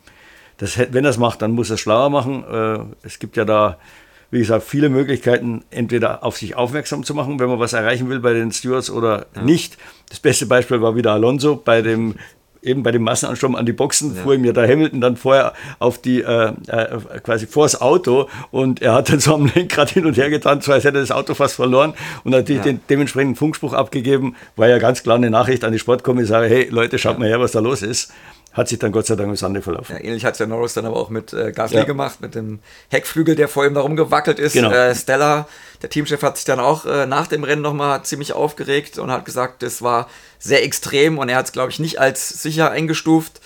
das, 0.56 0.78
wenn 0.78 1.04
er 1.04 1.10
es 1.10 1.18
macht, 1.18 1.42
dann 1.42 1.52
muss 1.52 1.70
er 1.70 1.74
es 1.74 1.80
schlauer 1.80 2.10
machen. 2.10 2.44
Äh, 2.44 3.06
es 3.06 3.20
gibt 3.20 3.36
ja 3.36 3.44
da, 3.44 3.78
wie 4.30 4.40
gesagt, 4.40 4.64
viele 4.64 4.88
Möglichkeiten, 4.88 5.64
entweder 5.70 6.24
auf 6.24 6.36
sich 6.36 6.56
aufmerksam 6.56 7.04
zu 7.04 7.14
machen, 7.14 7.38
wenn 7.38 7.48
man 7.48 7.60
was 7.60 7.72
erreichen 7.72 8.08
will 8.10 8.18
bei 8.18 8.32
den 8.32 8.50
Stewards 8.50 8.90
oder 8.90 9.26
ja. 9.36 9.42
nicht. 9.42 9.78
Das 10.08 10.18
beste 10.18 10.46
Beispiel 10.46 10.82
war 10.82 10.96
wieder 10.96 11.12
Alonso 11.12 11.54
bei 11.54 11.82
dem 11.82 12.16
eben 12.62 12.82
bei 12.82 12.90
dem 12.90 13.02
Massenansturm 13.02 13.54
an 13.54 13.66
die 13.66 13.72
Boxen 13.72 14.14
ja. 14.14 14.22
fuhr 14.22 14.34
ihm 14.34 14.44
ja 14.44 14.52
der 14.52 14.68
Hamilton 14.68 15.00
dann 15.00 15.16
vorher 15.16 15.52
auf 15.78 15.98
die, 15.98 16.22
äh, 16.22 16.52
äh, 16.66 16.98
quasi 17.22 17.46
vors 17.46 17.80
Auto 17.80 18.28
und 18.50 18.82
er 18.82 18.94
hat 18.94 19.10
dann 19.10 19.20
so 19.20 19.34
am 19.34 19.50
Lenkrad 19.54 19.90
hin 19.90 20.06
und 20.06 20.16
her 20.16 20.30
getan, 20.30 20.60
so 20.60 20.72
als 20.72 20.84
hätte 20.84 20.98
er 20.98 21.02
das 21.02 21.10
Auto 21.10 21.34
fast 21.34 21.56
verloren 21.56 21.94
und 22.24 22.34
hat 22.34 22.48
ja. 22.48 22.62
den 22.62 22.80
dementsprechenden 22.88 23.36
Funkspruch 23.36 23.72
abgegeben, 23.72 24.36
war 24.56 24.68
ja 24.68 24.78
ganz 24.78 25.02
klar 25.02 25.16
eine 25.16 25.30
Nachricht 25.30 25.64
an 25.64 25.72
die 25.72 25.78
Sportkommissare, 25.78 26.48
hey 26.48 26.68
Leute, 26.70 26.98
schaut 26.98 27.14
ja. 27.14 27.18
mal 27.20 27.28
her, 27.28 27.40
was 27.40 27.52
da 27.52 27.60
los 27.60 27.82
ist 27.82 28.12
hat 28.58 28.68
sich 28.68 28.78
dann 28.78 28.92
Gott 28.92 29.06
sei 29.06 29.16
Dank 29.16 29.28
im 29.28 29.36
Sande 29.36 29.62
verlaufen. 29.62 29.96
Ja, 29.96 30.02
ähnlich 30.02 30.24
hat 30.24 30.34
es 30.34 30.40
ja 30.40 30.46
Norris 30.46 30.74
dann 30.74 30.84
aber 30.84 30.96
auch 30.96 31.10
mit 31.10 31.32
äh, 31.32 31.52
Gasly 31.52 31.78
ja. 31.78 31.84
gemacht, 31.84 32.20
mit 32.20 32.34
dem 32.34 32.60
Heckflügel, 32.88 33.34
der 33.34 33.48
vor 33.48 33.64
ihm 33.66 33.74
da 33.74 33.80
rumgewackelt 33.80 34.38
ist. 34.38 34.52
Genau. 34.52 34.70
Äh, 34.70 34.94
Stella, 34.94 35.48
der 35.82 35.90
Teamchef, 35.90 36.22
hat 36.22 36.36
sich 36.36 36.44
dann 36.44 36.60
auch 36.60 36.84
äh, 36.84 37.06
nach 37.06 37.26
dem 37.26 37.44
Rennen 37.44 37.62
nochmal 37.62 38.02
ziemlich 38.02 38.32
aufgeregt 38.32 38.98
und 38.98 39.10
hat 39.10 39.24
gesagt, 39.24 39.62
es 39.62 39.82
war 39.82 40.08
sehr 40.38 40.64
extrem 40.64 41.18
und 41.18 41.28
er 41.28 41.36
hat 41.36 41.46
es, 41.46 41.52
glaube 41.52 41.70
ich, 41.70 41.78
nicht 41.78 42.00
als 42.00 42.28
sicher 42.28 42.70
eingestuft. 42.70 43.40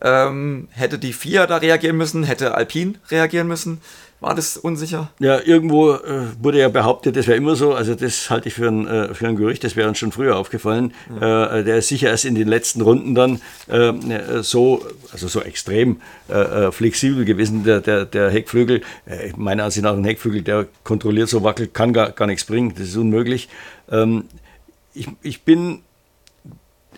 Ähm, 0.00 0.68
hätte 0.72 0.98
die 0.98 1.12
FIA 1.12 1.46
da 1.46 1.58
reagieren 1.58 1.96
müssen, 1.96 2.24
hätte 2.24 2.54
Alpine 2.54 2.94
reagieren 3.10 3.46
müssen. 3.46 3.80
War 4.20 4.34
das 4.34 4.56
unsicher? 4.56 5.10
Ja, 5.18 5.38
irgendwo 5.44 5.92
äh, 5.92 6.22
wurde 6.40 6.58
ja 6.58 6.68
behauptet, 6.68 7.14
das 7.16 7.26
wäre 7.26 7.36
immer 7.36 7.56
so. 7.56 7.74
Also 7.74 7.94
das 7.94 8.30
halte 8.30 8.48
ich 8.48 8.54
für 8.54 8.68
ein, 8.68 8.86
äh, 8.86 9.14
für 9.14 9.28
ein 9.28 9.36
Gerücht, 9.36 9.64
das 9.64 9.76
wäre 9.76 9.88
uns 9.88 9.98
schon 9.98 10.12
früher 10.12 10.36
aufgefallen. 10.36 10.94
Ja. 11.20 11.58
Äh, 11.58 11.64
der 11.64 11.76
ist 11.76 11.88
sicher 11.88 12.08
erst 12.08 12.24
in 12.24 12.34
den 12.34 12.48
letzten 12.48 12.80
Runden 12.80 13.14
dann 13.14 13.40
äh, 13.66 13.92
so, 14.42 14.84
also 15.12 15.28
so 15.28 15.42
extrem 15.42 16.00
äh, 16.30 16.34
äh, 16.66 16.72
flexibel 16.72 17.24
gewesen, 17.24 17.64
der, 17.64 17.80
der, 17.80 18.06
der 18.06 18.30
Heckflügel. 18.30 18.80
meiner 19.36 19.64
Ansicht 19.64 19.84
nach 19.84 19.92
ein 19.92 20.04
Heckflügel, 20.04 20.42
der 20.42 20.66
kontrolliert 20.84 21.28
so 21.28 21.42
wackelt, 21.42 21.74
kann 21.74 21.92
gar, 21.92 22.10
gar 22.12 22.26
nichts 22.26 22.44
bringen. 22.44 22.72
Das 22.76 22.88
ist 22.88 22.96
unmöglich. 22.96 23.48
Ähm, 23.90 24.24
ich, 24.94 25.08
ich 25.22 25.42
bin 25.42 25.80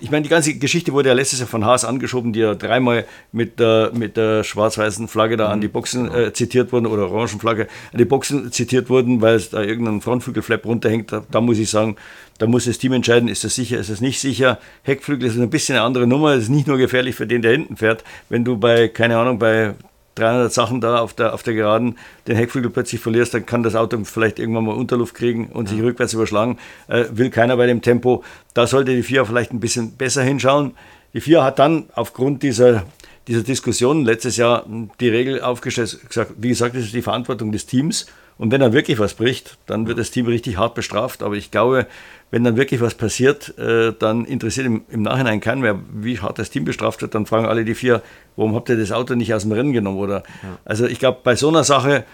ich 0.01 0.11
meine, 0.11 0.23
die 0.23 0.29
ganze 0.29 0.55
Geschichte 0.55 0.93
wurde 0.93 1.09
ja 1.09 1.15
letztes 1.15 1.39
Jahr 1.39 1.49
von 1.49 1.65
Haas 1.65 1.85
angeschoben, 1.85 2.33
die 2.33 2.41
ja 2.41 2.55
dreimal 2.55 3.05
mit 3.33 3.59
der, 3.61 3.91
mit 3.95 4.17
der 4.17 4.45
schwarz-weißen 4.45 5.09
Flagge 5.09 5.37
da 5.37 5.49
an 5.49 5.61
die 5.61 5.69
Boxen 5.69 6.05
genau. 6.05 6.19
äh, 6.19 6.33
zitiert 6.33 6.73
wurden 6.73 6.87
oder 6.87 7.11
orangen 7.11 7.41
Flagge 7.41 7.69
an 7.93 7.99
die 7.99 8.05
Boxen 8.05 8.53
zitiert 8.53 8.89
wurden, 8.89 9.21
weil 9.21 9.41
da 9.41 9.63
irgendein 9.63 10.01
Frontflügelflap 10.01 10.65
runterhängt. 10.65 11.13
Da, 11.13 11.25
da, 11.31 11.41
muss 11.41 11.59
ich 11.59 11.71
sagen, 11.71 11.97
da 12.39 12.47
muss 12.47 12.65
das 12.65 12.79
Team 12.79 12.93
entscheiden, 12.93 13.29
ist 13.29 13.45
das 13.45 13.55
sicher, 13.55 13.79
ist 13.79 13.91
das 13.91 14.01
nicht 14.01 14.21
sicher. 14.21 14.59
Heckflügel 14.83 15.29
ist 15.29 15.39
ein 15.39 15.51
bisschen 15.51 15.77
eine 15.77 15.85
andere 15.85 16.07
Nummer, 16.07 16.35
ist 16.35 16.49
nicht 16.49 16.67
nur 16.67 16.79
gefährlich 16.79 17.15
für 17.15 17.27
den, 17.27 17.43
der 17.43 17.53
hinten 17.53 17.77
fährt. 17.77 18.05
Wenn 18.29 18.45
du 18.45 18.57
bei, 18.57 18.89
keine 18.89 19.19
Ahnung, 19.19 19.39
bei 19.39 19.75
300 20.17 20.53
Sachen 20.53 20.81
da 20.81 20.99
auf 20.99 21.15
der, 21.15 21.33
auf 21.35 21.43
der 21.43 21.55
Geraden 21.55 21.97
den 22.27 22.37
Heckflügel 22.37 22.71
plötzlich 22.71 23.01
verlierst, 23.01 23.35
dann 23.35 23.47
kann 23.47 23.63
das 23.63 23.75
Auto 23.75 23.99
vielleicht 24.05 24.39
irgendwann 24.39 24.65
mal 24.65 24.75
Unterluft 24.75 25.15
kriegen 25.15 25.47
und 25.47 25.69
sich 25.69 25.81
rückwärts 25.81 26.15
überschlagen. 26.15 26.59
Äh, 26.89 27.05
will 27.13 27.31
keiner 27.31 27.57
bei 27.57 27.67
dem 27.67 27.83
Tempo. 27.83 28.25
Da 28.55 28.67
sollte 28.67 28.95
die 28.95 29.03
FIA 29.03 29.25
vielleicht 29.25 29.53
ein 29.53 29.61
bisschen 29.61 29.93
besser 29.93 30.23
hinschauen. 30.23 30.73
Die 31.15 31.21
FIA 31.21 31.45
hat 31.45 31.59
dann 31.59 31.85
aufgrund 31.95 32.43
dieser, 32.43 32.85
dieser 33.29 33.43
Diskussion 33.43 34.05
letztes 34.05 34.37
Jahr 34.37 34.67
die 35.01 35.09
Regel 35.09 35.41
aufgestellt, 35.43 36.01
gesagt, 36.09 36.33
wie 36.39 36.49
gesagt, 36.49 36.75
das 36.75 36.85
ist 36.85 36.95
die 36.95 37.03
Verantwortung 37.03 37.53
des 37.53 37.67
Teams. 37.67 38.07
Und 38.39 38.53
wenn 38.53 38.61
dann 38.61 38.73
wirklich 38.73 38.99
was 38.99 39.15
bricht, 39.15 39.57
dann 39.67 39.87
wird 39.87 39.99
das 39.99 40.11
Team 40.11 40.27
richtig 40.27 40.59
hart 40.59 40.75
bestraft. 40.75 41.23
Aber 41.23 41.37
ich 41.37 41.51
glaube, 41.51 41.87
wenn 42.31 42.45
dann 42.45 42.57
wirklich 42.57 42.81
was 42.81 42.95
passiert, 42.95 43.57
äh, 43.59 43.93
dann 43.99 44.25
interessiert 44.25 44.67
im, 44.67 44.83
im, 44.89 45.03
Nachhinein 45.03 45.41
keinen 45.41 45.61
mehr, 45.61 45.79
wie 45.93 46.19
hart 46.19 46.39
das 46.39 46.51
Team 46.51 46.65
bestraft 46.65 47.03
wird. 47.03 47.15
Dann 47.15 47.27
fragen 47.27 47.47
alle 47.47 47.65
die 47.65 47.75
vier, 47.75 48.03
warum 48.35 48.55
habt 48.55 48.69
ihr 48.69 48.77
das 48.77 48.93
Auto 48.93 49.15
nicht 49.15 49.33
aus 49.33 49.43
dem 49.43 49.53
Rennen 49.53 49.73
genommen? 49.73 49.99
Oder? 49.99 50.23
Ja. 50.43 50.59
Also 50.65 50.87
ich 50.87 50.99
glaube, 50.99 51.21
bei 51.23 51.37
so 51.37 51.49
einer 51.49 51.65
Sache, 51.65 52.05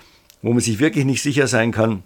wo 0.43 0.53
man 0.53 0.61
sich 0.61 0.81
wirklich 0.81 1.05
nicht 1.05 1.23
sicher 1.23 1.47
sein 1.47 1.73
kann, 1.73 2.03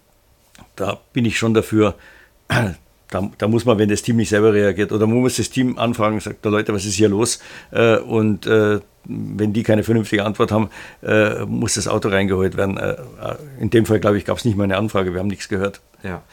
da 0.75 0.99
bin 1.13 1.25
ich 1.25 1.37
schon 1.37 1.53
dafür, 1.53 1.95
da, 2.47 3.29
da, 3.37 3.47
muss 3.47 3.65
man, 3.65 3.77
wenn 3.77 3.89
das 3.89 4.01
Team 4.03 4.15
nicht 4.15 4.29
selber 4.29 4.53
reagiert, 4.53 4.91
oder 4.91 5.05
man 5.05 5.17
muss 5.17 5.35
das 5.35 5.49
Team 5.49 5.77
anfragen 5.77 6.15
und 6.15 6.23
sagt, 6.23 6.43
Leute, 6.45 6.73
was 6.73 6.85
ist 6.85 6.95
hier 6.95 7.09
los? 7.09 7.39
Äh, 7.71 7.97
und 7.97 8.47
äh, 8.47 8.79
wenn 9.03 9.53
die 9.53 9.63
keine 9.63 9.83
vernünftige 9.83 10.25
Antwort 10.25 10.51
haben, 10.51 10.69
äh, 11.01 11.45
muss 11.45 11.75
das 11.75 11.87
Auto 11.87 12.09
reingeholt 12.09 12.55
werden. 12.55 12.77
Äh, 12.77 12.95
in 13.59 13.69
dem 13.69 13.85
Fall, 13.85 13.99
glaube 13.99 14.17
ich, 14.17 14.25
gab 14.25 14.37
es 14.37 14.45
nicht 14.45 14.57
mal 14.57 14.63
eine 14.63 14.77
Anfrage, 14.77 15.13
wir 15.13 15.19
haben 15.19 15.27
nichts 15.27 15.49
gehört. 15.49 15.81
Ja. 16.03 16.23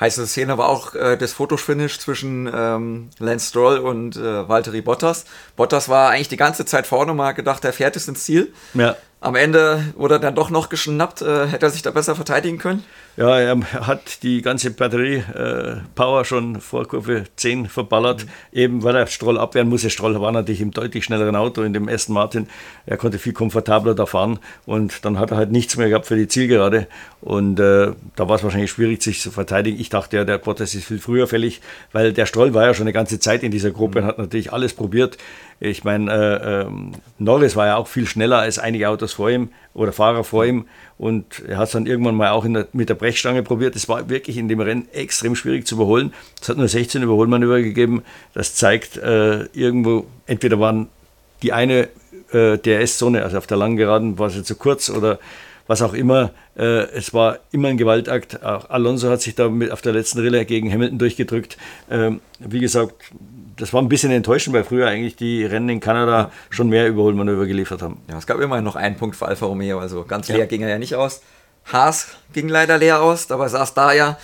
Heiße 0.00 0.26
Szene 0.26 0.58
war 0.58 0.68
auch 0.68 0.94
äh, 0.94 1.16
das 1.16 1.32
Fotofinish 1.32 2.00
zwischen 2.00 2.50
ähm, 2.52 3.10
Lance 3.18 3.48
Stroll 3.48 3.78
und 3.78 4.16
äh, 4.16 4.48
Valtteri 4.48 4.80
Bottas. 4.80 5.24
Bottas 5.56 5.88
war 5.88 6.10
eigentlich 6.10 6.28
die 6.28 6.36
ganze 6.36 6.64
Zeit 6.64 6.86
vorne 6.86 7.14
hat 7.14 7.32
gedacht, 7.32 7.64
er 7.64 7.72
fährt 7.72 7.94
es 7.96 8.08
ins 8.08 8.24
Ziel. 8.24 8.52
Ja. 8.74 8.96
Am 9.24 9.36
Ende 9.36 9.82
wurde 9.96 10.16
er 10.16 10.18
dann 10.18 10.34
doch 10.34 10.50
noch 10.50 10.68
geschnappt. 10.68 11.22
Äh, 11.22 11.46
hätte 11.46 11.64
er 11.64 11.70
sich 11.70 11.80
da 11.80 11.90
besser 11.90 12.14
verteidigen 12.14 12.58
können? 12.58 12.84
Ja, 13.16 13.40
er 13.40 13.58
hat 13.86 14.22
die 14.22 14.42
ganze 14.42 14.70
Batterie-Power 14.70 16.20
äh, 16.20 16.24
schon 16.26 16.60
vor 16.60 16.86
Kurve 16.86 17.24
10 17.36 17.70
verballert, 17.70 18.26
mhm. 18.26 18.28
eben 18.52 18.82
weil 18.82 18.94
er 18.94 19.06
Stroll 19.06 19.38
abwehren 19.38 19.70
musste. 19.70 19.88
Stroll 19.88 20.20
war 20.20 20.30
natürlich 20.30 20.60
im 20.60 20.72
deutlich 20.72 21.06
schnelleren 21.06 21.36
Auto, 21.36 21.62
in 21.62 21.72
dem 21.72 21.88
ersten 21.88 22.12
Martin. 22.12 22.48
Er 22.84 22.98
konnte 22.98 23.18
viel 23.18 23.32
komfortabler 23.32 23.94
da 23.94 24.04
fahren 24.04 24.40
und 24.66 25.06
dann 25.06 25.18
hat 25.18 25.30
er 25.30 25.38
halt 25.38 25.52
nichts 25.52 25.78
mehr 25.78 25.88
gehabt 25.88 26.04
für 26.04 26.16
die 26.16 26.28
Zielgerade. 26.28 26.86
Und 27.22 27.58
äh, 27.60 27.92
da 28.16 28.28
war 28.28 28.36
es 28.36 28.42
wahrscheinlich 28.42 28.72
schwierig, 28.72 29.02
sich 29.02 29.22
zu 29.22 29.30
verteidigen. 29.30 29.80
Ich 29.80 29.88
dachte 29.88 30.18
ja, 30.18 30.24
der 30.24 30.36
Bottas 30.36 30.74
ist 30.74 30.84
viel 30.84 30.98
früher 30.98 31.26
fällig, 31.28 31.62
weil 31.92 32.12
der 32.12 32.26
Stroll 32.26 32.52
war 32.52 32.66
ja 32.66 32.74
schon 32.74 32.84
eine 32.84 32.92
ganze 32.92 33.20
Zeit 33.20 33.42
in 33.42 33.50
dieser 33.50 33.70
Gruppe 33.70 34.00
und 34.00 34.04
hat 34.04 34.18
natürlich 34.18 34.52
alles 34.52 34.74
probiert. 34.74 35.16
Ich 35.60 35.84
meine, 35.84 36.12
äh, 36.12 36.62
äh, 36.62 36.66
Norris 37.18 37.56
war 37.56 37.66
ja 37.66 37.76
auch 37.76 37.88
viel 37.88 38.06
schneller 38.06 38.38
als 38.38 38.58
einige 38.58 38.88
Autos 38.88 39.14
vor 39.14 39.30
ihm 39.30 39.50
oder 39.72 39.92
Fahrer 39.92 40.24
vor 40.24 40.44
ihm. 40.44 40.66
Und 40.98 41.42
er 41.46 41.58
hat 41.58 41.66
es 41.66 41.72
dann 41.72 41.86
irgendwann 41.86 42.14
mal 42.14 42.30
auch 42.30 42.46
der, 42.46 42.68
mit 42.72 42.88
der 42.88 42.94
Brechstange 42.94 43.42
probiert. 43.42 43.74
Das 43.74 43.88
war 43.88 44.08
wirklich 44.08 44.36
in 44.36 44.48
dem 44.48 44.60
Rennen 44.60 44.88
extrem 44.92 45.34
schwierig 45.36 45.66
zu 45.66 45.76
überholen. 45.76 46.12
Es 46.40 46.48
hat 46.48 46.56
nur 46.56 46.68
16 46.68 47.02
Überholmanöver 47.02 47.60
gegeben. 47.62 48.02
Das 48.32 48.54
zeigt 48.54 48.96
äh, 48.96 49.44
irgendwo, 49.52 50.06
entweder 50.26 50.60
waren 50.60 50.88
die 51.42 51.52
eine 51.52 51.88
äh, 52.32 52.58
DRS-Zone, 52.58 53.22
also 53.22 53.38
auf 53.38 53.46
der 53.46 53.56
langen 53.56 53.76
Geraden, 53.76 54.18
war 54.18 54.30
sie 54.30 54.42
zu 54.42 54.56
kurz 54.56 54.90
oder 54.90 55.18
was 55.66 55.82
auch 55.82 55.94
immer. 55.94 56.30
Äh, 56.56 56.90
es 56.92 57.14
war 57.14 57.38
immer 57.52 57.68
ein 57.68 57.76
Gewaltakt. 57.76 58.42
Auch 58.42 58.70
Alonso 58.70 59.08
hat 59.10 59.22
sich 59.22 59.34
da 59.34 59.48
mit 59.48 59.70
auf 59.70 59.82
der 59.82 59.92
letzten 59.92 60.20
Rille 60.20 60.44
gegen 60.44 60.72
Hamilton 60.72 60.98
durchgedrückt. 60.98 61.56
Ähm, 61.90 62.20
wie 62.38 62.60
gesagt, 62.60 62.94
das 63.56 63.72
war 63.72 63.80
ein 63.80 63.88
bisschen 63.88 64.10
enttäuschend, 64.10 64.54
weil 64.54 64.64
früher 64.64 64.86
eigentlich 64.88 65.16
die 65.16 65.44
Rennen 65.44 65.68
in 65.68 65.80
Kanada 65.80 66.30
schon 66.50 66.68
mehr 66.68 66.88
Überholmanöver 66.88 67.46
geliefert 67.46 67.82
haben. 67.82 68.00
Ja, 68.08 68.18
es 68.18 68.26
gab 68.26 68.40
immerhin 68.40 68.64
noch 68.64 68.76
einen 68.76 68.96
Punkt 68.96 69.16
für 69.16 69.26
Alfa 69.26 69.46
Romeo, 69.46 69.78
also 69.78 70.04
ganz 70.04 70.28
leer 70.28 70.38
ja. 70.38 70.46
ging 70.46 70.62
er 70.62 70.68
ja 70.68 70.78
nicht 70.78 70.94
aus. 70.94 71.22
Haas 71.72 72.08
ging 72.32 72.48
leider 72.48 72.78
leer 72.78 73.00
aus, 73.00 73.26
dabei 73.26 73.48
saß 73.48 73.74
da 73.74 73.92
ja, 73.92 74.18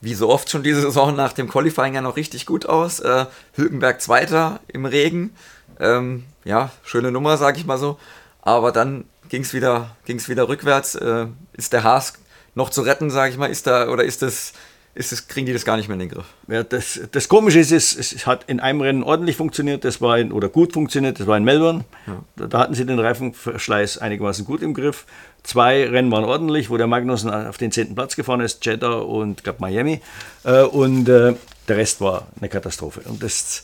wie 0.00 0.14
so 0.14 0.28
oft 0.28 0.48
schon 0.48 0.62
diese 0.62 0.80
Saison 0.80 1.14
nach 1.14 1.32
dem 1.32 1.48
Qualifying 1.48 1.94
ja 1.94 2.00
noch 2.00 2.16
richtig 2.16 2.46
gut 2.46 2.66
aus. 2.66 3.00
Äh, 3.00 3.26
Hülkenberg 3.54 4.00
Zweiter 4.00 4.60
im 4.68 4.86
Regen. 4.86 5.34
Ähm, 5.80 6.24
ja, 6.44 6.70
schöne 6.84 7.10
Nummer, 7.10 7.36
sag 7.36 7.56
ich 7.56 7.66
mal 7.66 7.78
so. 7.78 7.98
Aber 8.42 8.72
dann 8.72 9.04
ging 9.28 9.42
es 9.42 9.52
wieder, 9.52 9.96
ging's 10.04 10.28
wieder 10.28 10.48
rückwärts. 10.48 10.94
Äh, 10.94 11.26
ist 11.52 11.72
der 11.72 11.82
Haas 11.82 12.14
noch 12.54 12.70
zu 12.70 12.82
retten, 12.82 13.10
sag 13.10 13.30
ich 13.30 13.38
mal? 13.38 13.50
Ist 13.50 13.66
da, 13.66 13.88
oder 13.88 14.04
ist 14.04 14.22
das 14.22 14.52
ist 14.98 15.12
das, 15.12 15.28
kriegen 15.28 15.46
die 15.46 15.52
das 15.52 15.64
gar 15.64 15.76
nicht 15.76 15.88
mehr 15.88 15.94
in 15.94 16.00
den 16.00 16.08
Griff. 16.08 16.26
Ja, 16.48 16.64
das, 16.64 17.00
das 17.12 17.28
Komische 17.28 17.60
ist, 17.60 17.70
es, 17.70 17.94
es 17.94 18.26
hat 18.26 18.44
in 18.48 18.58
einem 18.58 18.80
Rennen 18.80 19.04
ordentlich 19.04 19.36
funktioniert, 19.36 19.84
das 19.84 20.00
war 20.00 20.18
in, 20.18 20.32
oder 20.32 20.48
gut 20.48 20.72
funktioniert, 20.72 21.20
das 21.20 21.26
war 21.28 21.36
in 21.36 21.44
Melbourne. 21.44 21.84
Ja. 22.06 22.24
Da, 22.34 22.46
da, 22.48 22.58
hatten 22.58 22.74
sie 22.74 22.84
den 22.84 22.98
Reifenverschleiß 22.98 23.98
einigermaßen 23.98 24.44
gut 24.44 24.60
im 24.60 24.74
Griff. 24.74 25.06
Zwei 25.44 25.88
Rennen 25.88 26.10
waren 26.10 26.24
ordentlich, 26.24 26.68
wo 26.68 26.76
der 26.76 26.88
Magnussen 26.88 27.30
auf 27.30 27.58
den 27.58 27.70
zehnten 27.70 27.94
Platz 27.94 28.16
gefahren 28.16 28.40
ist, 28.40 28.66
Jeddah 28.66 28.98
und 28.98 29.44
glaub, 29.44 29.60
Miami. 29.60 30.00
Äh, 30.42 30.62
und 30.62 31.08
äh, 31.08 31.34
der 31.68 31.76
Rest 31.76 32.00
war 32.00 32.26
eine 32.40 32.48
Katastrophe. 32.48 33.02
Und 33.04 33.22
das, 33.22 33.62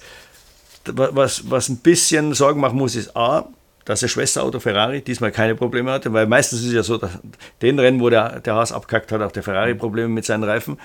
was, 0.84 1.50
was 1.50 1.68
ein 1.68 1.78
bisschen 1.78 2.32
Sorgen 2.34 2.60
machen 2.60 2.78
muss, 2.78 2.94
ist 2.94 3.16
A, 3.16 3.48
dass 3.84 4.00
der 4.00 4.08
Schwesterauto 4.08 4.60
Ferrari 4.60 5.02
diesmal 5.02 5.30
keine 5.30 5.54
Probleme 5.54 5.90
hatte, 5.90 6.12
weil 6.12 6.26
meistens 6.26 6.60
ist 6.60 6.68
es 6.68 6.72
ja 6.72 6.82
so, 6.82 6.96
dass 6.96 7.10
den 7.60 7.78
Rennen, 7.78 8.00
wo 8.00 8.08
der, 8.08 8.40
der 8.40 8.54
Haas 8.54 8.72
abkackt 8.72 9.12
hat, 9.12 9.20
auch 9.20 9.32
der 9.32 9.42
Ferrari 9.42 9.74
Probleme 9.74 10.08
mit 10.08 10.24
seinen 10.24 10.44
Reifen 10.44 10.78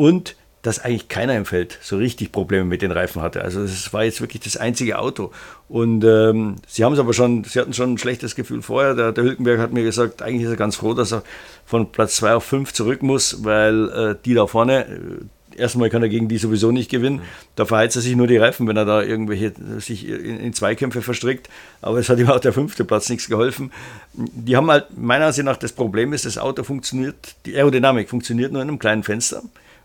und 0.00 0.34
dass 0.62 0.78
eigentlich 0.78 1.08
keiner 1.08 1.36
im 1.36 1.44
Feld 1.44 1.78
so 1.82 1.98
richtig 1.98 2.32
Probleme 2.32 2.64
mit 2.64 2.80
den 2.80 2.90
Reifen 2.90 3.20
hatte. 3.20 3.42
Also 3.42 3.60
es 3.60 3.92
war 3.92 4.04
jetzt 4.04 4.22
wirklich 4.22 4.42
das 4.42 4.56
einzige 4.56 4.98
Auto. 4.98 5.30
Und 5.68 6.04
ähm, 6.04 6.56
sie 6.66 6.84
haben 6.84 6.94
es 6.94 6.98
aber 6.98 7.12
schon, 7.12 7.44
sie 7.44 7.60
hatten 7.60 7.74
schon 7.74 7.92
ein 7.92 7.98
schlechtes 7.98 8.34
Gefühl 8.34 8.62
vorher. 8.62 8.94
Der, 8.94 9.12
der 9.12 9.24
Hülkenberg 9.24 9.58
hat 9.58 9.72
mir 9.72 9.84
gesagt, 9.84 10.22
eigentlich 10.22 10.44
ist 10.44 10.50
er 10.50 10.56
ganz 10.56 10.76
froh, 10.76 10.94
dass 10.94 11.12
er 11.12 11.22
von 11.66 11.92
Platz 11.92 12.16
2 12.16 12.34
auf 12.34 12.44
5 12.44 12.72
zurück 12.72 13.02
muss, 13.02 13.44
weil 13.44 13.90
äh, 13.90 14.14
die 14.24 14.32
da 14.32 14.46
vorne, 14.46 14.86
äh, 14.86 15.58
erstmal 15.60 15.90
kann 15.90 16.02
er 16.02 16.08
gegen 16.08 16.28
die 16.28 16.38
sowieso 16.38 16.72
nicht 16.72 16.90
gewinnen. 16.90 17.20
Da 17.56 17.66
verheizt 17.66 17.96
er 17.96 18.02
sich 18.02 18.16
nur 18.16 18.26
die 18.26 18.38
Reifen, 18.38 18.66
wenn 18.68 18.76
er 18.76 18.86
da 18.86 19.02
irgendwelche 19.02 19.52
sich 19.78 20.08
in, 20.08 20.40
in 20.40 20.52
Zweikämpfe 20.54 21.02
verstrickt. 21.02 21.50
Aber 21.82 21.98
es 21.98 22.08
hat 22.08 22.18
ihm 22.18 22.28
auch 22.30 22.40
der 22.40 22.54
fünfte 22.54 22.84
Platz 22.84 23.10
nichts 23.10 23.28
geholfen. 23.28 23.70
Die 24.14 24.56
haben 24.56 24.70
halt 24.70 24.96
meiner 24.96 25.26
Ansicht 25.26 25.44
nach 25.44 25.58
das 25.58 25.72
Problem 25.72 26.14
ist, 26.14 26.24
das 26.24 26.38
Auto 26.38 26.64
funktioniert, 26.64 27.34
die 27.46 27.54
Aerodynamik 27.54 28.08
funktioniert 28.08 28.52
nur 28.52 28.62
in 28.62 28.68
einem 28.68 28.78
kleinen 28.78 29.04
Fenster 29.04 29.42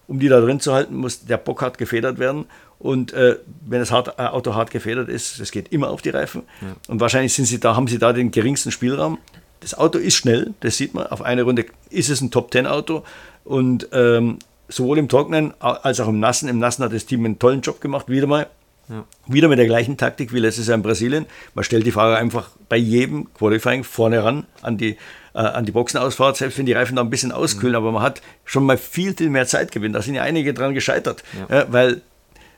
um 0.07 0.19
die 0.19 0.27
da 0.27 0.39
drin 0.39 0.59
zu 0.59 0.73
halten, 0.73 0.95
muss 0.95 1.25
der 1.25 1.37
Bock 1.37 1.61
hart 1.61 1.77
gefedert 1.77 2.19
werden. 2.19 2.45
Und 2.79 3.13
äh, 3.13 3.37
wenn 3.65 3.79
das 3.79 3.91
hart, 3.91 4.19
äh, 4.19 4.23
Auto 4.23 4.53
hart 4.53 4.71
gefedert 4.71 5.09
ist, 5.09 5.39
das 5.39 5.51
geht 5.51 5.71
immer 5.71 5.89
auf 5.89 6.01
die 6.01 6.09
Reifen. 6.09 6.43
Ja. 6.61 6.75
Und 6.87 6.99
wahrscheinlich 6.99 7.33
sind 7.33 7.45
sie 7.45 7.59
da, 7.59 7.75
haben 7.75 7.87
sie 7.87 7.97
da 7.97 8.13
den 8.13 8.31
geringsten 8.31 8.71
Spielraum. 8.71 9.17
Das 9.61 9.73
Auto 9.77 9.97
ist 9.97 10.15
schnell, 10.15 10.53
das 10.59 10.77
sieht 10.77 10.93
man. 10.93 11.07
Auf 11.07 11.21
eine 11.21 11.43
Runde 11.43 11.65
ist 11.89 12.09
es 12.09 12.21
ein 12.21 12.31
Top-10-Auto. 12.31 13.03
Und 13.43 13.87
ähm, 13.93 14.39
sowohl 14.67 14.97
im 14.97 15.07
Trocknen 15.07 15.53
als 15.59 15.99
auch 15.99 16.07
im 16.07 16.19
Nassen. 16.19 16.49
Im 16.49 16.59
Nassen 16.59 16.83
hat 16.83 16.93
das 16.93 17.05
Team 17.05 17.25
einen 17.25 17.39
tollen 17.39 17.61
Job 17.61 17.81
gemacht, 17.81 18.09
wieder 18.09 18.27
mal. 18.27 18.47
Ja. 18.89 19.03
Wieder 19.27 19.47
mit 19.47 19.57
der 19.57 19.65
gleichen 19.65 19.97
Taktik 19.97 20.31
wie 20.33 20.39
letztes 20.39 20.67
Jahr 20.67 20.75
in 20.75 20.83
Brasilien. 20.83 21.25
Man 21.55 21.63
stellt 21.63 21.87
die 21.87 21.91
Fahrer 21.91 22.17
einfach 22.17 22.49
bei 22.69 22.77
jedem 22.77 23.33
Qualifying 23.33 23.83
vorne 23.83 24.23
ran 24.23 24.45
an 24.61 24.77
die, 24.77 24.97
äh, 25.35 25.39
an 25.39 25.65
die 25.65 25.71
Boxenausfahrt, 25.71 26.37
selbst 26.37 26.57
wenn 26.57 26.65
die 26.65 26.73
Reifen 26.73 26.95
da 26.95 27.01
ein 27.01 27.09
bisschen 27.09 27.31
auskühlen. 27.31 27.73
Mhm. 27.73 27.77
Aber 27.77 27.91
man 27.91 28.01
hat 28.01 28.21
schon 28.45 28.65
mal 28.65 28.77
viel, 28.77 29.13
viel 29.13 29.29
mehr 29.29 29.45
Zeit 29.45 29.71
gewinnen. 29.71 29.93
Da 29.93 30.01
sind 30.01 30.15
ja 30.15 30.23
einige 30.23 30.53
dran 30.53 30.73
gescheitert. 30.73 31.23
Ja. 31.49 31.61
Äh, 31.61 31.65
weil 31.69 32.01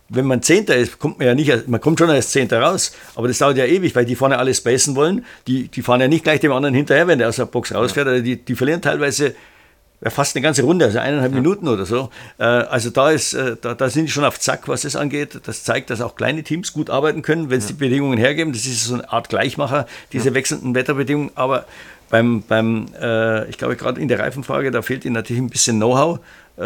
wenn 0.09 0.25
man 0.25 0.41
Zehnter 0.41 0.75
ist, 0.75 0.99
kommt 0.99 1.17
man 1.17 1.27
ja 1.27 1.35
nicht, 1.35 1.67
man 1.67 1.81
kommt 1.81 1.99
schon 1.99 2.09
als 2.09 2.31
Zehnter 2.31 2.61
raus, 2.61 2.93
aber 3.15 3.27
das 3.27 3.39
dauert 3.39 3.57
ja 3.57 3.65
ewig, 3.65 3.93
weil 3.93 4.05
die 4.05 4.15
vorne 4.15 4.37
alle 4.37 4.53
spacen 4.53 4.95
wollen. 4.95 5.25
Die, 5.47 5.67
die 5.67 5.81
fahren 5.81 5.99
ja 5.99 6.07
nicht 6.07 6.23
gleich 6.23 6.39
dem 6.39 6.53
anderen 6.53 6.75
hinterher, 6.75 7.07
wenn 7.07 7.19
der 7.19 7.27
aus 7.27 7.35
der 7.35 7.45
Box 7.45 7.73
rausfährt. 7.73 8.07
Ja. 8.07 8.19
Die, 8.19 8.37
die 8.37 8.55
verlieren 8.55 8.81
teilweise 8.81 9.35
ja, 10.01 10.11
fast 10.11 10.35
eine 10.35 10.43
ganze 10.43 10.61
Runde, 10.61 10.85
also 10.85 10.99
eineinhalb 10.99 11.31
ja. 11.31 11.39
Minuten 11.39 11.67
oder 11.67 11.85
so. 11.85 12.09
Äh, 12.37 12.43
also 12.43 12.89
da, 12.91 13.09
ist, 13.09 13.33
äh, 13.33 13.55
da, 13.59 13.73
da, 13.73 13.89
sind 13.89 14.05
die 14.05 14.11
schon 14.11 14.23
auf 14.23 14.39
Zack, 14.39 14.67
was 14.67 14.83
das 14.83 14.95
angeht. 14.95 15.41
Das 15.45 15.63
zeigt, 15.63 15.89
dass 15.89 16.01
auch 16.01 16.15
kleine 16.15 16.43
Teams 16.43 16.71
gut 16.71 16.89
arbeiten 16.89 17.23
können, 17.23 17.49
wenn 17.49 17.57
es 17.57 17.65
ja. 17.65 17.69
die 17.69 17.79
Bedingungen 17.79 18.17
hergeben. 18.17 18.53
Das 18.53 18.65
ist 18.65 18.85
so 18.85 18.93
eine 18.93 19.11
Art 19.11 19.29
Gleichmacher, 19.29 19.87
diese 20.13 20.33
wechselnden 20.35 20.75
Wetterbedingungen. 20.75 21.31
Aber 21.35 21.65
beim, 22.09 22.43
beim 22.47 22.87
äh, 22.99 23.49
ich 23.49 23.57
glaube 23.57 23.75
gerade 23.75 23.99
in 23.99 24.07
der 24.07 24.19
Reifenfrage, 24.19 24.71
da 24.71 24.81
fehlt 24.81 25.05
ihnen 25.05 25.13
natürlich 25.13 25.41
ein 25.41 25.49
bisschen 25.49 25.77
Know-how. 25.77 26.19
Äh, 26.57 26.61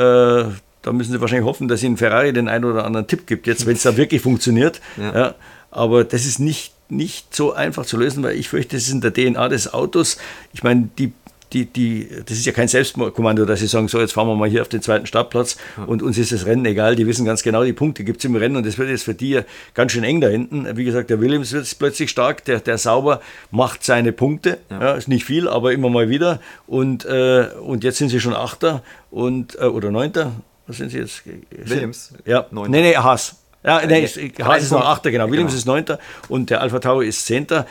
da 0.84 0.92
müssen 0.92 1.12
sie 1.12 1.22
wahrscheinlich 1.22 1.46
hoffen, 1.46 1.68
dass 1.68 1.84
ihnen 1.84 1.98
Ferrari 1.98 2.34
den 2.34 2.48
einen 2.48 2.66
oder 2.66 2.86
anderen 2.86 3.08
Tipp 3.08 3.28
gibt, 3.28 3.46
jetzt 3.48 3.66
wenn 3.66 3.76
es 3.76 3.84
da 3.84 3.98
wirklich 3.98 4.22
funktioniert. 4.22 4.82
Ja. 4.98 5.36
aber 5.70 6.04
das 6.04 6.26
ist 6.26 6.40
nicht, 6.40 6.74
nicht 6.90 7.36
so 7.36 7.54
einfach 7.54 7.86
zu 7.86 7.98
lösen, 7.98 8.24
weil 8.24 8.36
ich 8.36 8.50
fürchte, 8.50 8.76
das 8.76 8.84
ist 8.84 8.92
in 8.92 9.02
der 9.02 9.14
DNA 9.14 9.48
des 9.50 9.74
Autos. 9.74 10.18
Ich 10.54 10.64
meine, 10.64 10.90
die 10.98 11.14
die, 11.54 11.66
die, 11.66 12.08
das 12.26 12.38
ist 12.38 12.46
ja 12.46 12.52
kein 12.52 12.68
Selbstkommando, 12.68 13.46
dass 13.46 13.60
sie 13.60 13.68
sagen, 13.68 13.88
so 13.88 14.00
jetzt 14.00 14.14
fahren 14.14 14.28
wir 14.28 14.36
mal 14.36 14.50
hier 14.50 14.62
auf 14.62 14.70
den 14.70 14.82
zweiten 14.82 15.06
Startplatz 15.06 15.58
und 15.88 16.02
uns 16.02 16.18
ist 16.18 16.32
das 16.32 16.46
Rennen 16.46 16.66
egal. 16.66 16.96
Die 16.96 17.06
wissen 17.08 17.26
ganz 17.26 17.44
genau, 17.44 17.64
die 17.64 17.74
Punkte 17.74 18.04
gibt 18.04 18.20
es 18.20 18.26
im 18.26 18.36
Rennen 18.36 18.56
und 18.56 18.66
das 18.66 18.78
wird 18.78 18.90
jetzt 18.90 19.04
für 19.04 19.14
die 19.14 19.42
ganz 19.74 19.92
schön 19.92 20.04
eng 20.04 20.22
da 20.22 20.28
hinten. 20.28 20.78
Wie 20.78 20.84
gesagt, 20.84 21.10
der 21.10 21.20
Williams 21.20 21.52
wird 21.52 21.68
plötzlich 21.78 22.10
stark, 22.10 22.46
der, 22.46 22.60
der 22.60 22.78
Sauber 22.78 23.22
macht 23.52 23.84
seine 23.84 24.12
Punkte, 24.12 24.60
ja. 24.70 24.82
ja. 24.82 24.94
ist 24.94 25.08
nicht 25.08 25.26
viel, 25.26 25.48
aber 25.48 25.74
immer 25.74 25.90
mal 25.90 26.10
wieder 26.10 26.40
und, 26.68 27.06
äh, 27.06 27.50
und 27.62 27.84
jetzt 27.84 27.98
sind 27.98 28.10
sie 28.10 28.20
schon 28.20 28.34
Achter 28.34 28.84
und, 29.10 29.56
äh, 29.56 29.66
oder 29.66 29.92
Neunter. 29.92 30.32
Was 30.68 30.78
sind 30.78 30.90
sie 30.90 31.00
jetzt? 31.00 31.24
Williams? 31.50 32.14
Ja, 32.26 32.46
Neunter. 32.52 32.72
nee, 32.72 32.82
nee, 32.82 32.96
Haas. 32.96 33.36
Ja, 33.64 33.86
nee, 33.86 34.08
Haas 34.42 34.64
ist 34.64 34.72
noch 34.72 34.86
Achter, 34.86 35.12
genau. 35.12 35.30
Williams 35.30 35.52
genau. 35.52 35.60
ist 35.60 35.66
Neunter 35.66 36.00
und 36.30 36.50
der 36.50 36.62
Alpha 36.62 36.80
Tauri 36.80 37.08
ist 37.08 37.26
Zehnter 37.26 37.68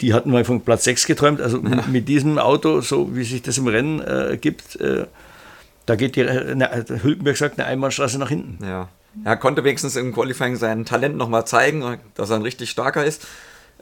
die 0.00 0.14
hatten 0.14 0.30
mal 0.30 0.44
von 0.44 0.60
Platz 0.60 0.84
6 0.84 1.06
geträumt. 1.06 1.40
Also 1.40 1.58
ja. 1.58 1.84
mit 1.88 2.08
diesem 2.08 2.38
Auto, 2.38 2.80
so 2.80 3.14
wie 3.16 3.24
sich 3.24 3.42
das 3.42 3.58
im 3.58 3.66
Rennen 3.66 4.00
äh, 4.00 4.38
gibt, 4.40 4.76
äh, 4.76 5.06
da 5.86 5.96
geht 5.96 6.16
die, 6.16 6.20
äh, 6.20 6.54
ne, 6.54 6.84
Hülkenberg 7.02 7.36
sagt, 7.36 7.58
eine 7.58 7.66
Einbahnstraße 7.66 8.18
nach 8.18 8.28
hinten. 8.28 8.64
Ja. 8.64 8.88
Er 9.24 9.36
konnte 9.36 9.64
wenigstens 9.64 9.96
im 9.96 10.12
Qualifying 10.12 10.56
sein 10.56 10.84
Talent 10.84 11.16
nochmal 11.16 11.46
zeigen, 11.46 11.98
dass 12.14 12.30
er 12.30 12.36
ein 12.36 12.42
richtig 12.42 12.70
starker 12.70 13.04
ist. 13.04 13.26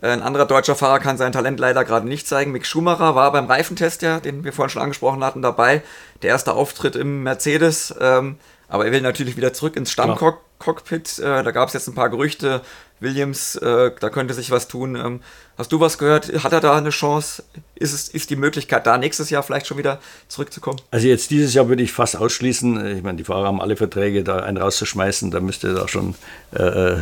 Äh, 0.01 0.09
ein 0.09 0.23
anderer 0.23 0.47
deutscher 0.47 0.75
Fahrer 0.75 1.01
kann 1.01 1.17
sein 1.17 1.33
Talent 1.33 1.61
leider 1.61 1.85
gerade 1.85 2.07
nicht 2.07 2.27
zeigen. 2.27 2.53
Mick 2.53 2.67
Schumacher 2.67 3.14
war 3.14 3.33
beim 3.33 3.47
Reifentest, 3.47 4.03
ja, 4.03 4.21
den 4.21 4.45
wir 4.45 4.53
vorhin 4.53 4.71
schon 4.71 4.83
angesprochen 4.83 5.25
hatten, 5.25 5.43
dabei. 5.43 5.83
Der 6.23 6.31
erste 6.31 6.55
Auftritt 6.55 6.97
im 6.97 7.23
Mercedes. 7.23 7.95
Ähm, 8.01 8.37
aber 8.69 8.87
er 8.87 8.93
will 8.93 9.01
natürlich 9.01 9.37
wieder 9.37 9.53
zurück 9.53 9.77
ins 9.77 9.91
Stammcockpit. 9.93 11.19
Äh, 11.19 11.43
da 11.43 11.51
gab 11.51 11.69
es 11.69 11.75
jetzt 11.75 11.89
ein 11.89 11.95
paar 11.95 12.11
Gerüchte. 12.11 12.62
Williams, 12.99 13.57
äh, 13.57 13.91
da 14.01 14.09
könnte 14.09 14.33
sich 14.33 14.51
was 14.51 14.69
tun. 14.69 14.97
Ähm, 14.97 15.21
hast 15.59 15.71
du 15.71 15.81
was 15.81 15.99
gehört? 15.99 16.33
Hat 16.43 16.53
er 16.53 16.61
da 16.61 16.77
eine 16.77 16.91
Chance? 16.91 17.43
Ist, 17.75 17.93
es, 17.93 18.09
ist 18.09 18.31
die 18.31 18.37
Möglichkeit 18.37 18.87
da, 18.87 18.97
nächstes 18.97 19.29
Jahr 19.29 19.43
vielleicht 19.43 19.67
schon 19.67 19.77
wieder 19.77 20.01
zurückzukommen? 20.29 20.81
Also 20.91 21.07
jetzt 21.07 21.31
dieses 21.31 21.53
Jahr 21.53 21.69
würde 21.69 21.83
ich 21.83 21.93
fast 21.93 22.17
ausschließen. 22.17 22.97
Ich 22.97 23.03
meine, 23.03 23.19
die 23.19 23.25
Fahrer 23.25 23.47
haben 23.47 23.61
alle 23.61 23.77
Verträge, 23.77 24.25
da 24.25 24.39
einen 24.39 24.57
rauszuschmeißen, 24.57 25.31
da 25.31 25.41
müsste 25.41 25.75
da 25.75 25.89
schon 25.89 26.14
äh, 26.55 26.62
äh, 26.62 26.99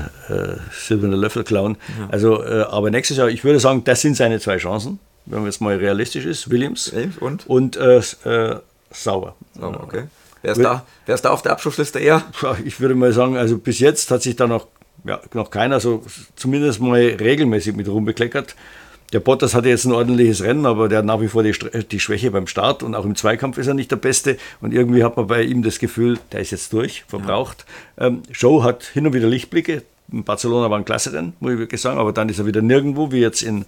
silberne 0.73 1.17
Löffel 1.17 1.45
klauen. 1.45 1.77
Ja. 1.99 2.09
Also, 2.11 2.43
äh, 2.43 2.63
aber 2.63 2.91
nächstes 2.91 3.17
Jahr, 3.17 3.29
ich 3.29 3.45
würde 3.45 3.61
sagen, 3.61 3.85
das 3.85 4.01
sind 4.01 4.17
seine 4.17 4.41
zwei 4.41 4.57
Chancen, 4.57 4.99
wenn 5.27 5.39
man 5.39 5.47
jetzt 5.47 5.61
mal 5.61 5.77
realistisch 5.77 6.25
ist. 6.25 6.51
Williams 6.51 6.93
und, 7.21 7.47
und 7.47 7.77
äh, 7.77 7.99
äh, 7.99 8.57
Sauber. 8.91 9.37
Sauber, 9.55 9.81
okay. 9.85 10.05
Wer 10.45 10.53
ist, 10.53 10.63
da, 10.63 10.85
wer 11.07 11.15
ist 11.15 11.25
da 11.25 11.31
auf 11.31 11.41
der 11.41 11.53
Abschlussliste 11.53 11.99
eher? 11.99 12.23
Ich 12.67 12.79
würde 12.79 12.95
mal 12.95 13.15
sagen, 13.15 13.39
also 13.39 13.57
bis 13.57 13.79
jetzt 13.79 14.11
hat 14.11 14.23
sich 14.23 14.37
da 14.37 14.47
noch, 14.47 14.67
ja, 15.05 15.19
noch 15.33 15.51
keiner 15.51 15.81
so 15.81 16.03
zumindest 16.37 16.83
mal 16.83 17.01
regelmäßig 17.01 17.75
mit 17.75 17.89
rumbekleckert. 17.89 18.55
Der 19.15 19.21
Bottas 19.21 19.55
hatte 19.55 19.71
jetzt 19.71 19.87
ein 19.87 19.93
ordentliches 19.93 20.43
Rennen, 20.43 20.67
aber 20.67 20.91
der 20.91 20.99
hat 20.99 21.07
nach 21.07 21.23
wie 21.23 21.29
vor 21.29 21.43
die, 21.43 21.55
die, 21.91 22.01
Schwäche 22.01 22.31
beim 22.31 22.47
Start 22.47 22.83
und 22.83 22.95
auch 22.95 23.07
im 23.07 23.15
Zweikampf 23.15 23.57
ist 23.57 23.69
er 23.69 23.75
nicht 23.75 23.91
der 23.91 23.97
Beste. 23.97 24.37
Und 24.61 24.75
irgendwie 24.75 25.03
hat 25.03 25.17
man 25.17 25.29
bei 25.29 25.43
ihm 25.43 25.63
das 25.63 25.79
Gefühl, 25.79 26.19
der 26.33 26.41
ist 26.41 26.51
jetzt 26.51 26.75
durch, 26.75 27.05
verbraucht. 27.09 27.65
Ja. 27.99 28.09
Ähm, 28.09 28.23
Show 28.31 28.63
hat 28.63 28.85
hin 28.85 29.07
und 29.07 29.15
wieder 29.15 29.29
Lichtblicke. 29.29 29.83
In 30.13 30.25
Barcelona 30.25 30.69
war 30.69 30.77
ein 30.77 30.85
klasse 30.85 31.15
Rennen, 31.15 31.33
muss 31.41 31.55
ich 31.55 31.59
wirklich 31.59 31.81
sagen, 31.81 31.99
aber 31.99 32.13
dann 32.13 32.29
ist 32.29 32.39
er 32.39 32.45
wieder 32.45 32.61
nirgendwo, 32.61 33.13
wie 33.13 33.21
jetzt 33.21 33.43
in, 33.43 33.65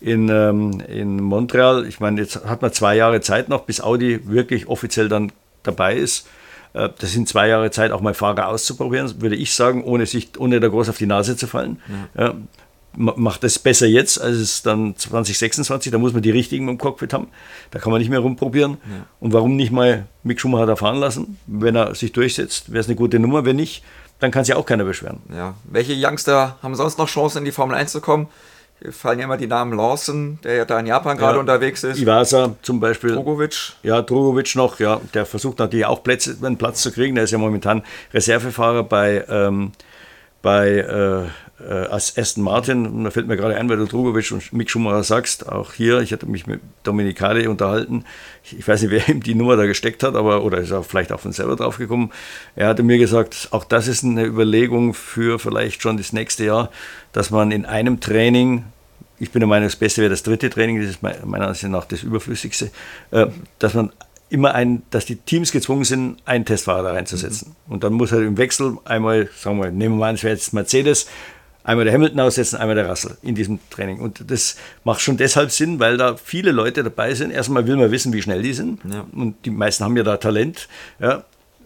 in, 0.00 0.28
ähm, 0.28 0.80
in 0.86 1.20
Montreal. 1.20 1.84
Ich 1.86 1.98
meine, 1.98 2.20
jetzt 2.20 2.44
hat 2.44 2.62
man 2.62 2.72
zwei 2.72 2.94
Jahre 2.94 3.20
Zeit 3.20 3.48
noch, 3.48 3.62
bis 3.64 3.80
Audi 3.80 4.20
wirklich 4.28 4.68
offiziell 4.68 5.08
dann 5.08 5.32
dabei 5.62 5.96
ist. 5.96 6.26
Äh, 6.74 6.88
das 6.98 7.12
sind 7.12 7.28
zwei 7.28 7.48
Jahre 7.48 7.70
Zeit, 7.70 7.92
auch 7.92 8.00
mal 8.00 8.14
Fahrer 8.14 8.48
auszuprobieren, 8.48 9.20
würde 9.20 9.36
ich 9.36 9.54
sagen, 9.54 9.84
ohne, 9.84 10.06
sich, 10.06 10.30
ohne 10.38 10.60
da 10.60 10.68
groß 10.68 10.88
auf 10.88 10.98
die 10.98 11.06
Nase 11.06 11.36
zu 11.36 11.46
fallen. 11.46 11.80
Ja. 12.16 12.24
Ja, 12.24 12.34
macht 12.94 13.42
es 13.44 13.58
besser 13.58 13.86
jetzt, 13.86 14.20
als 14.20 14.36
es 14.36 14.62
dann 14.62 14.96
2026, 14.96 15.90
da 15.90 15.98
muss 15.98 16.12
man 16.12 16.22
die 16.22 16.30
richtigen 16.30 16.68
im 16.68 16.76
Cockpit 16.76 17.12
haben. 17.14 17.28
Da 17.70 17.78
kann 17.78 17.90
man 17.90 18.00
nicht 18.00 18.10
mehr 18.10 18.18
rumprobieren. 18.18 18.72
Ja. 18.72 19.06
Und 19.18 19.32
warum 19.32 19.56
nicht 19.56 19.72
mal 19.72 20.06
Mick 20.22 20.40
Schumacher 20.40 20.66
da 20.66 20.76
fahren 20.76 20.98
lassen? 20.98 21.38
Wenn 21.46 21.74
er 21.74 21.94
sich 21.94 22.12
durchsetzt, 22.12 22.70
wäre 22.70 22.80
es 22.80 22.88
eine 22.88 22.96
gute 22.96 23.18
Nummer. 23.18 23.44
Wenn 23.46 23.56
nicht, 23.56 23.82
dann 24.18 24.30
kann 24.30 24.44
sich 24.44 24.54
auch 24.54 24.66
keiner 24.66 24.84
beschweren. 24.84 25.20
Ja. 25.34 25.54
Welche 25.64 25.94
Youngster 25.96 26.58
haben 26.62 26.74
sonst 26.74 26.98
noch 26.98 27.08
Chancen, 27.08 27.38
in 27.38 27.44
die 27.46 27.52
Formel 27.52 27.76
1 27.76 27.92
zu 27.92 28.00
kommen? 28.00 28.28
Fallen 28.90 29.18
ja 29.18 29.24
immer 29.24 29.36
die 29.36 29.46
Namen 29.46 29.76
Lawson, 29.76 30.38
der 30.42 30.54
ja 30.54 30.64
da 30.64 30.80
in 30.80 30.86
Japan 30.86 31.16
gerade 31.16 31.34
ja, 31.34 31.40
unterwegs 31.40 31.84
ist. 31.84 32.00
Iwasa 32.00 32.54
zum 32.62 32.80
Beispiel. 32.80 33.14
Drogovic. 33.14 33.74
Ja, 33.82 34.02
Drogovic 34.02 34.54
noch, 34.56 34.80
ja. 34.80 35.00
Der 35.14 35.26
versucht 35.26 35.58
natürlich 35.58 35.86
auch 35.86 36.02
Plätze, 36.02 36.36
einen 36.42 36.58
Platz 36.58 36.82
zu 36.82 36.92
kriegen. 36.92 37.14
Der 37.14 37.24
ist 37.24 37.30
ja 37.30 37.38
momentan 37.38 37.82
Reservefahrer 38.12 38.82
bei, 38.84 39.24
ähm, 39.28 39.72
bei 40.42 40.78
äh, 40.78 41.22
äh, 41.62 41.86
Aston 41.90 42.42
Martin. 42.42 43.04
Da 43.04 43.10
fällt 43.10 43.28
mir 43.28 43.36
gerade 43.36 43.56
ein, 43.56 43.68
weil 43.68 43.76
du 43.76 43.86
Drogovic 43.86 44.30
und 44.32 44.52
Mick 44.52 44.70
Schumacher 44.70 45.04
sagst, 45.04 45.48
auch 45.48 45.72
hier, 45.72 46.00
ich 46.00 46.12
hatte 46.12 46.26
mich 46.26 46.46
mit 46.46 46.60
Dominikale 46.82 47.48
unterhalten. 47.48 48.04
Ich, 48.44 48.66
weiß 48.66 48.82
nicht, 48.82 48.90
wer 48.92 49.08
ihm 49.08 49.22
die 49.22 49.34
Nummer 49.34 49.56
da 49.56 49.66
gesteckt 49.66 50.02
hat, 50.02 50.16
aber 50.16 50.44
oder 50.44 50.58
ist 50.58 50.70
er 50.70 50.82
vielleicht 50.82 51.12
auch 51.12 51.20
von 51.20 51.32
selber 51.32 51.56
drauf 51.56 51.78
gekommen. 51.78 52.10
Er 52.56 52.68
hatte 52.68 52.82
mir 52.82 52.98
gesagt, 52.98 53.48
auch 53.52 53.64
das 53.64 53.88
ist 53.88 54.04
eine 54.04 54.24
Überlegung 54.24 54.94
für 54.94 55.38
vielleicht 55.38 55.80
schon 55.82 55.96
das 55.96 56.12
nächste 56.12 56.44
Jahr, 56.44 56.70
dass 57.12 57.30
man 57.30 57.52
in 57.52 57.64
einem 57.64 58.00
Training 58.00 58.64
ich 59.18 59.30
bin 59.30 59.38
der 59.38 59.46
Meinung, 59.46 59.68
das 59.68 59.76
Beste 59.76 60.00
wäre 60.00 60.10
das 60.10 60.24
dritte 60.24 60.50
Training, 60.50 60.80
das 60.80 60.90
ist 60.90 61.02
meiner 61.02 61.46
Ansicht 61.46 61.68
nach 61.68 61.84
das 61.84 62.02
Überflüssigste, 62.02 62.72
äh, 63.12 63.26
dass 63.60 63.74
man 63.74 63.92
immer 64.32 64.54
ein, 64.54 64.82
dass 64.90 65.04
die 65.04 65.16
Teams 65.16 65.52
gezwungen 65.52 65.84
sind, 65.84 66.16
einen 66.24 66.44
Testfahrer 66.44 66.82
da 66.82 66.92
reinzusetzen. 66.92 67.54
Mhm. 67.66 67.72
Und 67.72 67.84
dann 67.84 67.92
muss 67.92 68.12
er 68.12 68.22
im 68.22 68.38
Wechsel 68.38 68.78
einmal, 68.84 69.28
sagen 69.36 69.60
wir, 69.60 69.70
nehmen 69.70 69.96
wir 69.96 70.00
mal 70.00 70.08
an, 70.08 70.14
es 70.14 70.24
wäre 70.24 70.34
jetzt 70.34 70.52
Mercedes, 70.54 71.06
einmal 71.64 71.84
der 71.84 71.94
Hamilton 71.94 72.20
aussetzen, 72.20 72.56
einmal 72.56 72.74
der 72.74 72.88
Russell 72.88 73.16
in 73.22 73.34
diesem 73.34 73.60
Training. 73.70 74.00
Und 74.00 74.30
das 74.30 74.56
macht 74.84 75.00
schon 75.00 75.16
deshalb 75.16 75.50
Sinn, 75.50 75.78
weil 75.78 75.96
da 75.96 76.16
viele 76.16 76.50
Leute 76.50 76.82
dabei 76.82 77.14
sind. 77.14 77.30
Erstmal 77.30 77.66
will 77.66 77.76
man 77.76 77.90
wissen, 77.90 78.12
wie 78.12 78.22
schnell 78.22 78.42
die 78.42 78.54
sind. 78.54 78.80
Ja. 78.90 79.06
Und 79.12 79.44
die 79.44 79.50
meisten 79.50 79.84
haben 79.84 79.96
ja 79.96 80.02
da 80.02 80.16
Talent. 80.16 80.68
Ja. 80.98 81.24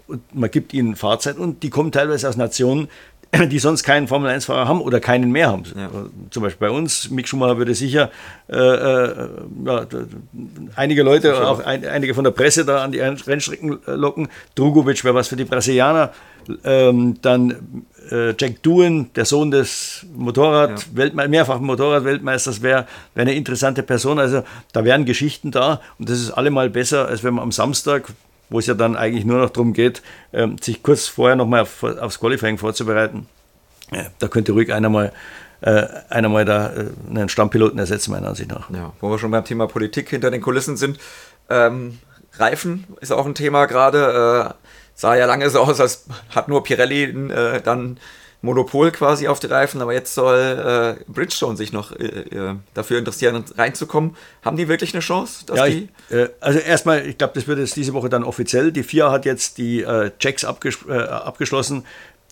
Und 0.09 0.23
man 0.35 0.51
gibt 0.51 0.75
ihnen 0.75 0.97
Fahrzeit 0.97 1.37
und 1.37 1.63
die 1.63 1.71
kommen 1.71 1.93
teilweise 1.93 2.29
aus 2.29 2.37
Nationen, 2.37 2.89
die 3.51 3.59
sonst 3.59 3.83
keinen 3.83 4.09
Formel-1-Fahrer 4.09 4.69
haben 4.69 4.81
oder 4.81 5.01
keinen 5.01 5.31
mehr 5.31 5.49
haben. 5.49 5.65
Ja. 5.77 5.91
Zum 6.31 6.43
Beispiel 6.43 6.69
bei 6.69 6.75
uns, 6.75 7.11
Mick 7.11 7.29
Schumacher 7.29 7.59
würde 7.59 7.75
sicher 7.75 8.11
äh, 8.49 8.57
äh, 8.57 9.29
ja, 9.65 9.87
einige 10.75 11.03
Leute, 11.03 11.29
ja. 11.29 11.45
auch 11.49 11.61
ein, 11.61 11.85
einige 11.85 12.15
von 12.15 12.25
der 12.25 12.31
Presse 12.31 12.65
da 12.65 12.83
an 12.85 12.93
die 12.93 13.01
Rennstrecken 13.01 13.79
locken. 13.87 14.29
Drugovic 14.55 15.05
wäre 15.05 15.15
was 15.15 15.29
für 15.29 15.37
die 15.37 15.45
Brasilianer. 15.45 16.13
Ähm, 16.63 17.17
dann 17.23 17.85
äh, 18.11 18.35
Jack 18.39 18.63
Doohan, 18.63 19.11
der 19.17 19.25
Sohn 19.25 19.51
des 19.51 20.07
Motorrad 20.15 20.87
ja. 20.95 21.29
mehrfachen 21.29 21.67
Motorrad-Weltmeisters, 21.67 22.63
wäre 22.63 22.87
wär 23.15 23.23
eine 23.23 23.35
interessante 23.35 23.83
Person. 23.83 24.19
Also 24.19 24.45
da 24.73 24.85
wären 24.85 25.05
Geschichten 25.05 25.51
da 25.51 25.81
und 25.99 26.09
das 26.09 26.21
ist 26.21 26.31
allemal 26.31 26.71
besser, 26.71 27.09
als 27.09 27.25
wenn 27.25 27.35
man 27.35 27.43
am 27.43 27.53
Samstag 27.53 28.13
wo 28.49 28.59
es 28.59 28.67
ja 28.67 28.75
dann 28.75 28.97
eigentlich 28.97 29.25
nur 29.25 29.39
noch 29.39 29.51
darum 29.51 29.73
geht, 29.73 30.03
ähm, 30.33 30.59
sich 30.59 30.83
kurz 30.83 31.09
vorher 31.09 31.37
nochmal 31.37 31.63
auf, 31.63 31.83
aufs 31.83 32.21
Qualifying 32.21 32.59
vorzubereiten. 32.59 33.27
Da 34.19 34.29
könnte 34.29 34.53
ruhig 34.53 34.73
einer 34.73 34.89
mal, 34.89 35.13
äh, 35.61 35.87
einer 36.09 36.29
mal 36.29 36.45
da 36.45 36.73
äh, 36.73 36.91
einen 37.09 37.29
Stammpiloten 37.29 37.79
ersetzen, 37.79 38.11
meiner 38.11 38.29
Ansicht 38.29 38.51
nach. 38.51 38.69
Ja, 38.71 38.93
wo 39.01 39.11
wir 39.11 39.19
schon 39.19 39.31
beim 39.31 39.45
Thema 39.45 39.67
Politik 39.69 40.11
hinter 40.11 40.31
den 40.31 40.41
Kulissen 40.41 40.77
sind. 40.77 40.99
Ähm, 41.49 41.99
Reifen 42.33 42.85
ist 43.01 43.13
auch 43.13 43.27
ein 43.27 43.35
Thema 43.35 43.67
gerade. 43.67 44.51
Äh, 44.51 44.55
sah 44.95 45.15
ja 45.15 45.27
lange 45.27 45.49
so 45.51 45.61
aus, 45.61 45.81
als 45.81 46.07
hat 46.35 46.49
nur 46.49 46.65
Pirelli 46.65 47.05
äh, 47.31 47.61
dann 47.61 47.99
Monopol 48.43 48.91
quasi 48.93 49.29
auf 49.29 49.41
die 49.41 49.47
Reifen, 49.47 49.81
aber 49.83 49.93
jetzt 49.93 50.15
soll 50.15 50.97
äh, 50.99 51.11
Bridgestone 51.11 51.57
sich 51.57 51.73
noch 51.73 51.93
äh, 51.93 52.05
äh, 52.05 52.55
dafür 52.75 52.99
interessieren, 52.99 53.45
reinzukommen. 53.57 54.17
Haben 54.45 54.57
die 54.57 54.69
wirklich 54.69 54.95
eine 54.95 55.01
Chance? 55.01 55.45
ja, 55.55 55.67
ich, 55.67 55.89
äh, 56.11 56.29
also 56.41 56.59
erstmal, 56.59 57.07
ich 57.07 57.19
glaube, 57.19 57.35
das 57.35 57.47
wird 57.47 57.59
jetzt 57.59 57.77
diese 57.77 57.93
Woche 57.95 58.09
dann 58.09 58.25
offiziell. 58.25 58.73
Die 58.73 58.83
FIA 58.83 59.11
hat 59.11 59.25
jetzt 59.25 59.59
die 59.59 59.83
äh, 59.83 60.11
Checks 60.19 60.45
abges 60.45 60.79
äh, 60.89 60.93
abgeschlossen. 60.93 61.85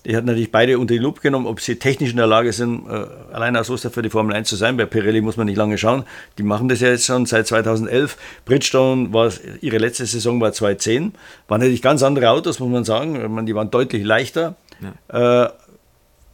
Die 0.05 0.15
hat 0.15 0.23
natürlich 0.23 0.51
beide 0.51 0.77
unter 0.77 0.93
die 0.93 0.99
Lupe 0.99 1.19
genommen, 1.19 1.47
ob 1.47 1.59
sie 1.59 1.77
technisch 1.77 2.11
in 2.11 2.17
der 2.17 2.27
Lage 2.27 2.53
sind, 2.53 2.87
allein 3.33 3.57
aus 3.57 3.71
Oster 3.71 3.89
für 3.89 4.03
die 4.03 4.11
Formel 4.11 4.35
1 4.35 4.47
zu 4.47 4.55
sein. 4.55 4.77
Bei 4.77 4.85
Pirelli 4.85 5.19
muss 5.19 5.35
man 5.35 5.47
nicht 5.47 5.55
lange 5.57 5.79
schauen. 5.79 6.03
Die 6.37 6.43
machen 6.43 6.69
das 6.69 6.79
ja 6.79 6.89
jetzt 6.89 7.05
schon 7.05 7.25
seit 7.25 7.47
2011. 7.47 8.15
Bridgestone 8.45 9.11
war, 9.11 9.31
ihre 9.61 9.79
letzte 9.79 10.05
Saison 10.05 10.39
war 10.39 10.53
2010. 10.53 11.13
Waren 11.47 11.61
natürlich 11.61 11.81
ganz 11.81 12.03
andere 12.03 12.29
Autos, 12.29 12.59
muss 12.59 12.69
man 12.69 12.83
sagen. 12.83 13.47
Die 13.47 13.55
waren 13.55 13.71
deutlich 13.71 14.03
leichter. 14.03 14.55
Ja. 15.11 15.53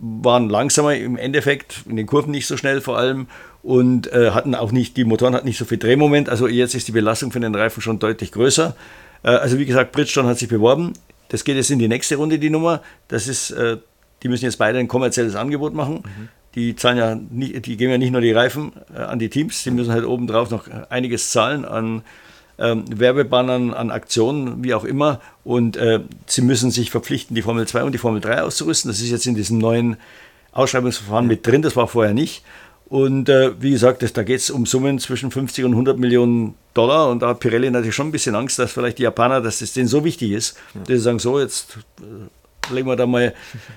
Waren 0.03 0.49
langsamer 0.49 0.95
im 0.95 1.15
Endeffekt, 1.15 1.83
in 1.87 1.95
den 1.95 2.07
Kurven 2.07 2.31
nicht 2.31 2.47
so 2.47 2.57
schnell 2.57 2.81
vor 2.81 2.97
allem 2.97 3.27
und 3.61 4.11
äh, 4.11 4.31
hatten 4.31 4.55
auch 4.55 4.71
nicht, 4.71 4.97
die 4.97 5.03
Motoren 5.03 5.35
hatten 5.35 5.47
nicht 5.47 5.59
so 5.59 5.65
viel 5.65 5.77
Drehmoment. 5.77 6.27
Also 6.27 6.47
jetzt 6.47 6.73
ist 6.73 6.87
die 6.87 6.91
Belastung 6.91 7.31
von 7.31 7.41
den 7.41 7.53
Reifen 7.53 7.81
schon 7.81 7.99
deutlich 7.99 8.31
größer. 8.31 8.75
Äh, 9.23 9.29
also 9.29 9.59
wie 9.59 9.65
gesagt, 9.65 9.91
Bridgestone 9.91 10.27
hat 10.27 10.39
sich 10.39 10.49
beworben. 10.49 10.93
Das 11.29 11.43
geht 11.43 11.55
jetzt 11.55 11.69
in 11.69 11.79
die 11.79 11.87
nächste 11.87 12.15
Runde, 12.15 12.39
die 12.39 12.49
Nummer. 12.49 12.81
Das 13.07 13.27
ist, 13.27 13.51
äh, 13.51 13.77
die 14.23 14.27
müssen 14.27 14.45
jetzt 14.45 14.57
beide 14.57 14.79
ein 14.79 14.87
kommerzielles 14.87 15.35
Angebot 15.35 15.73
machen. 15.73 16.03
Mhm. 16.03 16.29
Die 16.55 16.75
zahlen 16.75 16.97
ja 16.97 17.15
nicht, 17.15 17.65
die 17.65 17.77
geben 17.77 17.91
ja 17.91 17.97
nicht 17.97 18.11
nur 18.11 18.21
die 18.21 18.31
Reifen 18.31 18.73
äh, 18.93 18.99
an 18.99 19.19
die 19.19 19.29
Teams, 19.29 19.63
die 19.63 19.71
müssen 19.71 19.91
halt 19.91 20.05
obendrauf 20.05 20.49
noch 20.49 20.67
einiges 20.89 21.31
zahlen 21.31 21.63
an 21.63 22.01
ähm, 22.57 22.85
Werbebannern, 22.87 23.73
an 23.73 23.91
Aktionen, 23.91 24.63
wie 24.63 24.73
auch 24.73 24.83
immer. 24.83 25.19
Und 25.43 25.77
äh, 25.77 26.01
sie 26.25 26.41
müssen 26.41 26.71
sich 26.71 26.91
verpflichten, 26.91 27.35
die 27.35 27.41
Formel 27.41 27.67
2 27.67 27.83
und 27.83 27.91
die 27.91 27.97
Formel 27.97 28.21
3 28.21 28.43
auszurüsten. 28.43 28.89
Das 28.89 29.01
ist 29.01 29.09
jetzt 29.09 29.25
in 29.25 29.35
diesem 29.35 29.57
neuen 29.57 29.97
Ausschreibungsverfahren 30.51 31.27
mit 31.27 31.45
drin, 31.47 31.61
das 31.61 31.75
war 31.75 31.87
vorher 31.87 32.13
nicht. 32.13 32.43
Und 32.91 33.29
äh, 33.29 33.51
wie 33.61 33.71
gesagt, 33.71 34.03
das, 34.03 34.11
da 34.11 34.21
geht 34.21 34.41
es 34.41 34.49
um 34.49 34.65
Summen 34.65 34.99
zwischen 34.99 35.31
50 35.31 35.63
und 35.63 35.71
100 35.71 35.97
Millionen 35.97 36.55
Dollar. 36.73 37.09
Und 37.09 37.21
da 37.21 37.29
hat 37.29 37.39
Pirelli 37.39 37.71
natürlich 37.71 37.95
schon 37.95 38.09
ein 38.09 38.11
bisschen 38.11 38.35
Angst, 38.35 38.59
dass 38.59 38.73
vielleicht 38.73 38.97
die 38.97 39.03
Japaner, 39.03 39.39
dass 39.39 39.59
das 39.59 39.71
denen 39.71 39.87
so 39.87 40.03
wichtig 40.03 40.31
ist, 40.31 40.57
dass 40.73 40.87
sie 40.87 40.97
sagen, 40.97 41.19
so, 41.19 41.39
jetzt 41.39 41.77
äh, 42.01 42.73
legen 42.73 42.89
wir 42.89 42.97
da 42.97 43.05
mal 43.05 43.33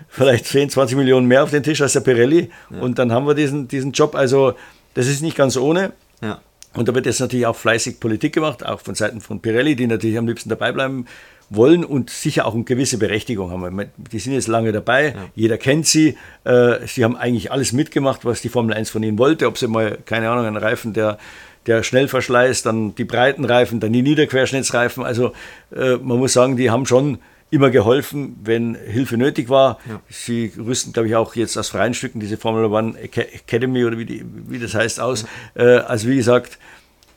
vielleicht 0.09 0.47
10, 0.47 0.71
20 0.71 0.97
Millionen 0.97 1.29
mehr 1.29 1.45
auf 1.45 1.51
den 1.51 1.63
Tisch 1.63 1.81
als 1.81 1.93
der 1.93 2.01
Pirelli. 2.01 2.51
Ja. 2.71 2.81
Und 2.81 2.99
dann 2.99 3.13
haben 3.13 3.25
wir 3.25 3.35
diesen, 3.35 3.69
diesen 3.69 3.93
Job. 3.93 4.17
Also 4.17 4.55
das 4.95 5.07
ist 5.07 5.23
nicht 5.23 5.37
ganz 5.37 5.57
ohne. 5.57 5.93
Ja. 6.21 6.41
Und 6.75 6.89
da 6.89 6.95
wird 6.95 7.07
jetzt 7.07 7.21
natürlich 7.21 7.47
auch 7.47 7.57
fleißig 7.57 8.01
Politik 8.01 8.35
gemacht, 8.35 8.65
auch 8.65 8.81
von 8.81 8.95
Seiten 8.95 9.21
von 9.21 9.41
Pirelli, 9.41 9.77
die 9.77 9.87
natürlich 9.87 10.19
am 10.19 10.27
liebsten 10.27 10.49
dabei 10.49 10.73
bleiben 10.73 11.07
wollen 11.51 11.85
und 11.85 12.11
sicher 12.11 12.47
auch 12.47 12.55
eine 12.55 12.65
gewisse 12.65 12.99
Berechtigung 12.99 13.51
haben. 13.51 13.91
Die 13.97 14.19
sind 14.19 14.33
jetzt 14.33 14.49
lange 14.49 14.73
dabei, 14.73 15.09
ja. 15.09 15.15
jeder 15.35 15.59
kennt 15.59 15.87
sie. 15.87 16.17
Äh, 16.45 16.87
sie 16.87 17.05
haben 17.05 17.17
eigentlich 17.17 17.53
alles 17.53 17.73
mitgemacht, 17.73 18.25
was 18.25 18.41
die 18.41 18.49
Formel 18.49 18.75
1 18.75 18.91
von 18.91 19.03
ihnen 19.03 19.19
wollte. 19.19 19.47
Ob 19.47 19.59
sie 19.59 19.69
mal, 19.69 19.99
keine 20.07 20.31
Ahnung, 20.31 20.47
einen 20.47 20.57
Reifen, 20.57 20.95
der, 20.95 21.19
der 21.67 21.83
schnell 21.83 22.09
verschleißt, 22.09 22.67
dann 22.67 22.95
die 22.95 23.05
breiten 23.05 23.45
Reifen, 23.45 23.79
dann 23.79 23.93
die 23.93 24.03
Niederquerschnittsreifen. 24.03 25.05
Also 25.05 25.33
äh, 25.75 25.97
man 25.97 26.19
muss 26.19 26.33
sagen, 26.33 26.57
die 26.57 26.71
haben 26.71 26.87
schon 26.87 27.19
immer 27.55 27.71
geholfen, 27.71 28.37
wenn 28.43 28.75
Hilfe 28.75 29.17
nötig 29.17 29.49
war. 29.49 29.79
Ja. 29.89 30.01
Sie 30.11 30.53
rüsten, 30.59 30.93
glaube 30.93 31.09
ich, 31.09 31.17
auch 31.17 31.35
jetzt 31.35 31.57
aus 31.57 31.69
freien 31.69 31.95
Stücken 31.95 32.21
diese 32.21 32.37
Formula 32.37 32.67
One 32.67 32.99
Academy 32.99 33.85
oder 33.85 33.99
wie, 33.99 34.05
die, 34.05 34.25
wie 34.49 34.59
das 34.59 34.75
heißt 34.75 35.01
aus. 35.01 35.25
Ja. 35.55 35.65
Äh, 35.65 35.79
also 35.79 36.09
wie 36.09 36.17
gesagt, 36.17 36.59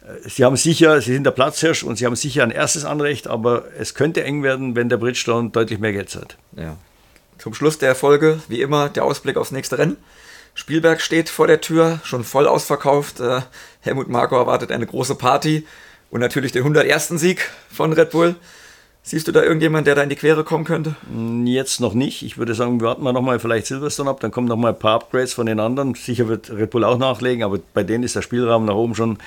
äh, 0.01 0.29
Sie 0.29 0.43
haben 0.45 0.55
sicher, 0.55 1.01
Sie 1.01 1.13
sind 1.13 1.23
der 1.23 1.31
Platzhirsch 1.31 1.83
und 1.83 1.97
Sie 1.97 2.05
haben 2.05 2.15
sicher 2.15 2.43
ein 2.43 2.51
erstes 2.51 2.85
Anrecht, 2.85 3.27
aber 3.27 3.65
es 3.77 3.93
könnte 3.93 4.23
eng 4.23 4.43
werden, 4.43 4.75
wenn 4.75 4.89
der 4.89 4.97
Bridgestone 4.97 5.49
deutlich 5.49 5.79
mehr 5.79 5.93
Geld 5.93 6.09
zahlt. 6.09 6.37
Ja. 6.55 6.77
Zum 7.37 7.53
Schluss 7.53 7.77
der 7.77 7.95
Folge, 7.95 8.39
wie 8.47 8.61
immer, 8.61 8.89
der 8.89 9.03
Ausblick 9.03 9.37
aufs 9.37 9.51
nächste 9.51 9.77
Rennen. 9.77 9.97
Spielberg 10.55 11.01
steht 11.01 11.29
vor 11.29 11.45
der 11.45 11.61
Tür, 11.61 11.99
schon 12.03 12.23
voll 12.23 12.47
ausverkauft. 12.47 13.19
Äh, 13.19 13.41
Helmut 13.81 14.07
Marko 14.09 14.35
erwartet 14.35 14.71
eine 14.71 14.87
große 14.87 15.15
Party 15.15 15.67
und 16.09 16.19
natürlich 16.19 16.51
den 16.51 16.63
101. 16.63 17.09
Sieg 17.09 17.49
von 17.71 17.93
Red 17.93 18.09
Bull. 18.11 18.35
Siehst 19.09 19.25
du 19.25 19.31
da 19.31 19.41
irgendjemanden, 19.41 19.85
der 19.85 19.95
da 19.95 20.03
in 20.03 20.09
die 20.09 20.17
Quere 20.17 20.43
kommen 20.43 20.65
könnte? 20.65 20.97
Hm, 21.09 21.47
jetzt 21.47 21.79
noch 21.79 21.93
nicht. 21.93 22.23
Ich 22.23 22.37
würde 22.37 22.53
sagen, 22.53 22.81
warten 22.81 23.03
wir 23.03 23.13
nochmal 23.13 23.39
vielleicht 23.39 23.65
Silverstone 23.65 24.09
ab, 24.09 24.19
dann 24.19 24.31
kommen 24.31 24.49
nochmal 24.49 24.73
ein 24.73 24.79
paar 24.79 24.95
Upgrades 24.95 25.33
von 25.33 25.45
den 25.45 25.61
anderen. 25.61 25.95
Sicher 25.95 26.27
wird 26.27 26.51
Red 26.51 26.71
Bull 26.71 26.83
auch 26.83 26.97
nachlegen, 26.97 27.41
aber 27.41 27.57
bei 27.73 27.83
denen 27.83 28.03
ist 28.03 28.17
der 28.17 28.21
Spielraum 28.21 28.65
nach 28.65 28.75
oben 28.75 28.95
schon 28.95 29.17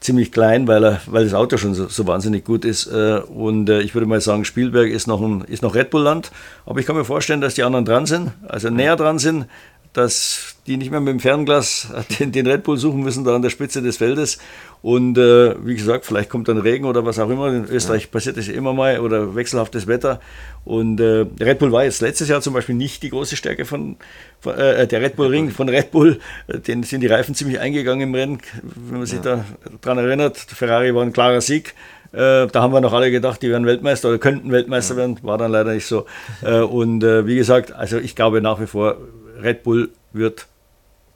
ziemlich 0.00 0.32
klein, 0.32 0.66
weil, 0.66 0.84
er, 0.84 1.00
weil 1.06 1.22
das 1.22 1.34
Auto 1.34 1.56
schon 1.56 1.74
so, 1.74 1.86
so 1.86 2.04
wahnsinnig 2.08 2.44
gut 2.44 2.64
ist. 2.64 2.88
Äh, 2.88 3.20
und 3.32 3.70
äh, 3.70 3.80
ich 3.80 3.94
würde 3.94 4.08
mal 4.08 4.20
sagen, 4.20 4.44
Spielberg 4.44 4.90
ist 4.90 5.06
noch, 5.06 5.20
ein, 5.20 5.42
ist 5.42 5.62
noch 5.62 5.76
Red 5.76 5.90
Bull-Land. 5.90 6.32
Aber 6.66 6.80
ich 6.80 6.86
kann 6.86 6.96
mir 6.96 7.04
vorstellen, 7.04 7.40
dass 7.40 7.54
die 7.54 7.62
anderen 7.62 7.84
dran 7.84 8.06
sind, 8.06 8.32
also 8.48 8.70
näher 8.70 8.96
dran 8.96 9.20
sind 9.20 9.46
dass 9.92 10.56
die 10.66 10.76
nicht 10.76 10.90
mehr 10.90 11.00
mit 11.00 11.12
dem 11.12 11.20
Fernglas 11.20 11.88
den, 12.18 12.32
den 12.32 12.46
Red 12.46 12.62
Bull 12.62 12.76
suchen 12.76 13.00
müssen, 13.00 13.24
da 13.24 13.34
an 13.34 13.42
der 13.42 13.50
Spitze 13.50 13.82
des 13.82 13.96
Feldes. 13.96 14.38
Und 14.80 15.18
äh, 15.18 15.54
wie 15.66 15.74
gesagt, 15.74 16.06
vielleicht 16.06 16.30
kommt 16.30 16.46
dann 16.46 16.58
Regen 16.58 16.84
oder 16.84 17.04
was 17.04 17.18
auch 17.18 17.30
immer. 17.30 17.48
In 17.48 17.64
Österreich 17.64 18.02
ja. 18.02 18.08
passiert 18.12 18.36
das 18.36 18.46
ja 18.46 18.54
immer 18.54 18.72
mal 18.72 19.00
oder 19.00 19.34
wechselhaftes 19.34 19.86
Wetter. 19.86 20.20
Und 20.64 21.00
äh, 21.00 21.26
Red 21.40 21.58
Bull 21.58 21.72
war 21.72 21.84
jetzt 21.84 22.00
letztes 22.00 22.28
Jahr 22.28 22.40
zum 22.42 22.54
Beispiel 22.54 22.76
nicht 22.76 23.02
die 23.02 23.10
große 23.10 23.34
Stärke 23.34 23.64
von, 23.64 23.96
von 24.40 24.54
äh, 24.56 24.86
der 24.86 25.00
Red 25.00 25.16
Bull 25.16 25.28
Ring 25.28 25.50
von 25.50 25.68
Red 25.68 25.90
Bull. 25.90 26.20
Äh, 26.46 26.60
den 26.60 26.84
sind 26.84 27.00
die 27.00 27.08
Reifen 27.08 27.34
ziemlich 27.34 27.58
eingegangen 27.58 28.08
im 28.08 28.14
Rennen, 28.14 28.38
wenn 28.62 28.98
man 28.98 29.06
sich 29.06 29.24
ja. 29.24 29.44
daran 29.80 29.98
erinnert. 29.98 30.36
Ferrari 30.36 30.94
war 30.94 31.02
ein 31.02 31.12
klarer 31.12 31.40
Sieg. 31.40 31.74
Äh, 32.12 32.46
da 32.46 32.62
haben 32.62 32.72
wir 32.72 32.80
noch 32.80 32.94
alle 32.94 33.10
gedacht, 33.10 33.42
die 33.42 33.50
werden 33.50 33.66
Weltmeister 33.66 34.08
oder 34.08 34.18
könnten 34.18 34.50
Weltmeister 34.50 34.94
ja. 34.94 35.00
werden. 35.00 35.18
War 35.22 35.38
dann 35.38 35.52
leider 35.52 35.74
nicht 35.74 35.86
so. 35.86 36.06
Äh, 36.42 36.60
und 36.60 37.02
äh, 37.04 37.26
wie 37.26 37.36
gesagt, 37.36 37.72
also 37.72 37.98
ich 37.98 38.14
glaube 38.14 38.40
nach 38.40 38.60
wie 38.60 38.66
vor, 38.66 38.96
Red 39.42 39.62
Bull 39.62 39.90
wird 40.12 40.46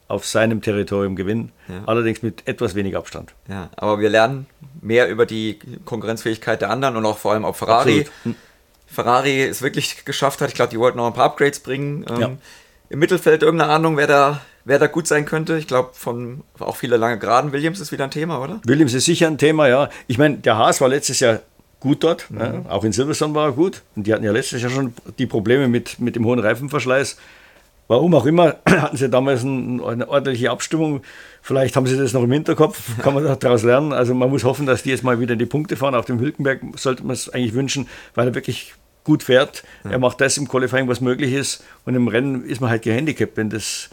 auf 0.09 0.27
seinem 0.27 0.61
Territorium 0.61 1.17
gewinnen, 1.17 1.53
ja. 1.69 1.85
allerdings 1.87 2.23
mit 2.23 2.47
etwas 2.47 2.75
wenig 2.75 2.97
Abstand. 2.97 3.33
Ja, 3.49 3.71
aber 3.77 3.99
wir 3.99 4.11
lernen 4.11 4.47
mehr 4.83 5.09
über 5.09 5.25
die 5.25 5.59
Konkurrenzfähigkeit 5.87 6.61
der 6.61 6.69
anderen 6.69 6.97
und 6.97 7.07
auch 7.07 7.17
vor 7.17 7.33
allem, 7.33 7.45
ob 7.45 7.57
Ferrari, 7.57 8.07
hm. 8.25 8.35
Ferrari 8.87 9.43
es 9.43 9.63
wirklich 9.63 10.05
geschafft 10.05 10.43
hat. 10.43 10.51
Ich 10.51 10.55
glaube, 10.55 10.71
die 10.71 10.79
wollten 10.79 10.99
noch 10.99 11.07
ein 11.07 11.15
paar 11.15 11.25
Upgrades 11.25 11.61
bringen. 11.61 12.05
Ähm, 12.11 12.21
ja. 12.21 12.31
Im 12.91 12.99
Mittelfeld 12.99 13.43
irgendeine 13.43 13.73
Ahnung, 13.73 13.97
wer 13.97 14.07
da, 14.07 14.43
wer 14.67 14.79
da 14.79 14.87
gut 14.87 15.07
sein 15.07 15.25
könnte. 15.25 15.57
Ich 15.57 15.67
glaube, 15.67 15.93
von 15.95 16.43
auch 16.59 16.77
viele 16.77 16.99
lange 16.99 17.19
Geraden. 17.19 17.53
Williams 17.53 17.81
ist 17.81 17.91
wieder 17.91 18.05
ein 18.05 18.11
Thema, 18.11 18.39
oder? 18.43 18.61
Williams 18.67 18.93
ist 18.93 19.07
sicher 19.07 19.29
ein 19.29 19.39
Thema, 19.39 19.67
ja. 19.67 19.89
Ich 20.09 20.19
meine, 20.19 20.37
der 20.37 20.59
Haas 20.59 20.83
war 20.83 20.91
letztes 20.91 21.21
Jahr 21.21 21.41
gut 21.81 22.05
dort. 22.05 22.31
Mhm. 22.31 22.39
Ja. 22.39 22.65
Auch 22.69 22.85
in 22.85 22.93
Silverstone 22.93 23.35
war 23.35 23.47
er 23.47 23.53
gut. 23.53 23.81
Und 23.97 24.07
die 24.07 24.13
hatten 24.13 24.25
ja 24.25 24.33
letztes 24.33 24.61
Jahr 24.61 24.71
schon 24.71 24.93
die 25.19 25.27
Probleme 25.27 25.69
mit, 25.69 26.01
mit 26.01 26.17
dem 26.17 26.27
hohen 26.27 26.39
Reifenverschleiß. 26.39 27.17
Warum 27.89 28.15
auch 28.15 28.27
immer, 28.27 28.57
hatten 28.69 28.97
sie 28.97 29.09
damals 29.09 29.43
ein, 29.43 29.83
eine 29.83 30.09
ordentliche 30.09 30.51
Abstimmung. 30.51 31.03
Vielleicht 31.43 31.77
haben 31.77 31.87
sie 31.87 31.97
das 31.97 32.13
noch 32.13 32.23
im 32.23 32.33
Hinterkopf, 32.33 32.99
kann 33.03 33.15
man 33.15 33.39
daraus 33.39 33.63
lernen. 33.63 33.93
Also 33.93 34.15
man 34.15 34.31
muss 34.31 34.45
hoffen, 34.45 34.67
dass 34.67 34.83
die 34.83 34.91
jetzt 34.91 35.05
mal 35.05 35.21
wieder 35.21 35.35
in 35.35 35.39
die 35.39 35.47
Punkte 35.47 35.77
fahren. 35.77 35.95
Auf 35.95 36.07
dem 36.07 36.21
Hülkenberg 36.21 36.61
sollte 36.77 37.05
man 37.05 37.15
es 37.15 37.29
eigentlich 37.29 37.55
wünschen, 37.55 37.89
weil 38.15 38.29
er 38.29 38.35
wirklich 38.35 38.75
gut 39.05 39.25
fährt. 39.25 39.65
Er 39.83 39.99
macht 39.99 40.21
das 40.21 40.39
im 40.39 40.47
Qualifying, 40.47 40.87
was 40.87 41.01
möglich 41.01 41.33
ist. 41.33 41.65
Und 41.85 41.97
im 41.97 42.07
Rennen 42.07 42.45
ist 42.45 42.61
man 42.61 42.71
halt 42.71 42.83
gehandicapt, 42.83 43.37
wenn 43.37 43.51
das 43.51 43.91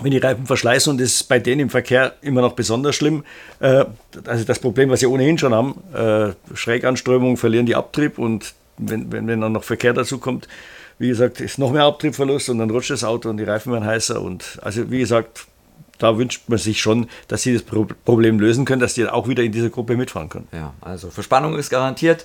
wenn 0.00 0.12
die 0.12 0.18
Reifen 0.18 0.46
verschleißen 0.46 0.92
und 0.92 1.00
das 1.00 1.08
ist 1.08 1.24
bei 1.24 1.38
denen 1.38 1.62
im 1.62 1.70
Verkehr 1.70 2.14
immer 2.20 2.40
noch 2.40 2.52
besonders 2.52 2.94
schlimm. 2.94 3.24
Äh, 3.60 3.84
also 4.26 4.44
das 4.44 4.58
Problem, 4.58 4.90
was 4.90 5.00
sie 5.00 5.06
ohnehin 5.06 5.38
schon 5.38 5.54
haben, 5.54 5.74
äh, 5.92 6.34
Schräganströmung, 6.54 7.36
verlieren 7.36 7.66
die 7.66 7.74
Abtrieb 7.74 8.18
und 8.18 8.54
wenn, 8.76 9.10
wenn, 9.10 9.26
wenn 9.26 9.40
dann 9.40 9.52
noch 9.52 9.64
Verkehr 9.64 9.92
dazu 9.92 10.18
kommt, 10.18 10.46
wie 10.98 11.08
gesagt, 11.08 11.40
ist 11.40 11.58
noch 11.58 11.72
mehr 11.72 11.84
Abtriebverlust 11.84 12.50
und 12.50 12.58
dann 12.58 12.70
rutscht 12.70 12.90
das 12.90 13.04
Auto 13.04 13.30
und 13.30 13.36
die 13.36 13.44
Reifen 13.44 13.72
werden 13.72 13.86
heißer. 13.86 14.20
Und 14.20 14.58
also 14.62 14.90
wie 14.90 14.98
gesagt, 14.98 15.46
da 15.98 16.16
wünscht 16.16 16.42
man 16.48 16.58
sich 16.58 16.80
schon, 16.80 17.08
dass 17.28 17.42
sie 17.42 17.54
das 17.54 17.62
Problem 17.62 18.40
lösen 18.40 18.64
können, 18.64 18.80
dass 18.80 18.94
die 18.94 19.06
auch 19.06 19.28
wieder 19.28 19.42
in 19.42 19.52
dieser 19.52 19.70
Gruppe 19.70 19.96
mitfahren 19.96 20.28
können. 20.28 20.48
Ja, 20.52 20.74
also 20.80 21.10
für 21.10 21.22
Spannung 21.22 21.58
ist 21.58 21.70
garantiert. 21.70 22.24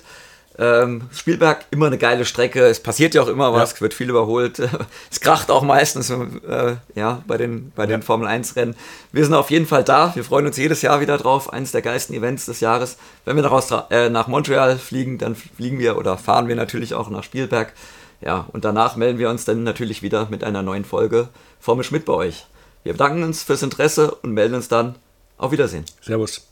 Ähm, 0.56 1.08
Spielberg 1.12 1.64
immer 1.72 1.88
eine 1.88 1.98
geile 1.98 2.24
Strecke. 2.24 2.64
Es 2.66 2.78
passiert 2.78 3.14
ja 3.14 3.22
auch 3.22 3.28
immer 3.28 3.52
was, 3.52 3.72
ja. 3.72 3.80
wird 3.80 3.92
viel 3.92 4.08
überholt. 4.08 4.60
es 5.10 5.20
kracht 5.20 5.50
auch 5.50 5.62
meistens 5.62 6.10
äh, 6.10 6.76
ja, 6.94 7.22
bei 7.26 7.36
den, 7.36 7.72
bei 7.74 7.86
den 7.86 8.02
Formel 8.02 8.28
1 8.28 8.54
Rennen. 8.54 8.76
Wir 9.10 9.24
sind 9.24 9.34
auf 9.34 9.50
jeden 9.50 9.66
Fall 9.66 9.82
da. 9.82 10.14
Wir 10.14 10.22
freuen 10.22 10.46
uns 10.46 10.56
jedes 10.56 10.80
Jahr 10.82 11.00
wieder 11.00 11.18
drauf. 11.18 11.52
Eines 11.52 11.72
der 11.72 11.82
geilsten 11.82 12.14
Events 12.14 12.46
des 12.46 12.60
Jahres. 12.60 12.98
Wenn 13.24 13.34
wir 13.34 13.42
nach, 13.42 13.50
Austra 13.50 13.88
äh, 13.90 14.10
nach 14.10 14.28
Montreal 14.28 14.78
fliegen, 14.78 15.18
dann 15.18 15.34
fliegen 15.34 15.80
wir 15.80 15.98
oder 15.98 16.16
fahren 16.16 16.46
wir 16.46 16.54
natürlich 16.54 16.94
auch 16.94 17.10
nach 17.10 17.24
Spielberg. 17.24 17.72
Ja, 18.20 18.46
und 18.52 18.64
danach 18.64 18.96
melden 18.96 19.18
wir 19.18 19.30
uns 19.30 19.44
dann 19.44 19.62
natürlich 19.62 20.02
wieder 20.02 20.28
mit 20.30 20.44
einer 20.44 20.62
neuen 20.62 20.84
Folge 20.84 21.28
Formel 21.60 21.84
Schmidt 21.84 22.04
bei 22.04 22.12
euch. 22.12 22.46
Wir 22.82 22.92
bedanken 22.92 23.22
uns 23.22 23.42
fürs 23.42 23.62
Interesse 23.62 24.14
und 24.22 24.32
melden 24.32 24.54
uns 24.54 24.68
dann. 24.68 24.96
Auf 25.36 25.50
Wiedersehen. 25.50 25.84
Servus. 26.00 26.46